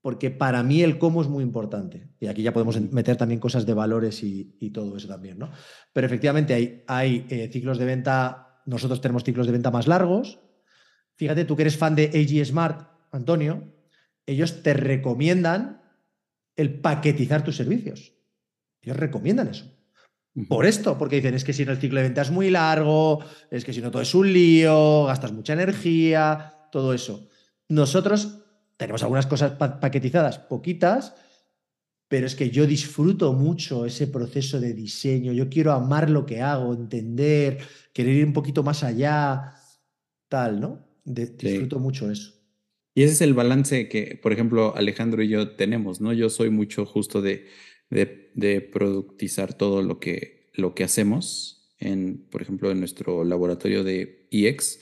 Porque 0.00 0.30
para 0.30 0.62
mí 0.62 0.82
el 0.82 0.98
cómo 0.98 1.20
es 1.20 1.28
muy 1.28 1.44
importante. 1.44 2.08
Y 2.18 2.28
aquí 2.28 2.42
ya 2.42 2.54
podemos 2.54 2.80
meter 2.90 3.16
también 3.16 3.40
cosas 3.40 3.66
de 3.66 3.74
valores 3.74 4.22
y, 4.22 4.70
todo 4.70 4.96
eso 4.96 5.06
también, 5.06 5.38
¿no? 5.38 5.50
Pero 5.92 6.06
efectivamente 6.06 6.54
hay, 6.54 6.82
hay 6.88 7.26
eh, 7.28 7.50
ciclos 7.52 7.78
de 7.78 7.84
venta, 7.84 8.62
nosotros 8.64 9.02
tenemos 9.02 9.22
ciclos 9.22 9.46
de 9.46 9.52
venta 9.52 9.70
más 9.70 9.86
largos, 9.86 10.40
Fíjate, 11.22 11.44
tú 11.44 11.56
que 11.56 11.62
eres 11.62 11.76
fan 11.76 11.94
de 11.94 12.06
AG 12.06 12.44
Smart, 12.46 12.88
Antonio, 13.12 13.72
ellos 14.26 14.62
te 14.62 14.74
recomiendan 14.74 15.82
el 16.56 16.80
paquetizar 16.80 17.44
tus 17.44 17.56
servicios. 17.56 18.12
Ellos 18.80 18.96
recomiendan 18.96 19.48
eso. 19.48 19.70
Por 20.48 20.64
esto, 20.64 20.96
porque 20.96 21.16
dicen, 21.16 21.34
es 21.34 21.44
que 21.44 21.52
si 21.52 21.64
no 21.64 21.72
el 21.72 21.78
ciclo 21.78 21.98
de 21.98 22.04
venta 22.04 22.22
es 22.22 22.30
muy 22.30 22.48
largo, 22.48 23.20
es 23.50 23.64
que 23.64 23.72
si 23.72 23.82
no 23.82 23.90
todo 23.90 24.00
es 24.00 24.14
un 24.14 24.32
lío, 24.32 25.04
gastas 25.04 25.32
mucha 25.32 25.52
energía, 25.52 26.54
todo 26.72 26.94
eso. 26.94 27.28
Nosotros 27.68 28.38
tenemos 28.78 29.02
algunas 29.02 29.26
cosas 29.26 29.52
paquetizadas, 29.52 30.38
poquitas, 30.38 31.14
pero 32.08 32.26
es 32.26 32.34
que 32.34 32.50
yo 32.50 32.66
disfruto 32.66 33.34
mucho 33.34 33.84
ese 33.84 34.06
proceso 34.06 34.58
de 34.58 34.72
diseño, 34.72 35.32
yo 35.32 35.50
quiero 35.50 35.72
amar 35.72 36.08
lo 36.08 36.24
que 36.24 36.40
hago, 36.40 36.72
entender, 36.72 37.58
querer 37.92 38.16
ir 38.16 38.24
un 38.24 38.32
poquito 38.32 38.62
más 38.62 38.82
allá, 38.82 39.54
tal, 40.28 40.60
¿no? 40.60 40.88
disfruto 41.04 41.78
mucho 41.78 42.10
eso. 42.10 42.32
Y 42.94 43.02
ese 43.02 43.14
es 43.14 43.20
el 43.22 43.34
balance 43.34 43.88
que, 43.88 44.18
por 44.22 44.32
ejemplo, 44.32 44.74
Alejandro 44.76 45.22
y 45.22 45.28
yo 45.28 45.56
tenemos, 45.56 46.00
¿no? 46.00 46.12
Yo 46.12 46.28
soy 46.28 46.50
mucho 46.50 46.84
justo 46.84 47.22
de, 47.22 47.46
de, 47.92 48.60
productizar 48.60 49.54
todo 49.54 49.82
lo 49.82 50.00
que, 50.00 50.50
lo 50.54 50.74
que 50.74 50.84
hacemos. 50.84 51.70
En, 51.78 52.26
por 52.30 52.42
ejemplo, 52.42 52.70
en 52.70 52.78
nuestro 52.78 53.24
laboratorio 53.24 53.84
de 53.84 54.28
EX, 54.30 54.80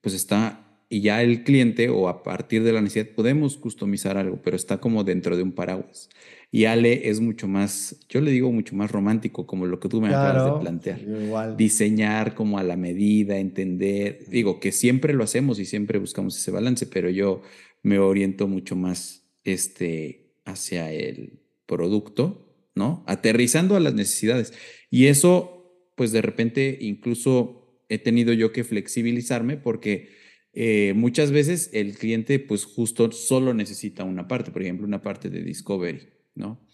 pues 0.00 0.14
está 0.14 0.64
y 0.88 1.00
ya 1.00 1.22
el 1.22 1.42
cliente 1.42 1.88
o 1.88 2.08
a 2.08 2.22
partir 2.22 2.62
de 2.62 2.72
la 2.72 2.80
necesidad 2.80 3.12
podemos 3.14 3.56
customizar 3.56 4.16
algo, 4.16 4.40
pero 4.42 4.54
está 4.54 4.78
como 4.78 5.02
dentro 5.02 5.36
de 5.36 5.42
un 5.42 5.52
paraguas. 5.52 6.08
Y 6.52 6.66
Ale 6.66 7.08
es 7.08 7.20
mucho 7.20 7.48
más, 7.48 7.96
yo 8.08 8.20
le 8.20 8.30
digo 8.30 8.52
mucho 8.52 8.76
más 8.76 8.92
romántico, 8.92 9.44
como 9.44 9.66
lo 9.66 9.80
que 9.80 9.88
tú 9.88 10.00
me 10.00 10.08
acabas 10.08 10.44
de 10.44 10.60
plantear. 10.60 11.56
Diseñar 11.56 12.36
como 12.36 12.58
a 12.58 12.62
la 12.62 12.76
medida, 12.76 13.38
entender. 13.38 14.20
Digo 14.28 14.60
que 14.60 14.70
siempre 14.70 15.14
lo 15.14 15.24
hacemos 15.24 15.58
y 15.58 15.64
siempre 15.64 15.98
buscamos 15.98 16.38
ese 16.38 16.52
balance, 16.52 16.86
pero 16.86 17.10
yo 17.10 17.42
me 17.82 17.98
oriento 17.98 18.46
mucho 18.46 18.76
más 18.76 19.26
este, 19.42 20.36
hacia 20.44 20.92
el 20.92 21.40
producto, 21.66 22.43
¿no? 22.74 23.04
Aterrizando 23.06 23.76
a 23.76 23.80
las 23.80 23.94
necesidades. 23.94 24.52
Y 24.90 25.06
eso, 25.06 25.90
pues 25.96 26.12
de 26.12 26.22
repente, 26.22 26.78
incluso 26.80 27.82
he 27.88 27.98
tenido 27.98 28.32
yo 28.32 28.52
que 28.52 28.64
flexibilizarme 28.64 29.56
porque 29.56 30.10
eh, 30.52 30.92
muchas 30.94 31.32
veces 31.32 31.70
el 31.72 31.96
cliente 31.96 32.38
pues 32.38 32.64
justo 32.64 33.10
solo 33.12 33.54
necesita 33.54 34.04
una 34.04 34.28
parte, 34.28 34.50
por 34.50 34.62
ejemplo, 34.62 34.86
una 34.86 35.02
parte 35.02 35.28
de 35.30 35.42
discovery, 35.42 36.08
¿no? 36.34 36.64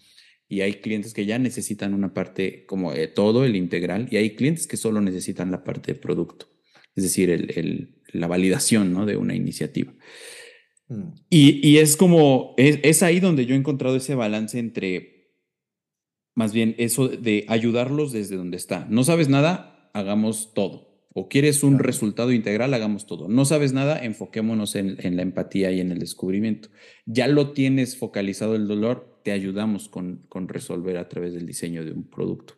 Y 0.47 0.61
hay 0.61 0.75
clientes 0.81 1.13
que 1.13 1.25
ya 1.25 1.39
necesitan 1.39 1.93
una 1.93 2.13
parte 2.13 2.65
como 2.65 2.93
todo, 3.15 3.45
el 3.45 3.55
integral, 3.55 4.09
y 4.11 4.17
hay 4.17 4.35
clientes 4.35 4.67
que 4.67 4.75
solo 4.75 4.99
necesitan 4.99 5.49
la 5.49 5.63
parte 5.63 5.93
de 5.93 5.99
producto, 5.99 6.47
es 6.93 7.03
decir, 7.03 7.29
el, 7.29 7.95
la 8.11 8.27
validación 8.27 8.91
¿no? 8.91 9.05
de 9.05 9.15
una 9.15 9.33
iniciativa. 9.33 9.93
Mm. 10.89 11.13
Y, 11.29 11.77
es 11.77 11.95
como, 11.95 12.53
es, 12.57 12.79
es 12.83 13.01
ahí 13.01 13.21
donde 13.21 13.45
yo 13.45 13.55
he 13.55 13.57
encontrado 13.57 13.95
ese 13.95 14.13
balance 14.13 14.59
entre, 14.59 15.10
más 16.35 16.53
bien, 16.53 16.75
eso 16.77 17.07
de 17.07 17.45
ayudarlos 17.47 18.11
desde 18.11 18.35
donde 18.35 18.57
está. 18.57 18.85
No 18.89 19.03
sabes 19.03 19.29
nada, 19.29 19.89
hagamos 19.93 20.53
todo 20.53 20.91
o 21.13 21.27
quieres 21.27 21.63
un 21.63 21.79
resultado 21.79 22.31
integral, 22.31 22.73
hagamos 22.73 23.05
todo. 23.05 23.27
No 23.27 23.43
sabes 23.43 23.73
nada, 23.73 23.99
enfoquémonos 24.03 24.75
en, 24.75 24.97
la 25.15 25.21
empatía 25.21 25.71
y 25.71 25.81
en 25.81 25.91
el 25.91 25.99
descubrimiento. 25.99 26.69
Ya 27.05 27.27
lo 27.27 27.51
tienes 27.51 27.97
focalizado 27.97 28.55
el 28.55 28.67
dolor, 28.67 29.19
te 29.23 29.31
ayudamos 29.31 29.89
con, 29.89 30.25
con 30.29 30.47
resolver 30.47 30.97
a 30.97 31.09
través 31.09 31.33
del 31.33 31.45
diseño 31.45 31.83
de 31.83 31.91
un 31.91 32.09
producto. 32.09 32.53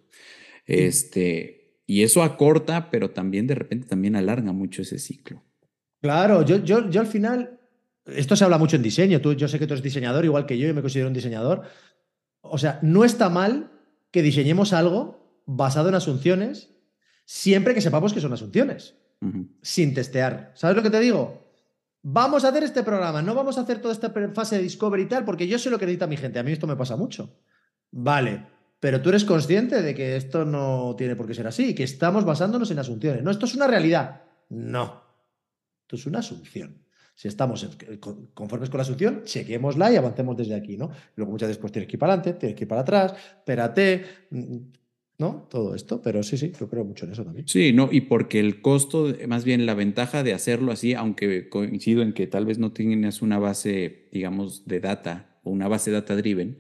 Este, 0.66 1.80
y 1.88 2.04
eso 2.04 2.22
acorta, 2.22 2.92
pero 2.92 3.10
también 3.10 3.48
de 3.48 3.56
repente 3.56 3.88
también 3.88 4.16
alarga 4.16 4.52
mucho 4.52 4.84
ese 4.84 5.00
ciclo. 5.00 5.44
Claro, 6.00 6.46
yo, 6.46 6.64
yo, 6.64 6.90
yo 6.90 7.02
al 7.02 7.08
final, 7.08 7.60
esto 8.06 8.36
se 8.36 8.44
habla 8.44 8.60
mucho 8.60 8.76
en 8.76 8.84
diseño, 8.84 9.20
tú, 9.20 9.34
yo 9.34 9.48
sé 9.48 9.58
que 9.58 9.66
tú 9.66 9.74
eres 9.74 9.84
diseñador, 9.84 10.26
igual 10.26 10.46
que 10.46 10.60
yo, 10.60 10.68
yo 10.68 10.76
me 10.76 10.82
considero 10.82 11.08
un 11.08 11.14
diseñador. 11.14 11.64
O 12.44 12.58
sea, 12.58 12.80
no 12.82 13.04
está 13.04 13.30
mal 13.30 13.72
que 14.12 14.22
diseñemos 14.22 14.74
algo 14.74 15.42
basado 15.46 15.90
en 15.90 15.96
asunciones 15.96 16.70
siempre 17.26 17.74
que 17.74 17.82
sepamos 17.82 18.14
que 18.14 18.22
son 18.22 18.34
asunciones, 18.34 18.96
sin 19.62 19.94
testear. 19.94 20.52
¿Sabes 20.56 20.76
lo 20.76 20.84
que 20.84 20.90
te 20.90 21.00
digo? 21.00 21.44
vamos 22.04 22.44
a 22.44 22.50
hacer 22.50 22.64
este 22.64 22.84
programa, 22.84 23.22
no 23.22 23.34
vamos 23.34 23.58
a 23.58 23.62
hacer 23.62 23.80
toda 23.80 23.94
esta 23.94 24.14
fase 24.34 24.58
de 24.58 24.64
discovery 24.64 25.04
y 25.04 25.08
tal, 25.08 25.26
porque 25.26 25.48
yo 25.48 25.58
sé 25.58 25.70
lo 25.70 25.80
que 25.80 25.86
necesita 25.86 26.06
mi 26.08 26.18
gente. 26.18 26.38
A 26.38 26.44
mí 26.44 26.52
esto 26.52 26.68
me 26.68 26.76
pasa 26.76 26.96
mucho. 26.96 27.40
Vale, 27.92 28.46
pero 28.80 29.02
tú 29.02 29.10
eres 29.10 29.24
consciente 29.24 29.82
de 29.82 29.96
que 29.96 30.16
esto 30.18 30.46
no 30.46 30.96
tiene 30.98 31.16
por 31.16 31.26
qué 31.26 31.34
ser 31.34 31.48
así, 31.48 31.74
que 31.74 31.84
estamos 31.84 32.26
basándonos 32.26 32.70
en 32.70 32.80
asunciones. 32.80 33.24
No, 33.24 33.32
esto 33.32 33.46
es 33.46 33.56
una 33.56 33.68
realidad. 33.68 34.24
No, 34.50 35.04
esto 35.82 35.96
es 35.96 36.06
una 36.06 36.20
asunción. 36.20 36.83
Si 37.16 37.28
estamos 37.28 37.70
conformes 38.34 38.70
con 38.70 38.80
la 38.80 38.84
asunción, 38.84 39.24
chequémosla 39.24 39.92
y 39.92 39.96
avancemos 39.96 40.36
desde 40.36 40.56
aquí, 40.56 40.78
¿no? 40.78 40.90
Luego 41.16 41.32
muchas 41.32 41.50
veces 41.50 41.62
pues, 41.62 41.72
tienes 41.72 41.88
que 41.88 41.96
ir 41.96 42.00
para 42.00 42.14
adelante, 42.14 42.40
tienes 42.40 42.58
que 42.58 42.64
ir 42.64 42.68
para 42.68 42.82
atrás, 42.82 43.14
espérate, 43.38 44.04
mm, 44.32 44.58
¿no? 45.20 45.48
Todo 45.50 45.76
esto, 45.76 46.02
pero 46.02 46.24
sí, 46.24 46.38
sí, 46.38 46.52
yo 46.60 46.68
creo 46.68 46.84
mucho 46.84 47.06
en 47.06 47.12
eso 47.12 47.24
también. 47.24 47.48
Sí, 47.48 47.72
no, 47.72 47.88
y 47.92 48.02
porque 48.02 48.40
el 48.40 48.62
costo, 48.62 49.14
más 49.28 49.46
bien 49.46 49.66
la 49.66 49.76
ventaja 49.76 50.24
de 50.24 50.34
hacerlo 50.34 50.72
así, 50.72 50.96
aunque 50.96 51.50
coincido 51.50 52.02
en 52.02 52.14
que 52.14 52.26
tal 52.26 52.46
vez 52.48 52.58
no 52.58 52.72
tienes 52.72 53.22
una 53.22 53.38
base, 53.38 54.10
digamos, 54.12 54.66
de 54.66 54.80
data 54.80 55.40
o 55.44 55.52
una 55.52 55.68
base 55.68 55.92
data 55.92 56.16
driven, 56.16 56.60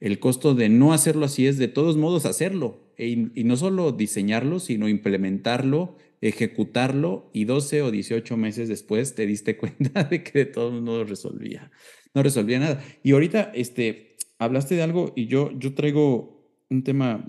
el 0.00 0.18
costo 0.18 0.54
de 0.54 0.68
no 0.68 0.92
hacerlo 0.92 1.24
así 1.24 1.46
es 1.46 1.56
de 1.56 1.68
todos 1.68 1.96
modos 1.96 2.26
hacerlo 2.26 2.92
e 2.96 3.08
y 3.34 3.44
no 3.44 3.56
solo 3.56 3.92
diseñarlo, 3.92 4.58
sino 4.58 4.88
implementarlo 4.88 5.96
ejecutarlo 6.28 7.30
y 7.34 7.44
12 7.44 7.82
o 7.82 7.90
18 7.90 8.36
meses 8.38 8.68
después 8.68 9.14
te 9.14 9.26
diste 9.26 9.56
cuenta 9.58 10.04
de 10.04 10.22
que 10.22 10.40
de 10.40 10.46
todo 10.46 10.80
no 10.80 11.04
resolvía, 11.04 11.70
no 12.14 12.22
resolvía 12.22 12.58
nada. 12.58 12.84
Y 13.02 13.12
ahorita, 13.12 13.52
este, 13.54 14.16
hablaste 14.38 14.74
de 14.74 14.82
algo 14.82 15.12
y 15.14 15.26
yo, 15.26 15.52
yo 15.58 15.74
traigo 15.74 16.48
un 16.70 16.82
tema 16.82 17.26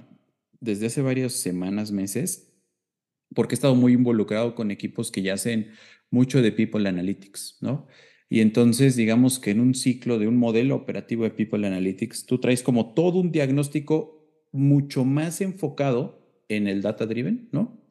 desde 0.62 0.88
hace 0.88 1.02
varias 1.02 1.34
semanas, 1.34 1.92
meses, 1.92 2.54
porque 3.34 3.54
he 3.54 3.58
estado 3.58 3.76
muy 3.76 3.94
involucrado 3.94 4.56
con 4.56 4.72
equipos 4.72 5.12
que 5.12 5.22
ya 5.22 5.34
hacen 5.34 5.72
mucho 6.10 6.42
de 6.42 6.54
People 6.54 6.88
Analytics, 6.88 7.58
¿no? 7.62 7.88
Y 8.30 8.40
entonces, 8.40 8.96
digamos 8.96 9.40
que 9.40 9.52
en 9.52 9.60
un 9.60 9.76
ciclo 9.76 10.18
de 10.18 10.28
un 10.28 10.38
modelo 10.38 10.76
operativo 10.76 11.26
de 11.26 11.32
People 11.32 11.68
Analytics, 11.68 12.26
tú 12.26 12.40
traes 12.40 12.64
como 12.64 12.94
todo 12.94 13.20
un 13.20 13.32
diagnóstico 13.32 14.48
mucho 14.52 15.04
más 15.04 15.42
enfocado 15.42 16.44
en 16.48 16.68
el 16.68 16.82
data 16.82 17.06
driven, 17.06 17.50
¿no? 17.52 17.85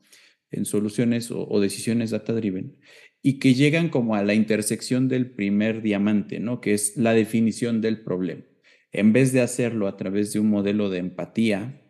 En 0.51 0.65
soluciones 0.65 1.31
o, 1.31 1.61
decisiones 1.61 2.11
data-driven 2.11 2.79
y 3.23 3.39
que 3.39 3.55
llegan 3.55 3.89
como 3.89 4.15
a 4.15 4.23
la 4.23 4.35
intersección 4.35 5.09
del 5.09 5.31
primer 5.31 5.83
diamante, 5.83 6.41
¿no? 6.41 6.61
Que 6.61 6.75
es 6.75 6.97
la 6.97 7.15
definición 7.15 7.81
del 7.81 8.03
problema. 8.03 8.43
En 8.93 9.13
vez 9.13 9.33
de 9.33 9.41
hacerlo 9.41 9.89
a 9.89 9.97
través 9.97 10.33
de 10.33 10.41
un 10.41 10.51
modelo 10.51 10.91
de 10.91 10.99
empatía, 10.99 11.81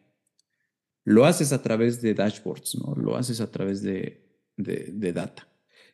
lo 1.04 1.26
haces 1.26 1.52
a 1.52 1.60
través 1.60 2.00
de 2.00 2.14
dashboards, 2.14 2.76
¿no? 2.76 2.94
Lo 2.94 3.16
haces 3.16 3.40
a 3.40 3.50
través 3.50 3.82
de, 3.82 4.24
de, 4.56 5.12
data. 5.12 5.48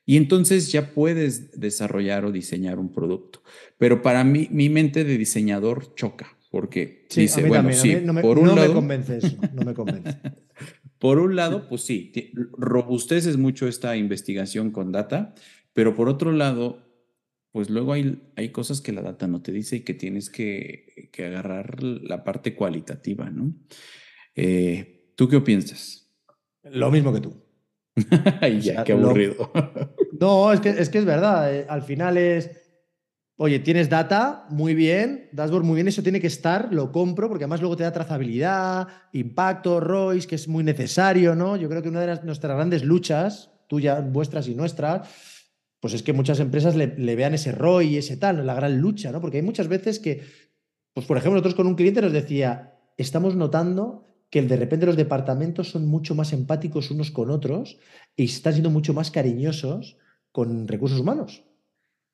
Y 0.07 0.17
entonces 0.17 0.71
ya 0.71 0.95
puedes 0.95 1.59
desarrollar 1.59 2.25
o 2.25 2.33
diseñar 2.33 2.79
un 2.79 2.93
producto. 2.93 3.43
Pero 3.79 4.03
para 4.03 4.25
mí, 4.25 4.49
mi 4.51 4.69
mente 4.69 5.05
de 5.05 5.19
diseñador 5.19 5.95
choca, 5.95 6.37
porque 6.51 7.07
dice, 7.15 7.45
bueno, 7.45 7.73
sí, 7.73 7.97
no 8.03 8.13
me, 8.13 8.23
por 8.23 8.39
un 8.39 8.49
lado, 8.49 8.69
me 8.69 8.75
convence 8.75 9.19
eso, 9.19 9.37
no 9.53 9.63
me 9.63 9.75
convence. 9.75 10.19
Por 11.01 11.19
un 11.19 11.35
lado, 11.35 11.67
pues 11.67 11.81
sí, 11.81 12.13
robusteces 12.53 13.39
mucho 13.39 13.67
esta 13.67 13.97
investigación 13.97 14.71
con 14.71 14.93
data, 14.93 15.35
pero 15.73 15.95
por 15.95 16.11
otro 16.11 16.31
lado, 16.31 16.79
pues 17.53 17.71
luego 17.71 17.95
hay, 17.95 18.23
hay 18.37 18.51
cosas 18.51 18.83
que 18.83 18.93
la 18.93 19.01
data 19.01 19.27
no 19.27 19.41
te 19.41 19.51
dice 19.51 19.77
y 19.77 19.81
que 19.81 19.95
tienes 19.95 20.29
que, 20.29 21.09
que 21.11 21.25
agarrar 21.25 21.83
la 21.83 22.23
parte 22.23 22.55
cualitativa, 22.55 23.31
¿no? 23.31 23.55
Eh, 24.37 25.15
¿Tú 25.17 25.27
qué 25.27 25.41
piensas? 25.41 26.11
Lo 26.65 26.91
mismo 26.91 27.15
que 27.15 27.21
tú. 27.21 27.35
ya, 28.61 28.85
qué 28.85 28.93
aburrido. 28.93 29.51
no, 30.21 30.53
es 30.53 30.61
que, 30.61 30.69
es 30.69 30.91
que 30.91 30.99
es 30.99 31.07
verdad. 31.07 31.55
Eh, 31.55 31.67
al 31.67 31.83
final 31.83 32.19
es 32.19 32.51
Oye, 33.43 33.59
tienes 33.59 33.89
data, 33.89 34.45
muy 34.51 34.75
bien, 34.75 35.31
dashboard, 35.33 35.65
muy 35.65 35.77
bien, 35.77 35.89
eso 35.89 36.03
tiene 36.03 36.21
que 36.21 36.27
estar, 36.27 36.75
lo 36.75 36.93
compro, 36.93 37.27
porque 37.27 37.45
además 37.45 37.63
luego 37.63 37.75
te 37.75 37.85
da 37.85 37.91
trazabilidad, 37.91 38.87
impacto, 39.15 39.81
ROIs, 39.81 40.27
que 40.27 40.35
es 40.35 40.47
muy 40.47 40.63
necesario, 40.63 41.35
¿no? 41.35 41.57
Yo 41.57 41.71
creo 41.71 41.81
que 41.81 41.89
una 41.89 42.03
de 42.03 42.23
nuestras 42.23 42.55
grandes 42.55 42.85
luchas, 42.85 43.51
tuyas, 43.67 44.05
vuestras 44.13 44.47
y 44.47 44.55
nuestras, 44.55 45.09
pues 45.81 45.95
es 45.95 46.03
que 46.03 46.13
muchas 46.13 46.39
empresas 46.39 46.77
le, 46.77 47.17
vean 47.17 47.33
ese 47.33 47.53
ROI 47.53 47.97
ese 47.97 48.19
tal, 48.19 48.47
la 48.47 48.53
gran 48.53 48.79
lucha, 48.79 49.11
¿no? 49.11 49.23
Porque 49.23 49.39
hay 49.39 49.43
muchas 49.43 49.69
veces 49.69 50.01
que, 50.01 50.21
pues 50.93 51.07
por 51.07 51.17
ejemplo, 51.17 51.37
nosotros 51.37 51.55
con 51.55 51.67
un 51.67 51.77
cliente 51.77 52.03
nos 52.03 52.13
decía, 52.13 52.75
estamos 52.99 53.37
notando 53.37 54.05
que 54.29 54.43
de 54.43 54.57
repente 54.59 54.85
los 54.85 54.99
departamentos 54.99 55.71
son 55.71 55.87
mucho 55.87 56.15
más 56.15 56.35
empáticos 56.35 56.91
unos 56.91 57.11
con 57.11 57.31
otros 57.31 57.79
y 58.17 58.25
están 58.25 58.53
siendo 58.53 58.69
mucho 58.69 58.93
más 58.93 59.11
cariñosos 59.11 59.97
con 60.31 60.69
recursos 60.69 61.01
humanos. 61.01 61.45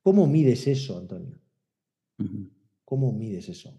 ¿Cómo 0.07 0.29
mides 0.29 0.69
eso, 0.69 0.99
Antonio? 0.99 1.37
¿Cómo 2.85 3.11
mides 3.11 3.49
eso? 3.49 3.77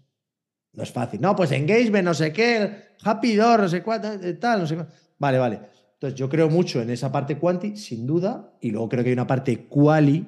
No 0.74 0.82
es 0.82 0.90
fácil. 0.90 1.22
No, 1.22 1.34
pues 1.34 1.52
engagement, 1.52 2.04
no 2.04 2.12
sé 2.12 2.34
qué, 2.34 2.70
happy 3.02 3.34
door, 3.34 3.60
no 3.60 3.68
sé 3.70 3.82
cuánto, 3.82 4.12
eh, 4.12 4.34
tal, 4.34 4.60
no 4.60 4.66
sé 4.66 4.74
cuánto. 4.74 4.92
Vale, 5.18 5.38
vale. 5.38 5.60
Entonces, 5.94 6.18
yo 6.18 6.28
creo 6.28 6.50
mucho 6.50 6.82
en 6.82 6.90
esa 6.90 7.10
parte 7.10 7.38
quanti, 7.38 7.78
sin 7.78 8.06
duda, 8.06 8.52
y 8.60 8.72
luego 8.72 8.90
creo 8.90 9.02
que 9.04 9.08
hay 9.08 9.14
una 9.14 9.26
parte 9.26 9.68
quali 9.68 10.26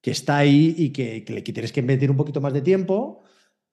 que 0.00 0.10
está 0.10 0.38
ahí 0.38 0.74
y 0.76 0.90
que, 0.90 1.24
que, 1.24 1.44
que 1.44 1.52
tienes 1.52 1.70
que 1.70 1.78
invertir 1.78 2.10
un 2.10 2.16
poquito 2.16 2.40
más 2.40 2.52
de 2.52 2.62
tiempo 2.62 3.22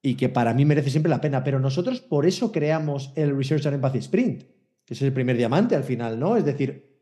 y 0.03 0.13
que 0.13 0.29
para 0.29 0.53
mí 0.53 0.63
merece 0.63 0.91
siempre 0.91 1.09
la 1.09 1.21
pena. 1.21 1.43
Pero 1.43 1.59
nosotros 1.59 2.01
por 2.01 2.27
eso 2.27 2.51
creamos 2.51 3.11
el 3.15 3.35
Research 3.35 3.65
and 3.65 3.73
Empathy 3.73 3.97
Sprint, 3.97 4.43
que 4.85 4.93
es 4.93 5.01
el 5.01 5.11
primer 5.11 5.37
diamante 5.37 5.75
al 5.75 5.85
final, 5.85 6.19
¿no? 6.19 6.37
Es 6.37 6.45
decir, 6.45 7.01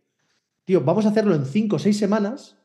tío, 0.64 0.80
vamos 0.80 1.06
a 1.06 1.10
hacerlo 1.10 1.36
en 1.36 1.46
cinco 1.46 1.76
o 1.76 1.80
seis 1.80 1.98
semanas, 1.98 2.56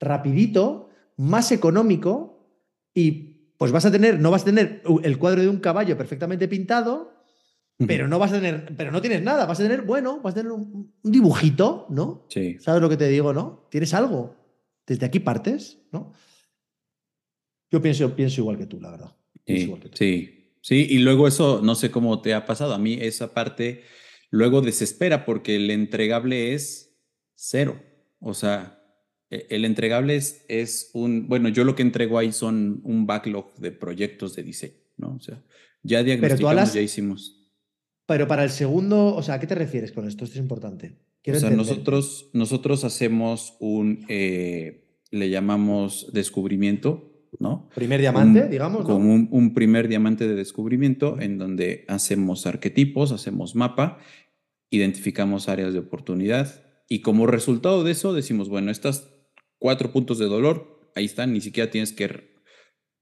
rapidito, 0.00 0.83
más 1.16 1.52
económico 1.52 2.48
y 2.94 3.34
pues 3.56 3.72
vas 3.72 3.84
a 3.86 3.90
tener, 3.90 4.18
no 4.18 4.30
vas 4.30 4.42
a 4.42 4.46
tener 4.46 4.82
el 5.02 5.18
cuadro 5.18 5.42
de 5.42 5.48
un 5.48 5.58
caballo 5.58 5.96
perfectamente 5.96 6.48
pintado, 6.48 7.12
pero 7.86 8.06
no 8.06 8.18
vas 8.18 8.32
a 8.32 8.36
tener, 8.36 8.74
pero 8.76 8.92
no 8.92 9.00
tienes 9.00 9.22
nada, 9.22 9.46
vas 9.46 9.58
a 9.58 9.62
tener, 9.62 9.82
bueno, 9.82 10.20
vas 10.20 10.34
a 10.34 10.36
tener 10.36 10.52
un, 10.52 10.94
dibujito, 11.02 11.86
¿no? 11.90 12.26
Sí. 12.28 12.56
¿Sabes 12.60 12.80
lo 12.80 12.88
que 12.88 12.96
te 12.96 13.08
digo, 13.08 13.32
no? 13.32 13.66
Tienes 13.70 13.94
algo. 13.94 14.36
Desde 14.86 15.06
aquí 15.06 15.18
partes, 15.18 15.78
¿no? 15.92 16.12
Yo 17.70 17.80
pienso, 17.80 18.14
pienso 18.14 18.42
igual 18.42 18.58
que 18.58 18.66
tú, 18.66 18.80
la 18.80 18.90
verdad. 18.90 19.16
Sí, 19.46 19.74
sí, 19.94 20.56
sí, 20.60 20.86
y 20.90 20.98
luego 20.98 21.26
eso, 21.26 21.60
no 21.62 21.74
sé 21.74 21.90
cómo 21.90 22.20
te 22.22 22.34
ha 22.34 22.46
pasado, 22.46 22.74
a 22.74 22.78
mí 22.78 22.98
esa 23.00 23.34
parte 23.34 23.82
luego 24.30 24.60
desespera 24.60 25.24
porque 25.24 25.56
el 25.56 25.70
entregable 25.70 26.54
es 26.54 26.96
cero. 27.34 27.80
O 28.20 28.34
sea, 28.34 28.83
el 29.30 29.64
entregable 29.64 30.16
es, 30.16 30.90
un, 30.92 31.28
bueno, 31.28 31.48
yo 31.48 31.64
lo 31.64 31.74
que 31.74 31.82
entrego 31.82 32.18
ahí 32.18 32.32
son 32.32 32.80
un 32.84 33.06
backlog 33.06 33.54
de 33.56 33.72
proyectos 33.72 34.36
de 34.36 34.42
diseño, 34.42 34.74
¿no? 34.96 35.14
O 35.14 35.20
sea, 35.20 35.42
ya 35.82 36.02
diagnosticamos, 36.02 36.72
ya 36.72 36.80
hicimos. 36.80 37.40
Pero 38.06 38.28
para 38.28 38.44
el 38.44 38.50
segundo, 38.50 39.14
o 39.14 39.22
sea, 39.22 39.34
¿a 39.34 39.40
qué 39.40 39.46
te 39.46 39.54
refieres 39.54 39.92
con 39.92 40.06
esto? 40.06 40.24
Esto 40.24 40.34
es 40.34 40.42
importante. 40.42 40.98
o 41.26 41.34
sea, 41.34 41.50
nosotros, 41.50 42.30
nosotros 42.32 42.84
hacemos 42.84 43.56
un, 43.60 44.04
eh, 44.08 45.00
le 45.10 45.30
llamamos 45.30 46.10
descubrimiento, 46.12 47.10
¿no? 47.38 47.68
Primer 47.74 48.00
diamante, 48.00 48.48
digamos. 48.48 48.84
Como 48.84 49.12
un, 49.12 49.28
un, 49.30 49.54
primer 49.54 49.88
diamante 49.88 50.28
de 50.28 50.34
descubrimiento 50.34 51.18
en 51.20 51.38
donde 51.38 51.84
hacemos 51.88 52.46
arquetipos, 52.46 53.10
hacemos 53.10 53.54
mapa, 53.54 53.98
identificamos 54.70 55.48
áreas 55.48 55.72
de 55.72 55.78
oportunidad 55.80 56.62
y 56.88 57.00
como 57.00 57.26
resultado 57.26 57.84
de 57.84 57.92
eso 57.92 58.12
decimos, 58.12 58.48
bueno, 58.48 58.70
estas 58.70 59.13
cuatro 59.58 59.92
puntos 59.92 60.18
de 60.18 60.26
dolor, 60.26 60.90
ahí 60.94 61.04
están, 61.04 61.32
ni 61.32 61.40
siquiera 61.40 61.70
tienes 61.70 61.92
que 61.92 62.34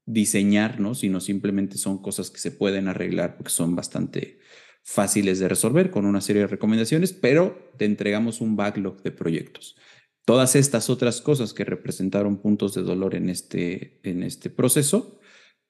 diseñar, 0.05 0.79
¿no? 0.79 0.95
Sino 0.95 1.19
simplemente 1.19 1.77
son 1.77 2.01
cosas 2.01 2.29
que 2.29 2.39
se 2.39 2.51
pueden 2.51 2.87
arreglar 2.87 3.37
porque 3.37 3.51
son 3.51 3.75
bastante 3.75 4.39
fáciles 4.83 5.39
de 5.39 5.47
resolver 5.47 5.91
con 5.91 6.05
una 6.05 6.21
serie 6.21 6.41
de 6.41 6.47
recomendaciones, 6.47 7.13
pero 7.13 7.71
te 7.77 7.85
entregamos 7.85 8.41
un 8.41 8.55
backlog 8.55 9.01
de 9.01 9.11
proyectos. 9.11 9.77
Todas 10.25 10.55
estas 10.55 10.89
otras 10.89 11.21
cosas 11.21 11.53
que 11.53 11.65
representaron 11.65 12.41
puntos 12.41 12.73
de 12.73 12.81
dolor 12.81 13.15
en 13.15 13.29
este, 13.29 13.99
en 14.03 14.23
este 14.23 14.49
proceso, 14.49 15.19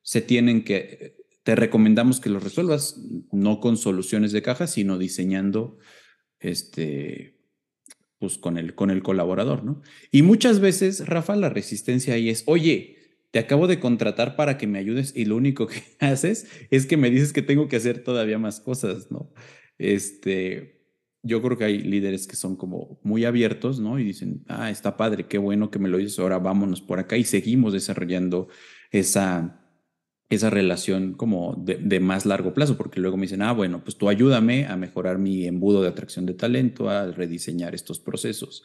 se 0.01 0.21
tienen 0.21 0.63
que, 0.63 1.15
te 1.43 1.55
recomendamos 1.55 2.19
que 2.19 2.29
los 2.29 2.43
resuelvas, 2.43 2.99
no 3.31 3.59
con 3.59 3.77
soluciones 3.77 4.31
de 4.31 4.41
caja, 4.41 4.67
sino 4.67 4.97
diseñando 4.97 5.77
este, 6.39 7.32
pues 8.24 8.38
con 8.38 8.57
el, 8.57 8.74
con 8.74 8.89
el 8.89 9.03
colaborador, 9.03 9.65
¿no? 9.65 9.82
Y 10.09 10.21
muchas 10.21 10.61
veces, 10.61 11.05
Rafa, 11.09 11.36
la 11.36 11.49
resistencia 11.49 12.13
ahí 12.13 12.30
es, 12.30 12.43
oye, 12.45 12.95
te 13.32 13.39
acabo 13.39 13.67
de 13.67 13.82
contratar 13.82 14.38
para 14.38 14.57
que 14.57 14.65
me 14.65 14.80
ayudes 14.80 15.11
y 15.13 15.26
lo 15.26 15.36
único 15.36 15.67
que 15.67 15.84
haces 15.99 16.47
es 16.71 16.86
que 16.86 16.95
me 16.95 17.11
dices 17.11 17.34
que 17.34 17.41
tengo 17.41 17.67
que 17.67 17.76
hacer 17.76 18.01
todavía 18.01 18.39
más 18.39 18.61
cosas, 18.61 19.11
¿no? 19.11 19.34
Este, 19.78 20.88
yo 21.21 21.41
creo 21.41 21.57
que 21.57 21.65
hay 21.65 21.80
líderes 21.80 22.26
que 22.26 22.38
son 22.38 22.55
como 22.55 22.97
muy 23.03 23.26
abiertos, 23.26 23.82
¿no? 23.82 23.99
Y 23.99 24.05
dicen, 24.05 24.45
ah, 24.47 24.71
está 24.71 24.95
padre, 24.95 25.28
qué 25.28 25.38
bueno 25.38 25.69
que 25.69 25.80
me 25.80 25.89
lo 25.89 25.97
dices, 25.97 26.17
ahora 26.17 26.39
vámonos 26.39 26.80
por 26.80 26.99
acá 26.99 27.17
y 27.17 27.26
seguimos 27.26 27.74
desarrollando 27.74 28.47
esa, 28.89 29.62
esa 30.34 30.49
relación 30.49 31.13
como 31.13 31.55
de, 31.55 31.99
más 31.99 32.25
largo 32.25 32.53
plazo, 32.53 32.77
porque 32.77 32.99
luego 32.99 33.17
me 33.17 33.23
dicen, 33.23 33.41
ah, 33.41 33.51
bueno, 33.53 33.84
pues 33.84 33.97
tú 33.97 34.09
ayúdame 34.09 34.65
a 34.65 34.75
mejorar 34.75 35.17
mi 35.17 35.45
embudo 35.45 35.81
de 35.81 35.89
atracción 35.89 36.25
de 36.25 36.34
talento, 36.34 36.89
a 36.89 37.11
rediseñar 37.11 37.75
estos 37.75 37.99
procesos. 37.99 38.63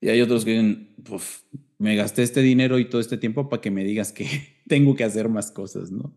Y 0.00 0.08
hay 0.08 0.20
otros 0.20 0.44
que 0.44 0.52
dicen, 0.52 0.94
pues 1.04 1.46
me 1.78 1.96
gasté 1.96 2.22
este 2.22 2.42
dinero 2.42 2.78
y 2.78 2.88
todo 2.88 3.00
este 3.00 3.18
tiempo 3.18 3.48
para 3.48 3.60
que 3.60 3.70
me 3.70 3.84
digas 3.84 4.12
que 4.12 4.26
tengo 4.68 4.94
que 4.94 5.04
hacer 5.04 5.28
más 5.28 5.50
cosas, 5.50 5.90
¿no? 5.90 6.14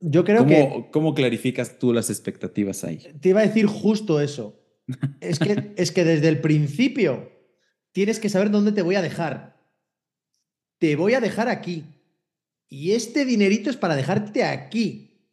Yo 0.00 0.24
creo 0.24 0.46
que... 0.46 0.86
¿Cómo 0.92 1.14
clarificas 1.14 1.78
tú 1.78 1.92
las 1.92 2.08
expectativas 2.08 2.84
ahí? 2.84 3.06
Te 3.20 3.30
iba 3.30 3.40
a 3.40 3.46
decir 3.46 3.66
justo 3.66 4.20
eso. 4.20 4.58
es, 5.20 5.38
que, 5.38 5.74
es 5.76 5.92
que 5.92 6.04
desde 6.04 6.28
el 6.28 6.40
principio 6.40 7.30
tienes 7.92 8.18
que 8.18 8.30
saber 8.30 8.50
dónde 8.50 8.72
te 8.72 8.82
voy 8.82 8.94
a 8.94 9.02
dejar. 9.02 9.60
Te 10.78 10.96
voy 10.96 11.14
a 11.14 11.20
dejar 11.20 11.48
aquí. 11.48 11.84
Y 12.70 12.92
este 12.92 13.24
dinerito 13.24 13.68
es 13.68 13.76
para 13.76 13.96
dejarte 13.96 14.44
aquí. 14.44 15.26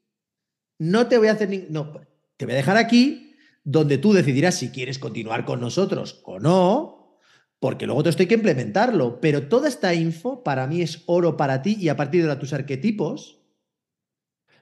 No 0.79 1.07
te 1.07 1.17
voy 1.17 1.27
a 1.27 1.33
hacer 1.33 1.49
ni... 1.49 1.65
No, 1.69 1.93
te 2.35 2.45
voy 2.45 2.53
a 2.53 2.57
dejar 2.57 2.77
aquí 2.77 3.35
donde 3.63 3.97
tú 3.97 4.13
decidirás 4.13 4.55
si 4.55 4.69
quieres 4.69 4.97
continuar 4.97 5.45
con 5.45 5.59
nosotros 5.59 6.21
o 6.23 6.39
no, 6.39 7.19
porque 7.59 7.85
luego 7.85 8.01
te 8.01 8.09
estoy 8.09 8.25
que 8.25 8.35
implementarlo. 8.35 9.21
Pero 9.21 9.49
toda 9.49 9.67
esta 9.67 9.93
info 9.93 10.43
para 10.43 10.67
mí 10.67 10.81
es 10.81 11.03
oro 11.05 11.37
para 11.37 11.61
ti 11.61 11.77
y 11.79 11.89
a 11.89 11.95
partir 11.95 12.25
de 12.25 12.35
tus 12.37 12.53
arquetipos, 12.53 13.41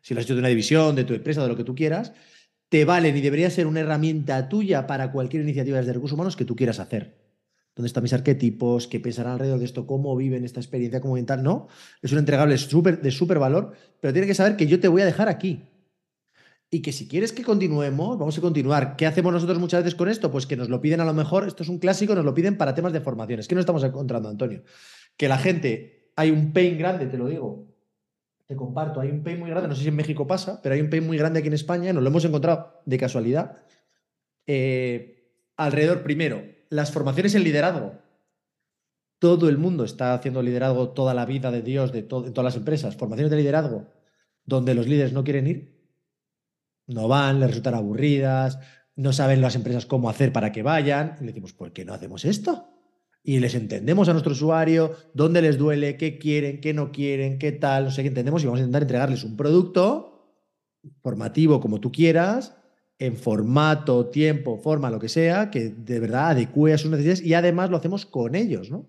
si 0.02 0.14
lo 0.14 0.20
has 0.20 0.26
hecho 0.26 0.34
de 0.34 0.40
una 0.40 0.50
división, 0.50 0.96
de 0.96 1.06
tu 1.06 1.14
empresa, 1.14 1.44
de 1.44 1.48
lo 1.48 1.56
que 1.56 1.64
tú 1.64 1.76
quieras, 1.76 2.14
te 2.68 2.84
valen 2.84 3.16
y 3.16 3.22
debería 3.22 3.50
ser 3.50 3.68
una 3.68 3.80
herramienta 3.80 4.50
tuya 4.50 4.86
para 4.86 5.12
cualquier 5.12 5.44
iniciativa 5.44 5.78
desde 5.78 5.94
recursos 5.94 6.16
humanos 6.16 6.36
que 6.36 6.46
tú 6.46 6.56
quieras 6.56 6.80
hacer. 6.80 7.25
¿Dónde 7.76 7.88
están 7.88 8.04
mis 8.04 8.14
arquetipos? 8.14 8.88
¿Qué 8.88 9.02
pensarán 9.02 9.34
alrededor 9.34 9.60
de 9.60 9.66
esto? 9.66 9.86
¿Cómo 9.86 10.16
viven 10.16 10.46
esta 10.46 10.62
experiencia 10.62 11.02
tal? 11.26 11.44
No, 11.44 11.68
es 12.02 12.12
un 12.14 12.20
entregable 12.20 12.56
de 12.56 13.12
súper 13.12 13.40
valor, 13.40 13.74
pero 14.00 14.14
tiene 14.14 14.28
que 14.28 14.34
saber 14.34 14.56
que 14.56 14.66
yo 14.66 14.80
te 14.80 14.88
voy 14.88 15.02
a 15.02 15.06
dejar 15.06 15.28
aquí. 15.28 15.70
Y 16.72 16.82
que 16.82 16.94
si 16.94 17.08
quieres 17.08 17.34
que 17.34 17.44
continuemos, 17.44 18.18
vamos 18.18 18.38
a 18.38 18.42
continuar. 18.42 18.96
¿Qué 18.96 19.06
hacemos 19.06 19.32
nosotros 19.34 19.60
muchas 19.60 19.84
veces 19.84 19.96
con 19.96 20.08
esto? 20.08 20.32
Pues 20.32 20.48
que 20.48 20.56
nos 20.56 20.70
lo 20.70 20.82
piden 20.82 21.02
a 21.02 21.06
lo 21.06 21.14
mejor, 21.14 21.48
esto 21.48 21.64
es 21.64 21.70
un 21.70 21.80
clásico, 21.80 22.16
nos 22.16 22.26
lo 22.26 22.34
piden 22.34 22.58
para 22.58 22.74
temas 22.74 22.94
de 22.94 23.02
formaciones. 23.02 23.48
¿Qué 23.48 23.56
nos 23.56 23.64
estamos 23.64 23.84
encontrando, 23.84 24.30
Antonio? 24.30 24.64
Que 25.18 25.28
la 25.28 25.38
gente, 25.38 26.12
hay 26.16 26.32
un 26.32 26.54
pain 26.54 26.78
grande, 26.78 27.08
te 27.08 27.18
lo 27.18 27.28
digo, 27.28 27.68
te 28.46 28.56
comparto, 28.56 29.02
hay 29.02 29.10
un 29.10 29.22
pain 29.22 29.40
muy 29.40 29.50
grande, 29.50 29.68
no 29.68 29.76
sé 29.76 29.84
si 29.84 29.90
en 29.90 29.96
México 29.96 30.26
pasa, 30.26 30.62
pero 30.62 30.76
hay 30.76 30.82
un 30.82 30.90
pain 30.90 31.06
muy 31.06 31.18
grande 31.18 31.40
aquí 31.40 31.50
en 31.50 31.54
España, 31.54 31.92
nos 31.94 32.02
lo 32.02 32.10
hemos 32.10 32.24
encontrado 32.26 32.82
de 32.86 32.98
casualidad. 32.98 33.64
Eh, 34.48 35.30
alrededor, 35.58 36.04
primero, 36.04 36.55
las 36.76 36.92
formaciones 36.92 37.36
en 37.36 37.44
liderazgo. 37.44 37.94
Todo 39.20 39.50
el 39.50 39.58
mundo 39.58 39.84
está 39.86 40.14
haciendo 40.14 40.42
liderazgo 40.42 40.90
toda 40.90 41.14
la 41.14 41.26
vida 41.26 41.52
de 41.52 41.62
Dios, 41.62 41.92
de 41.92 42.00
en 42.00 42.08
todas 42.08 42.44
las 42.44 42.56
empresas. 42.56 42.96
Formaciones 42.96 43.32
de 43.32 43.38
liderazgo 43.38 43.88
donde 44.44 44.76
los 44.76 44.88
líderes 44.88 45.14
no 45.14 45.24
quieren 45.24 45.48
ir, 45.48 45.76
no 46.86 47.08
van, 47.08 47.40
les 47.40 47.50
resultan 47.50 47.74
aburridas, 47.74 48.60
no 48.96 49.12
saben 49.12 49.42
las 49.42 49.56
empresas 49.56 49.88
cómo 49.88 50.10
hacer 50.10 50.32
para 50.32 50.52
que 50.52 50.62
vayan. 50.62 51.16
Y 51.20 51.22
le 51.22 51.28
decimos, 51.28 51.54
¿por 51.54 51.74
qué 51.74 51.84
no 51.84 51.94
hacemos 51.94 52.26
esto? 52.26 52.76
y 53.28 53.40
les 53.40 53.56
entendemos 53.56 54.08
a 54.08 54.12
nuestro 54.12 54.34
usuario, 54.34 54.96
dónde 55.16 55.42
les 55.42 55.58
duele, 55.58 55.98
qué 55.98 56.20
quieren, 56.20 56.62
qué 56.62 56.76
no 56.76 56.92
quieren, 56.92 57.40
qué 57.40 57.52
tal, 57.52 57.86
no 57.86 57.92
sé 57.92 58.04
qué 58.04 58.10
entendemos 58.10 58.44
y 58.44 58.46
vamos 58.46 58.60
a 58.60 58.62
intentar 58.62 58.84
entregarles 58.84 59.24
un 59.24 59.36
producto 59.36 60.38
formativo 61.02 61.60
como 61.60 61.80
tú 61.80 61.92
quieras, 61.92 62.56
en 63.00 63.18
formato, 63.18 64.08
tiempo, 64.08 64.58
forma, 64.58 64.90
lo 64.90 65.00
que 65.00 65.10
sea, 65.10 65.52
que 65.52 65.70
de 65.70 66.00
verdad 66.00 66.30
adecue 66.30 66.74
a 66.74 66.78
sus 66.78 66.92
necesidades 66.92 67.22
y 67.24 67.34
además 67.34 67.70
lo 67.70 67.78
hacemos 67.78 68.06
con 68.06 68.36
ellos, 68.36 68.72
¿no? 68.72 68.88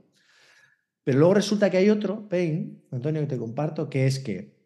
Pero 1.05 1.19
luego 1.19 1.35
resulta 1.35 1.71
que 1.71 1.77
hay 1.77 1.91
otro, 1.91 2.29
Pain, 2.29 2.83
Antonio, 2.91 3.21
que 3.21 3.29
te 3.29 3.39
comparto, 3.39 3.89
que 3.91 4.07
es 4.07 4.19
que 4.19 4.57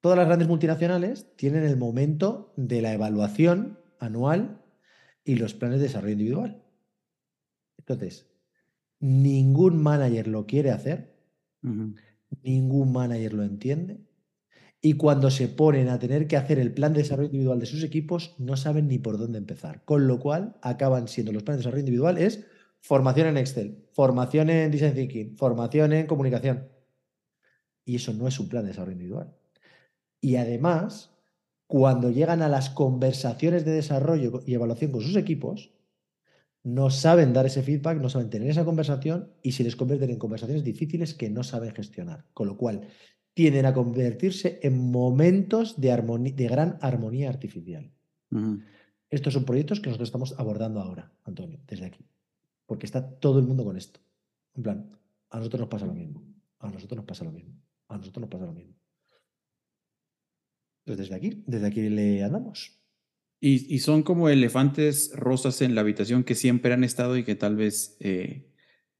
todas 0.00 0.18
las 0.18 0.26
grandes 0.26 0.48
multinacionales 0.48 1.34
tienen 1.36 1.64
el 1.64 1.76
momento 1.76 2.52
de 2.56 2.82
la 2.82 2.92
evaluación 2.92 3.78
anual 3.98 4.62
y 5.24 5.36
los 5.36 5.54
planes 5.54 5.78
de 5.78 5.86
desarrollo 5.86 6.12
individual. 6.12 6.62
Entonces, 7.78 8.34
Ningún 9.04 9.82
manager 9.82 10.28
lo 10.28 10.46
quiere 10.46 10.70
hacer, 10.70 11.14
ningún 12.42 12.90
manager 12.90 13.34
lo 13.34 13.42
entiende. 13.42 14.00
Y 14.86 14.98
cuando 14.98 15.30
se 15.30 15.48
ponen 15.48 15.88
a 15.88 15.98
tener 15.98 16.26
que 16.26 16.36
hacer 16.36 16.58
el 16.58 16.74
plan 16.74 16.92
de 16.92 16.98
desarrollo 16.98 17.28
individual 17.28 17.58
de 17.58 17.64
sus 17.64 17.82
equipos, 17.82 18.34
no 18.36 18.54
saben 18.58 18.86
ni 18.86 18.98
por 18.98 19.16
dónde 19.16 19.38
empezar. 19.38 19.82
Con 19.86 20.06
lo 20.06 20.20
cual, 20.20 20.58
acaban 20.60 21.08
siendo 21.08 21.32
los 21.32 21.42
planes 21.42 21.60
de 21.60 21.62
desarrollo 21.62 21.80
individual 21.80 22.18
es 22.18 22.44
formación 22.82 23.28
en 23.28 23.38
Excel, 23.38 23.88
formación 23.92 24.50
en 24.50 24.70
Design 24.70 24.92
Thinking, 24.92 25.38
formación 25.38 25.94
en 25.94 26.06
comunicación. 26.06 26.68
Y 27.86 27.96
eso 27.96 28.12
no 28.12 28.28
es 28.28 28.38
un 28.38 28.50
plan 28.50 28.64
de 28.64 28.72
desarrollo 28.72 28.92
individual. 28.92 29.34
Y 30.20 30.36
además, 30.36 31.16
cuando 31.66 32.10
llegan 32.10 32.42
a 32.42 32.50
las 32.50 32.68
conversaciones 32.68 33.64
de 33.64 33.72
desarrollo 33.72 34.42
y 34.44 34.52
evaluación 34.52 34.92
con 34.92 35.00
sus 35.00 35.16
equipos, 35.16 35.72
no 36.62 36.90
saben 36.90 37.32
dar 37.32 37.46
ese 37.46 37.62
feedback, 37.62 38.02
no 38.02 38.10
saben 38.10 38.28
tener 38.28 38.50
esa 38.50 38.66
conversación 38.66 39.32
y 39.42 39.52
se 39.52 39.64
les 39.64 39.76
convierten 39.76 40.10
en 40.10 40.18
conversaciones 40.18 40.62
difíciles 40.62 41.14
que 41.14 41.30
no 41.30 41.42
saben 41.42 41.74
gestionar. 41.74 42.26
Con 42.34 42.48
lo 42.48 42.58
cual, 42.58 42.88
tienden 43.34 43.66
a 43.66 43.74
convertirse 43.74 44.60
en 44.62 44.90
momentos 44.90 45.80
de, 45.80 45.90
de 46.34 46.48
gran 46.48 46.78
armonía 46.80 47.28
artificial. 47.28 47.90
Estos 49.10 49.34
son 49.34 49.44
proyectos 49.44 49.80
que 49.80 49.88
nosotros 49.88 50.08
estamos 50.08 50.34
abordando 50.38 50.80
ahora, 50.80 51.12
Antonio, 51.24 51.60
desde 51.68 51.86
aquí. 51.86 52.04
Porque 52.66 52.86
está 52.86 53.08
todo 53.18 53.38
el 53.38 53.46
mundo 53.46 53.64
con 53.64 53.76
esto. 53.76 54.00
En 54.54 54.62
plan, 54.62 54.90
a 55.30 55.38
nosotros 55.38 55.60
nos 55.60 55.68
pasa 55.68 55.86
lo 55.86 55.94
mismo. 55.94 56.24
A 56.58 56.70
nosotros 56.70 56.96
nos 56.96 57.06
pasa 57.06 57.24
lo 57.24 57.32
mismo. 57.32 57.54
A 57.88 57.98
nosotros 57.98 58.22
nos 58.22 58.30
pasa 58.30 58.46
lo 58.46 58.52
mismo. 58.52 58.74
Pues 60.84 60.98
desde 60.98 61.14
aquí, 61.14 61.42
desde 61.46 61.66
aquí 61.66 61.88
le 61.88 62.22
andamos. 62.22 62.80
Y, 63.40 63.78
son 63.80 64.02
como 64.02 64.30
elefantes 64.30 65.12
rosas 65.14 65.60
en 65.60 65.74
la 65.74 65.82
habitación 65.82 66.24
que 66.24 66.34
siempre 66.34 66.72
han 66.72 66.82
estado 66.82 67.18
y 67.18 67.24
que 67.24 67.34
tal 67.34 67.56
vez 67.56 67.98
eh, 68.00 68.53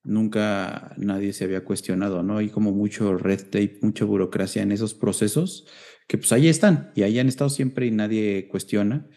nunca 0.05 0.95
nadie 0.97 1.33
se 1.33 1.45
había 1.45 1.65
cuestionado, 1.65 2.23
¿no? 2.23 2.39
Hay 2.39 2.51
como 2.51 2.73
mucho 2.73 3.17
red 3.17 3.43
tape, 3.43 3.79
mucha 3.83 4.05
burocracia 4.05 4.63
en 4.63 4.73
esos 4.73 4.95
procesos 4.95 5.67
que 6.07 6.19
pues 6.19 6.33
ahí 6.33 6.49
están 6.49 6.93
y 6.95 7.03
ahí 7.03 7.19
han 7.19 7.29
estado 7.29 7.51
siempre 7.51 7.87
y 7.87 7.91
nadie 7.91 8.49
cuestiona. 8.49 9.09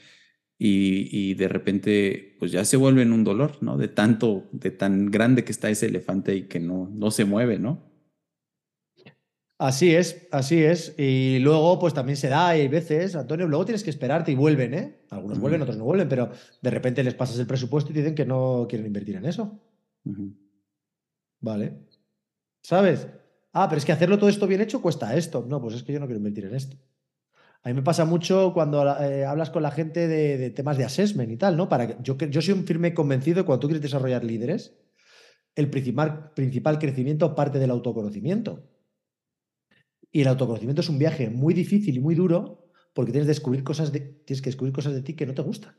Y, 0.59 1.09
y, 1.11 1.35
de 1.35 1.47
repente 1.49 2.35
pues 2.39 2.51
ya 2.51 2.65
se 2.65 2.77
vuelven 2.77 3.11
un 3.13 3.23
dolor, 3.23 3.61
¿no? 3.61 3.77
De 3.77 3.87
tanto, 3.87 4.49
de 4.51 4.71
tan 4.71 5.11
grande 5.11 5.43
que 5.43 5.51
está 5.51 5.69
ese 5.69 5.85
elefante 5.85 6.35
y 6.35 6.47
que 6.47 6.59
no, 6.59 6.89
no 6.91 7.11
se 7.11 7.25
mueve, 7.25 7.59
¿no? 7.59 7.87
Así 9.59 9.95
es, 9.95 10.27
así 10.31 10.63
es. 10.63 10.93
Y 10.97 11.39
luego, 11.39 11.79
pues 11.79 11.93
también 11.93 12.17
se 12.17 12.29
da, 12.29 12.49
hay 12.49 12.67
veces, 12.67 13.15
Antonio, 13.15 13.47
luego 13.47 13.65
tienes 13.65 13.83
que 13.83 13.89
esperarte 13.89 14.31
y 14.31 14.35
vuelven, 14.35 14.73
¿eh? 14.73 15.01
Algunos 15.09 15.39
vuelven, 15.39 15.61
otros 15.61 15.77
no 15.77 15.83
vuelven, 15.83 16.09
pero 16.09 16.31
de 16.61 16.69
repente 16.69 17.03
les 17.03 17.15
pasas 17.15 17.39
el 17.39 17.47
presupuesto 17.47 17.91
y 17.91 17.95
dicen 17.95 18.13
que 18.13 18.25
no 18.25 18.67
quieren 18.69 18.85
invertir 18.85 19.15
en 19.15 19.25
eso. 19.25 19.59
Vale. 21.39 21.87
¿Sabes? 22.61 23.07
Ah, 23.53 23.67
pero 23.69 23.79
es 23.79 23.85
que 23.85 23.91
hacerlo 23.91 24.17
todo 24.17 24.29
esto 24.29 24.47
bien 24.47 24.61
hecho 24.61 24.81
cuesta 24.81 25.15
esto. 25.15 25.45
No, 25.47 25.61
pues 25.61 25.75
es 25.75 25.83
que 25.83 25.93
yo 25.93 25.99
no 25.99 26.05
quiero 26.05 26.19
invertir 26.19 26.45
en 26.45 26.55
esto. 26.55 26.77
A 27.63 27.69
mí 27.69 27.75
me 27.75 27.81
pasa 27.81 28.05
mucho 28.05 28.53
cuando 28.53 28.85
eh, 29.01 29.25
hablas 29.25 29.49
con 29.49 29.63
la 29.63 29.71
gente 29.71 30.07
de, 30.07 30.49
temas 30.51 30.77
de 30.77 30.85
assessment 30.85 31.31
y 31.31 31.37
tal, 31.37 31.57
¿no? 31.57 31.67
Para 31.67 32.01
yo, 32.01 32.17
yo 32.17 32.41
soy 32.41 32.53
un 32.53 32.65
firme 32.65 32.93
convencido 32.93 33.35
de 33.35 33.41
que 33.41 33.45
cuando 33.45 33.61
tú 33.61 33.67
quieres 33.67 33.81
desarrollar 33.81 34.23
líderes, 34.23 34.77
el 35.55 35.69
principal, 35.69 36.33
principal 36.35 36.77
crecimiento 36.77 37.33
parte 37.35 37.59
del 37.59 37.71
autoconocimiento. 37.71 38.69
Y 40.11 40.21
el 40.21 40.27
autoconocimiento 40.27 40.81
es 40.81 40.89
un 40.89 40.99
viaje 40.99 41.29
muy 41.29 41.53
difícil 41.53 41.95
y 41.95 41.99
muy 41.99 42.15
duro 42.15 42.71
porque 42.93 43.11
tienes 43.11 43.27
que 43.27 43.31
descubrir 43.31 43.63
cosas 43.63 44.93
de 44.93 45.01
ti 45.01 45.15
que 45.15 45.25
no 45.25 45.33
te 45.33 45.41
gustan. 45.41 45.75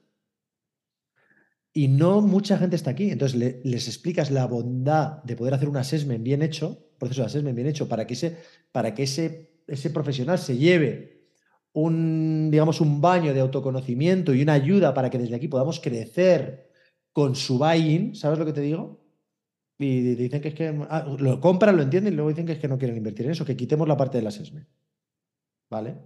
Y 1.73 1.89
no 1.89 2.21
mucha 2.21 2.59
gente 2.59 2.77
está 2.77 2.91
aquí. 2.91 3.11
Entonces 3.11 3.61
les 3.64 3.89
explicas 3.89 4.31
la 4.31 4.47
bondad 4.47 5.23
de 5.25 5.37
poder 5.37 5.55
hacer 5.55 5.69
un 5.69 5.77
assessment 5.77 6.23
bien 6.23 6.43
hecho, 6.43 6.91
proceso 6.99 7.23
de 7.23 7.27
assessment 7.27 7.57
bien 7.57 7.69
hecho, 7.69 7.89
para 7.89 8.07
que 8.07 8.14
ese, 8.14 8.37
para 8.73 8.95
que 8.95 9.05
ese, 9.05 9.62
ese 9.66 9.91
profesional 9.91 10.39
se 10.39 10.57
lleve 10.57 11.19
un, 11.73 12.51
digamos, 12.51 12.81
un 12.81 13.01
baño 13.01 13.35
de 13.35 13.41
autoconocimiento 13.41 14.35
y 14.35 14.43
una 14.43 14.55
ayuda 14.55 14.95
para 14.95 15.11
que 15.11 15.19
desde 15.19 15.37
aquí 15.37 15.49
podamos 15.49 15.81
crecer 15.81 16.71
con 17.12 17.35
su 17.35 17.59
buy-in. 17.59 18.14
¿Sabes 18.14 18.39
lo 18.39 18.47
que 18.47 18.53
te 18.53 18.61
digo? 18.61 19.05
Y 19.79 20.01
dicen 20.14 20.41
que 20.41 20.49
es 20.49 20.55
que 20.55 20.75
ah, 20.91 21.07
lo 21.19 21.41
compran, 21.41 21.77
lo 21.77 21.83
entienden 21.83 22.12
y 22.12 22.16
luego 22.16 22.31
dicen 22.31 22.47
que 22.47 22.53
es 22.53 22.59
que 22.59 22.66
no 22.66 22.79
quieren 22.79 22.97
invertir 22.97 23.27
en 23.27 23.33
eso, 23.33 23.45
que 23.45 23.57
quitemos 23.57 23.87
la 23.87 23.97
parte 23.97 24.19
de 24.19 24.25
la 24.25 24.33
SESME. 24.33 24.66
¿Vale? 25.71 25.97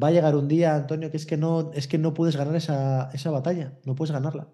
Va 0.00 0.08
a 0.08 0.10
llegar 0.10 0.34
un 0.34 0.48
día, 0.48 0.74
Antonio, 0.74 1.10
que 1.10 1.16
es 1.16 1.26
que 1.26 1.36
no, 1.36 1.70
es 1.72 1.86
que 1.86 1.98
no 1.98 2.14
puedes 2.14 2.36
ganar 2.36 2.56
esa, 2.56 3.10
esa 3.12 3.30
batalla, 3.30 3.78
no 3.84 3.94
puedes 3.94 4.12
ganarla. 4.12 4.48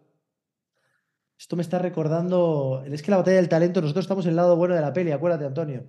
Esto 1.39 1.57
me 1.57 1.63
está 1.63 1.79
recordando. 1.79 2.85
Es 2.85 3.03
que 3.03 3.11
la 3.11 3.17
batalla 3.17 3.39
del 3.39 3.49
talento, 3.49 3.81
nosotros 3.81 4.05
estamos 4.05 4.27
en 4.27 4.31
el 4.31 4.37
lado 4.37 4.57
bueno 4.57 4.75
de 4.75 4.83
la 4.83 4.93
peli, 4.93 5.11
acuérdate, 5.11 5.47
Antonio. 5.47 5.87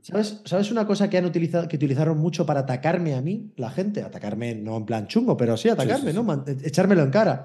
¿Sabes, 0.00 0.40
¿Sabes 0.46 0.70
una 0.70 0.86
cosa 0.86 1.10
que 1.10 1.18
han 1.18 1.26
utilizado, 1.26 1.68
que 1.68 1.76
utilizaron 1.76 2.16
mucho 2.16 2.46
para 2.46 2.60
atacarme 2.60 3.14
a 3.14 3.20
mí, 3.20 3.52
la 3.56 3.70
gente? 3.70 4.02
Atacarme 4.02 4.54
no 4.54 4.78
en 4.78 4.86
plan 4.86 5.06
chungo, 5.08 5.36
pero 5.36 5.58
sí 5.58 5.68
atacarme, 5.68 6.14
¿no? 6.14 6.44
Echármelo 6.62 7.02
en 7.02 7.10
cara. 7.10 7.44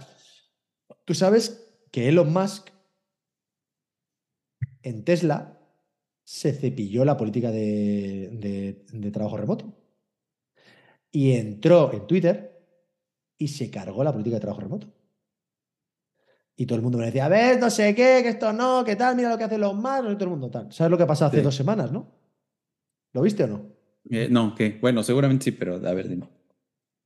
Tú 1.03 1.13
sabes 1.13 1.67
que 1.91 2.07
Elon 2.07 2.31
Musk 2.31 2.69
en 4.83 5.03
Tesla 5.03 5.59
se 6.23 6.53
cepilló 6.53 7.03
la 7.03 7.17
política 7.17 7.51
de, 7.51 8.85
trabajo 9.11 9.37
remoto. 9.37 9.76
Y 11.11 11.33
entró 11.33 11.93
en 11.93 12.05
Twitter 12.05 12.57
y 13.37 13.47
se 13.47 13.69
cargó 13.69 14.03
la 14.03 14.11
política 14.11 14.35
de 14.35 14.41
trabajo 14.41 14.61
remoto. 14.61 14.87
Y 16.55 16.65
todo 16.65 16.77
el 16.77 16.81
mundo 16.81 16.97
me 16.97 17.05
decía, 17.05 17.25
a 17.25 17.29
ver, 17.29 17.59
no 17.59 17.69
sé 17.69 17.93
qué, 17.93 18.21
que 18.23 18.29
esto 18.29 18.51
no, 18.51 18.83
que 18.83 18.95
tal, 18.95 19.15
mira 19.15 19.29
lo 19.29 19.37
que 19.37 19.43
hacen 19.43 19.61
los 19.61 19.75
más, 19.75 20.01
y 20.01 20.15
todo 20.15 20.23
el 20.23 20.29
mundo 20.31 20.49
tal. 20.49 20.71
¿Sabes 20.71 20.89
lo 20.89 20.97
que 20.97 21.05
pasó 21.05 21.25
hace 21.25 21.43
dos 21.43 21.55
semanas, 21.55 21.91
no? 21.91 22.11
¿Lo 23.13 23.21
viste 23.21 23.43
o 23.43 23.47
no? 23.47 23.77
Eh, 24.09 24.27
no, 24.31 24.55
que 24.55 24.79
bueno, 24.81 25.03
seguramente 25.03 25.45
sí, 25.45 25.51
pero 25.51 25.75
a 25.75 25.93
ver, 25.93 26.09
dime. 26.09 26.27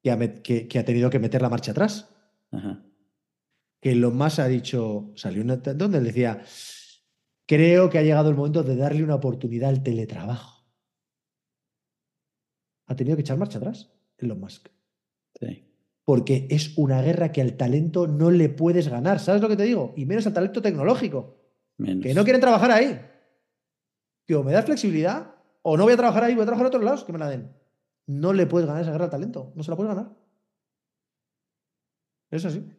Que 0.01 0.11
ha, 0.11 0.17
que, 0.17 0.79
ha 0.79 0.85
tenido 0.85 1.09
que 1.09 1.19
meter 1.19 1.41
la 1.41 1.49
marcha 1.49 1.71
atrás. 1.71 2.09
Ajá. 2.51 2.81
Que 3.81 3.93
lo 3.95 4.11
más 4.11 4.39
ha 4.39 4.47
dicho, 4.47 5.11
salió 5.15 5.43
una, 5.43 5.57
donde 5.57 5.97
él 5.97 6.05
decía, 6.05 6.41
creo 7.45 7.89
que 7.89 7.97
ha 7.97 8.03
llegado 8.03 8.29
el 8.29 8.35
momento 8.35 8.63
de 8.63 8.77
darle 8.77 9.03
una 9.03 9.15
oportunidad 9.15 9.69
al 9.69 9.83
teletrabajo. 9.83 10.60
Ha 12.87 12.95
tenido 12.95 13.15
que 13.15 13.21
echar 13.21 13.37
marcha 13.37 13.57
atrás 13.57 13.91
Elon 14.17 14.39
Musk. 14.39 14.69
Sí 15.39 15.71
porque 16.11 16.47
es 16.49 16.77
una 16.77 17.01
guerra 17.01 17.31
que 17.31 17.41
al 17.41 17.55
talento 17.55 18.07
no 18.07 18.31
le 18.31 18.49
puedes 18.49 18.87
ganar. 18.89 19.19
¿Sabes 19.19 19.41
lo 19.41 19.47
que 19.47 19.55
te 19.55 19.63
digo? 19.63 19.93
Y 19.95 20.05
menos 20.05 20.25
al 20.27 20.33
talento 20.33 20.61
tecnológico. 20.61 21.37
Que 21.77 22.13
no 22.13 22.23
quieren 22.23 22.41
trabajar 22.41 22.71
ahí. 22.71 22.99
Que 24.25 24.35
o 24.35 24.43
me 24.43 24.51
das 24.51 24.65
flexibilidad 24.65 25.35
o 25.61 25.77
no 25.77 25.83
voy 25.83 25.93
a 25.93 25.97
trabajar 25.97 26.23
ahí, 26.23 26.33
voy 26.33 26.43
a 26.43 26.45
trabajar 26.45 26.65
en 26.65 26.67
otros 26.67 26.83
lados 26.83 27.03
que 27.03 27.13
me 27.13 27.19
la 27.19 27.29
den. 27.29 27.55
No 28.07 28.33
le 28.33 28.45
puedes 28.45 28.67
ganar 28.67 28.81
esa 28.81 28.91
guerra 28.91 29.05
al 29.05 29.11
talento. 29.11 29.53
No 29.55 29.63
se 29.63 29.71
la 29.71 29.77
puedes 29.77 29.95
ganar. 29.95 30.11
Es 32.29 32.45
así. 32.45 32.69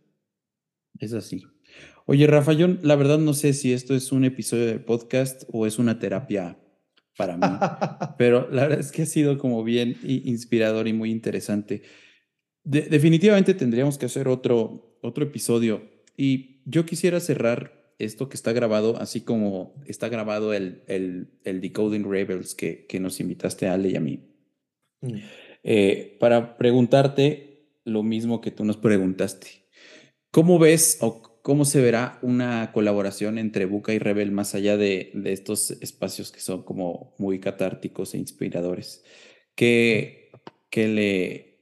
Es 0.98 1.12
así. 1.14 1.42
Oye, 2.06 2.26
Rafa, 2.26 2.52
yo 2.52 2.68
la 2.68 2.96
verdad 2.96 3.18
no 3.18 3.34
sé 3.34 3.54
si 3.54 3.72
esto 3.72 3.94
es 3.94 4.12
un 4.12 4.24
episodio 4.24 4.66
del 4.66 4.84
podcast 4.84 5.44
o 5.52 5.66
es 5.66 5.78
una 5.78 5.98
terapia 5.98 6.61
para 7.16 7.36
mí, 7.36 7.46
pero 8.18 8.48
la 8.50 8.62
verdad 8.62 8.80
es 8.80 8.92
que 8.92 9.02
ha 9.02 9.06
sido 9.06 9.38
como 9.38 9.62
bien 9.64 9.96
inspirador 10.02 10.88
y 10.88 10.92
muy 10.92 11.10
interesante 11.10 11.82
definitivamente 12.64 13.54
tendríamos 13.54 13.98
que 13.98 14.06
hacer 14.06 14.28
otro, 14.28 14.96
otro 15.02 15.24
episodio. 15.24 15.82
Y 16.16 16.60
yo 16.64 16.86
quisiera 16.86 17.20
cerrar 17.20 17.94
esto 17.98 18.28
que 18.28 18.36
está 18.36 18.52
grabado, 18.52 18.96
así 18.98 19.22
como 19.22 19.74
está 19.86 20.08
grabado 20.08 20.52
el, 20.52 20.82
el, 20.86 21.60
Decoding 21.60 22.08
Rebels 22.08 22.54
que, 22.54 22.86
que, 22.86 23.00
nos 23.00 23.20
invitaste 23.20 23.68
a 23.68 23.74
Ale 23.74 23.90
y 23.90 23.96
a 23.96 24.00
mí, 24.00 24.28
mm. 25.02 25.14
eh, 25.62 26.16
para 26.18 26.56
preguntarte 26.56 27.68
lo 27.84 28.02
mismo 28.02 28.40
que 28.40 28.50
tú 28.50 28.64
nos 28.64 28.76
preguntaste. 28.76 29.68
¿Cómo 30.30 30.58
ves 30.58 30.98
o 31.00 31.31
cómo 31.42 31.64
se 31.64 31.80
verá 31.80 32.18
una 32.22 32.72
colaboración 32.72 33.38
entre 33.38 33.66
Buca 33.66 33.92
y 33.92 33.98
Rebel 33.98 34.32
más 34.32 34.54
allá 34.54 34.76
de, 34.76 35.12
estos 35.24 35.72
espacios 35.82 36.32
que 36.32 36.40
son 36.40 36.62
como 36.64 37.14
muy 37.18 37.40
catárticos 37.40 38.14
e 38.14 38.18
inspiradores? 38.18 39.04
¿Qué, 39.54 40.30
qué 40.70 40.88
le 40.88 41.52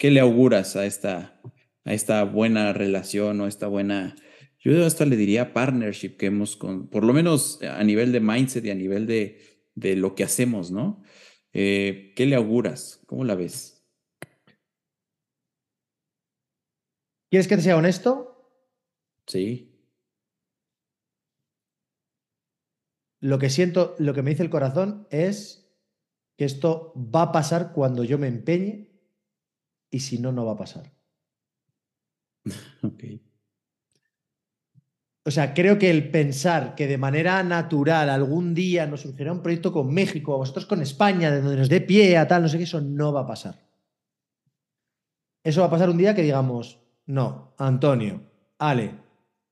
¿Qué 0.00 0.10
le 0.10 0.20
auguras 0.20 0.76
a 0.76 0.86
esta, 0.86 1.38
a 1.84 1.92
esta 1.92 2.24
buena 2.24 2.72
relación 2.72 3.38
o 3.42 3.46
esta 3.46 3.66
buena, 3.66 4.16
yo 4.58 4.86
hasta 4.86 5.04
le 5.04 5.14
diría 5.14 5.52
partnership 5.52 6.16
que 6.16 6.24
hemos 6.24 6.56
con, 6.56 6.88
por 6.88 7.04
lo 7.04 7.12
menos 7.12 7.60
a 7.62 7.84
nivel 7.84 8.10
de 8.10 8.20
mindset 8.20 8.64
y 8.64 8.70
a 8.70 8.74
nivel 8.74 9.06
de, 9.06 9.42
de 9.74 9.96
lo 9.96 10.14
que 10.14 10.24
hacemos, 10.24 10.70
¿no? 10.70 11.02
Eh, 11.52 12.14
¿Qué 12.16 12.24
le 12.24 12.34
auguras? 12.34 13.02
¿Cómo 13.04 13.24
la 13.24 13.34
ves? 13.34 13.86
¿Quieres 17.30 17.46
que 17.46 17.56
te 17.56 17.62
sea 17.62 17.76
honesto? 17.76 18.29
Sí. 19.30 19.70
Lo 23.20 23.38
que 23.38 23.48
siento, 23.48 23.94
lo 23.98 24.12
que 24.12 24.22
me 24.22 24.30
dice 24.30 24.42
el 24.42 24.50
corazón 24.50 25.06
es 25.10 25.70
que 26.36 26.44
esto 26.44 26.92
va 26.96 27.22
a 27.22 27.32
pasar 27.32 27.72
cuando 27.72 28.02
yo 28.02 28.18
me 28.18 28.26
empeñe 28.26 28.90
y 29.88 30.00
si 30.00 30.18
no, 30.18 30.32
no 30.32 30.44
va 30.46 30.52
a 30.52 30.56
pasar. 30.56 30.92
ok. 32.82 33.04
O 35.24 35.30
sea, 35.30 35.54
creo 35.54 35.78
que 35.78 35.90
el 35.90 36.10
pensar 36.10 36.74
que 36.74 36.88
de 36.88 36.98
manera 36.98 37.40
natural 37.44 38.10
algún 38.10 38.52
día 38.52 38.86
nos 38.86 39.02
surgirá 39.02 39.30
un 39.30 39.42
proyecto 39.42 39.72
con 39.72 39.94
México, 39.94 40.36
vosotros 40.36 40.66
con 40.66 40.82
España, 40.82 41.30
de 41.30 41.40
donde 41.40 41.58
nos 41.58 41.68
dé 41.68 41.80
pie 41.82 42.16
a 42.16 42.26
tal, 42.26 42.42
no 42.42 42.48
sé 42.48 42.58
qué, 42.58 42.64
eso 42.64 42.80
no 42.80 43.12
va 43.12 43.20
a 43.20 43.26
pasar. 43.26 43.60
Eso 45.44 45.60
va 45.60 45.68
a 45.68 45.70
pasar 45.70 45.88
un 45.88 45.98
día 45.98 46.16
que 46.16 46.22
digamos, 46.22 46.80
no, 47.06 47.54
Antonio, 47.58 48.22
Ale, 48.58 49.09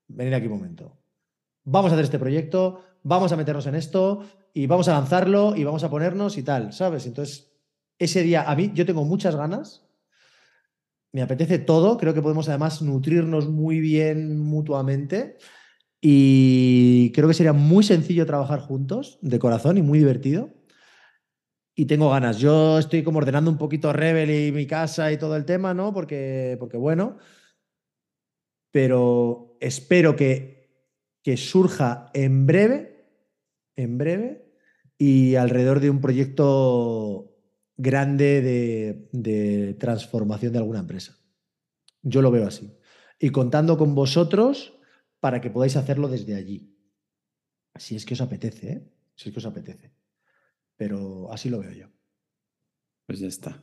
venid 0.08 0.32
aquí 0.32 0.46
un 0.46 0.54
momento. 0.54 0.98
Vamos 1.64 1.90
a 1.90 1.94
hacer 1.94 2.04
este 2.04 2.18
proyecto, 2.18 2.82
vamos 3.02 3.32
a 3.32 3.36
meternos 3.36 3.66
en 3.66 3.74
esto 3.74 4.24
y 4.52 4.66
vamos 4.66 4.88
a 4.88 4.92
lanzarlo 4.92 5.54
y 5.54 5.64
vamos 5.64 5.84
a 5.84 5.90
ponernos 5.90 6.38
y 6.38 6.42
tal, 6.42 6.72
¿sabes? 6.72 7.06
Entonces, 7.06 7.52
ese 7.98 8.22
día, 8.22 8.50
a 8.50 8.56
mí, 8.56 8.72
yo 8.74 8.86
tengo 8.86 9.04
muchas 9.04 9.36
ganas 9.36 9.88
me 11.12 11.22
apetece 11.22 11.58
todo, 11.58 11.96
creo 11.96 12.14
que 12.14 12.22
podemos 12.22 12.48
además 12.48 12.82
nutrirnos 12.82 13.48
muy 13.48 13.80
bien 13.80 14.38
mutuamente 14.38 15.38
y 16.00 17.10
creo 17.12 17.28
que 17.28 17.34
sería 17.34 17.52
muy 17.52 17.82
sencillo 17.82 18.26
trabajar 18.26 18.60
juntos, 18.60 19.18
de 19.22 19.38
corazón 19.38 19.78
y 19.78 19.82
muy 19.82 19.98
divertido. 19.98 20.50
Y 21.74 21.86
tengo 21.86 22.10
ganas. 22.10 22.38
Yo 22.38 22.78
estoy 22.78 23.02
como 23.04 23.18
ordenando 23.18 23.50
un 23.50 23.58
poquito 23.58 23.92
Rebel 23.92 24.30
y 24.30 24.52
mi 24.52 24.66
casa 24.66 25.12
y 25.12 25.16
todo 25.16 25.36
el 25.36 25.44
tema, 25.44 25.74
¿no? 25.74 25.92
Porque, 25.92 26.56
porque 26.58 26.76
bueno, 26.76 27.18
pero 28.72 29.47
espero 29.60 30.16
que, 30.16 30.70
que 31.22 31.36
surja 31.36 32.10
en 32.14 32.46
breve, 32.46 33.06
en 33.76 33.98
breve, 33.98 34.48
y 34.98 35.36
alrededor 35.36 35.80
de 35.80 35.90
un 35.90 36.00
proyecto 36.00 37.36
grande 37.76 38.42
de, 39.12 39.74
transformación 39.78 40.52
de 40.52 40.58
alguna 40.58 40.80
empresa. 40.80 41.16
Yo 42.02 42.20
lo 42.20 42.30
veo 42.30 42.46
así. 42.46 42.76
Y 43.18 43.30
contando 43.30 43.78
con 43.78 43.94
vosotros 43.94 44.74
para 45.20 45.40
que 45.40 45.50
podáis 45.50 45.76
hacerlo 45.76 46.08
desde 46.08 46.34
allí. 46.34 46.76
Si 47.76 47.94
es 47.94 48.04
que 48.04 48.14
os 48.14 48.20
apetece, 48.20 48.72
¿eh? 48.72 48.92
Si 49.14 49.28
es 49.28 49.32
que 49.32 49.38
os 49.38 49.46
apetece. 49.46 49.92
Pero 50.76 51.32
así 51.32 51.48
lo 51.48 51.60
veo 51.60 51.72
yo. 51.72 51.86
Pues 53.06 53.20
ya 53.20 53.28
está. 53.28 53.62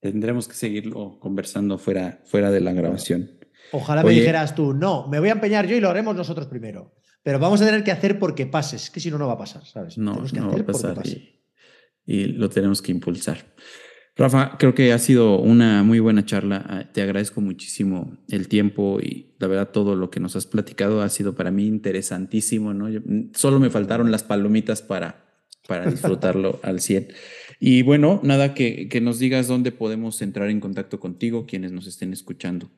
Tendremos 0.00 0.46
que 0.46 0.54
seguirlo 0.54 1.18
conversando 1.18 1.78
fuera, 1.78 2.20
fuera 2.24 2.50
de 2.50 2.60
la 2.60 2.72
grabación. 2.72 3.37
Ojalá 3.72 4.02
me 4.02 4.12
dijeras 4.12 4.54
tú, 4.54 4.72
no, 4.72 5.08
me 5.08 5.18
voy 5.20 5.28
a 5.28 5.32
empeñar 5.32 5.66
yo 5.66 5.76
y 5.76 5.80
lo 5.80 5.90
haremos 5.90 6.16
nosotros 6.16 6.46
primero. 6.46 6.94
Pero 7.22 7.38
vamos 7.38 7.60
a 7.60 7.66
tener 7.66 7.84
que 7.84 7.92
hacer 7.92 8.18
porque 8.18 8.46
pases, 8.46 8.84
es 8.84 8.90
que 8.90 9.00
si 9.00 9.10
no, 9.10 9.18
no 9.18 9.26
va 9.26 9.34
a 9.34 9.38
pasar, 9.38 9.64
¿sabes? 9.66 9.98
No, 9.98 10.14
no 10.32 10.50
va 10.50 10.60
a 10.60 10.66
pasar 10.66 10.96
y 12.08 12.24
lo 12.24 12.48
tenemos 12.48 12.80
que 12.80 12.90
impulsar. 12.90 13.44
Rafa, 14.16 14.56
creo 14.58 14.74
que 14.74 14.92
ha 14.94 14.98
sido 14.98 15.38
una 15.38 15.84
muy 15.84 16.00
buena 16.00 16.24
charla. 16.24 16.64
Ah, 16.66 16.90
te 16.90 17.02
agradezco 17.02 17.42
muchísimo 17.42 18.16
el 18.28 18.48
tiempo 18.48 18.98
y 18.98 19.34
la 19.38 19.46
verdad 19.46 19.68
todo 19.68 19.94
lo 19.94 20.10
que 20.10 20.18
nos 20.18 20.34
has 20.34 20.46
platicado 20.46 21.02
ha 21.02 21.08
sido 21.10 21.34
para 21.34 21.50
mí 21.50 21.66
interesantísimo. 21.66 22.72
¿no? 22.72 22.88
Mm, 22.88 23.32
solo 23.34 23.60
me 23.60 23.68
faltaron 23.68 24.10
las 24.10 24.24
palomitas 24.24 24.80
para, 24.80 25.42
para 25.68 25.88
disfrutarlo 25.88 26.58
al 26.64 26.80
100. 26.80 27.08
Y 27.60 27.82
bueno, 27.82 28.20
nada, 28.24 28.54
que, 28.54 28.88
que 28.88 29.02
nos 29.02 29.18
digas 29.18 29.46
dónde 29.46 29.70
podemos 29.70 30.22
entrar 30.22 30.48
en 30.48 30.60
contacto 30.60 30.98
contigo, 30.98 31.46
quienes 31.46 31.72
nos 31.72 31.86
estén 31.86 32.14
escuchando. 32.14 32.70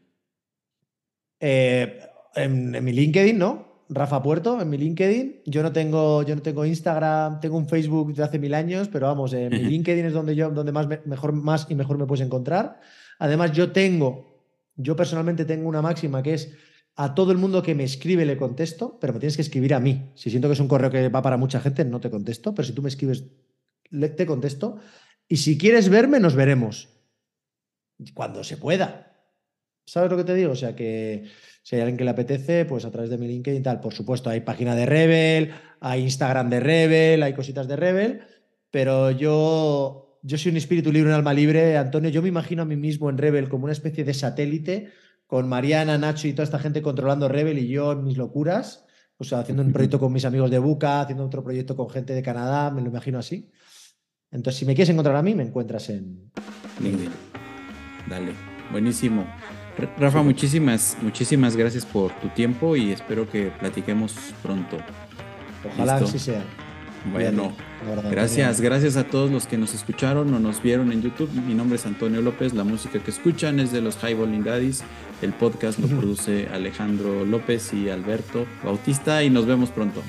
Eh, 1.40 2.00
en, 2.34 2.84
mi 2.84 2.92
LinkedIn, 2.92 3.38
¿no? 3.38 3.70
Rafa 3.88 4.22
Puerto 4.22 4.60
en 4.60 4.68
mi 4.68 4.78
LinkedIn. 4.78 5.42
Yo 5.46 5.62
no 5.62 5.72
tengo, 5.72 6.22
yo 6.22 6.36
no 6.36 6.42
tengo 6.42 6.64
Instagram, 6.64 7.40
tengo 7.40 7.56
un 7.56 7.68
Facebook 7.68 8.14
de 8.14 8.22
hace 8.22 8.38
mil 8.38 8.54
años, 8.54 8.88
pero 8.88 9.08
vamos, 9.08 9.32
en 9.32 9.50
mi 9.50 9.58
LinkedIn 9.58 10.04
es 10.04 10.12
donde 10.12 10.36
yo, 10.36 10.50
donde 10.50 10.70
más, 10.70 10.86
mejor, 11.06 11.32
más 11.32 11.66
y 11.68 11.74
mejor 11.74 11.98
me 11.98 12.06
puedes 12.06 12.24
encontrar. 12.24 12.80
Además, 13.18 13.52
yo 13.52 13.72
tengo, 13.72 14.44
yo 14.76 14.94
personalmente 14.94 15.44
tengo 15.44 15.68
una 15.68 15.82
máxima 15.82 16.22
que 16.22 16.34
es 16.34 16.52
a 16.96 17.14
todo 17.14 17.32
el 17.32 17.38
mundo 17.38 17.62
que 17.62 17.74
me 17.74 17.84
escribe 17.84 18.24
le 18.26 18.36
contesto, 18.36 18.98
pero 19.00 19.12
me 19.12 19.18
tienes 19.18 19.36
que 19.36 19.42
escribir 19.42 19.74
a 19.74 19.80
mí. 19.80 20.12
Si 20.14 20.30
siento 20.30 20.48
que 20.48 20.54
es 20.54 20.60
un 20.60 20.68
correo 20.68 20.90
que 20.90 21.08
va 21.08 21.22
para 21.22 21.36
mucha 21.36 21.60
gente, 21.60 21.84
no 21.84 22.00
te 22.00 22.10
contesto, 22.10 22.54
pero 22.54 22.66
si 22.66 22.72
tú 22.72 22.82
me 22.82 22.88
escribes, 22.88 23.24
te 23.90 24.26
contesto. 24.26 24.78
Y 25.26 25.38
si 25.38 25.58
quieres 25.58 25.88
verme, 25.88 26.20
nos 26.20 26.34
veremos. 26.34 26.88
Cuando 28.14 28.44
se 28.44 28.56
pueda. 28.56 29.09
¿Sabes 29.90 30.08
lo 30.08 30.16
que 30.16 30.22
te 30.22 30.34
digo? 30.36 30.52
O 30.52 30.56
sea 30.56 30.76
que 30.76 31.24
si 31.64 31.74
hay 31.74 31.82
alguien 31.82 31.96
que 31.96 32.04
le 32.04 32.10
apetece, 32.10 32.64
pues 32.64 32.84
a 32.84 32.92
través 32.92 33.10
de 33.10 33.18
mi 33.18 33.26
LinkedIn 33.26 33.60
y 33.60 33.62
tal. 33.64 33.80
Por 33.80 33.92
supuesto, 33.92 34.30
hay 34.30 34.40
página 34.40 34.76
de 34.76 34.86
Rebel, 34.86 35.50
hay 35.80 36.02
Instagram 36.02 36.48
de 36.48 36.60
Rebel, 36.60 37.22
hay 37.24 37.34
cositas 37.34 37.66
de 37.66 37.74
Rebel, 37.74 38.20
pero 38.70 39.10
yo, 39.10 40.20
yo 40.22 40.38
soy 40.38 40.52
un 40.52 40.58
espíritu 40.58 40.92
libre, 40.92 41.10
un 41.10 41.16
alma 41.16 41.34
libre. 41.34 41.76
Antonio, 41.76 42.08
yo 42.08 42.22
me 42.22 42.28
imagino 42.28 42.62
a 42.62 42.66
mí 42.66 42.76
mismo 42.76 43.10
en 43.10 43.18
Rebel 43.18 43.48
como 43.48 43.64
una 43.64 43.72
especie 43.72 44.04
de 44.04 44.14
satélite 44.14 44.92
con 45.26 45.48
Mariana, 45.48 45.98
Nacho 45.98 46.28
y 46.28 46.34
toda 46.34 46.44
esta 46.44 46.60
gente 46.60 46.82
controlando 46.82 47.28
Rebel 47.28 47.58
y 47.58 47.66
yo 47.66 47.90
en 47.90 48.04
mis 48.04 48.16
locuras. 48.16 48.86
O 49.16 49.24
sea, 49.24 49.40
haciendo 49.40 49.64
un 49.64 49.72
proyecto 49.72 49.98
con 49.98 50.12
mis 50.12 50.24
amigos 50.24 50.52
de 50.52 50.60
Buca, 50.60 51.00
haciendo 51.00 51.24
otro 51.24 51.42
proyecto 51.42 51.74
con 51.74 51.90
gente 51.90 52.14
de 52.14 52.22
Canadá, 52.22 52.70
me 52.70 52.80
lo 52.80 52.90
imagino 52.90 53.18
así. 53.18 53.50
Entonces, 54.30 54.60
si 54.60 54.66
me 54.66 54.76
quieres 54.76 54.90
encontrar 54.90 55.16
a 55.16 55.22
mí, 55.22 55.34
me 55.34 55.42
encuentras 55.42 55.90
en 55.90 56.30
LinkedIn. 56.80 57.10
Dale, 58.08 58.32
buenísimo. 58.70 59.26
Rafa, 59.98 60.22
muchísimas, 60.22 60.96
muchísimas 61.00 61.56
gracias 61.56 61.86
por 61.86 62.12
tu 62.20 62.28
tiempo 62.28 62.76
y 62.76 62.92
espero 62.92 63.28
que 63.28 63.50
platiquemos 63.58 64.14
pronto. 64.42 64.78
Ojalá 65.64 65.96
así 65.96 66.18
sea. 66.18 66.42
Bueno, 67.12 67.52
gracias, 68.10 68.60
gracias 68.60 68.96
a 68.96 69.04
todos 69.04 69.30
los 69.30 69.46
que 69.46 69.56
nos 69.56 69.72
escucharon 69.74 70.34
o 70.34 70.38
nos 70.38 70.62
vieron 70.62 70.92
en 70.92 71.00
YouTube. 71.00 71.30
Mi 71.32 71.54
nombre 71.54 71.76
es 71.76 71.86
Antonio 71.86 72.20
López, 72.20 72.52
la 72.52 72.64
música 72.64 72.98
que 72.98 73.10
escuchan 73.10 73.58
es 73.58 73.72
de 73.72 73.80
los 73.80 73.96
Highballing 74.02 74.44
Daddies. 74.44 74.82
El 75.22 75.32
podcast 75.32 75.78
lo 75.78 75.88
produce 75.98 76.48
Alejandro 76.52 77.24
López 77.24 77.72
y 77.72 77.88
Alberto 77.88 78.46
Bautista 78.62 79.22
y 79.22 79.30
nos 79.30 79.46
vemos 79.46 79.70
pronto. 79.70 80.02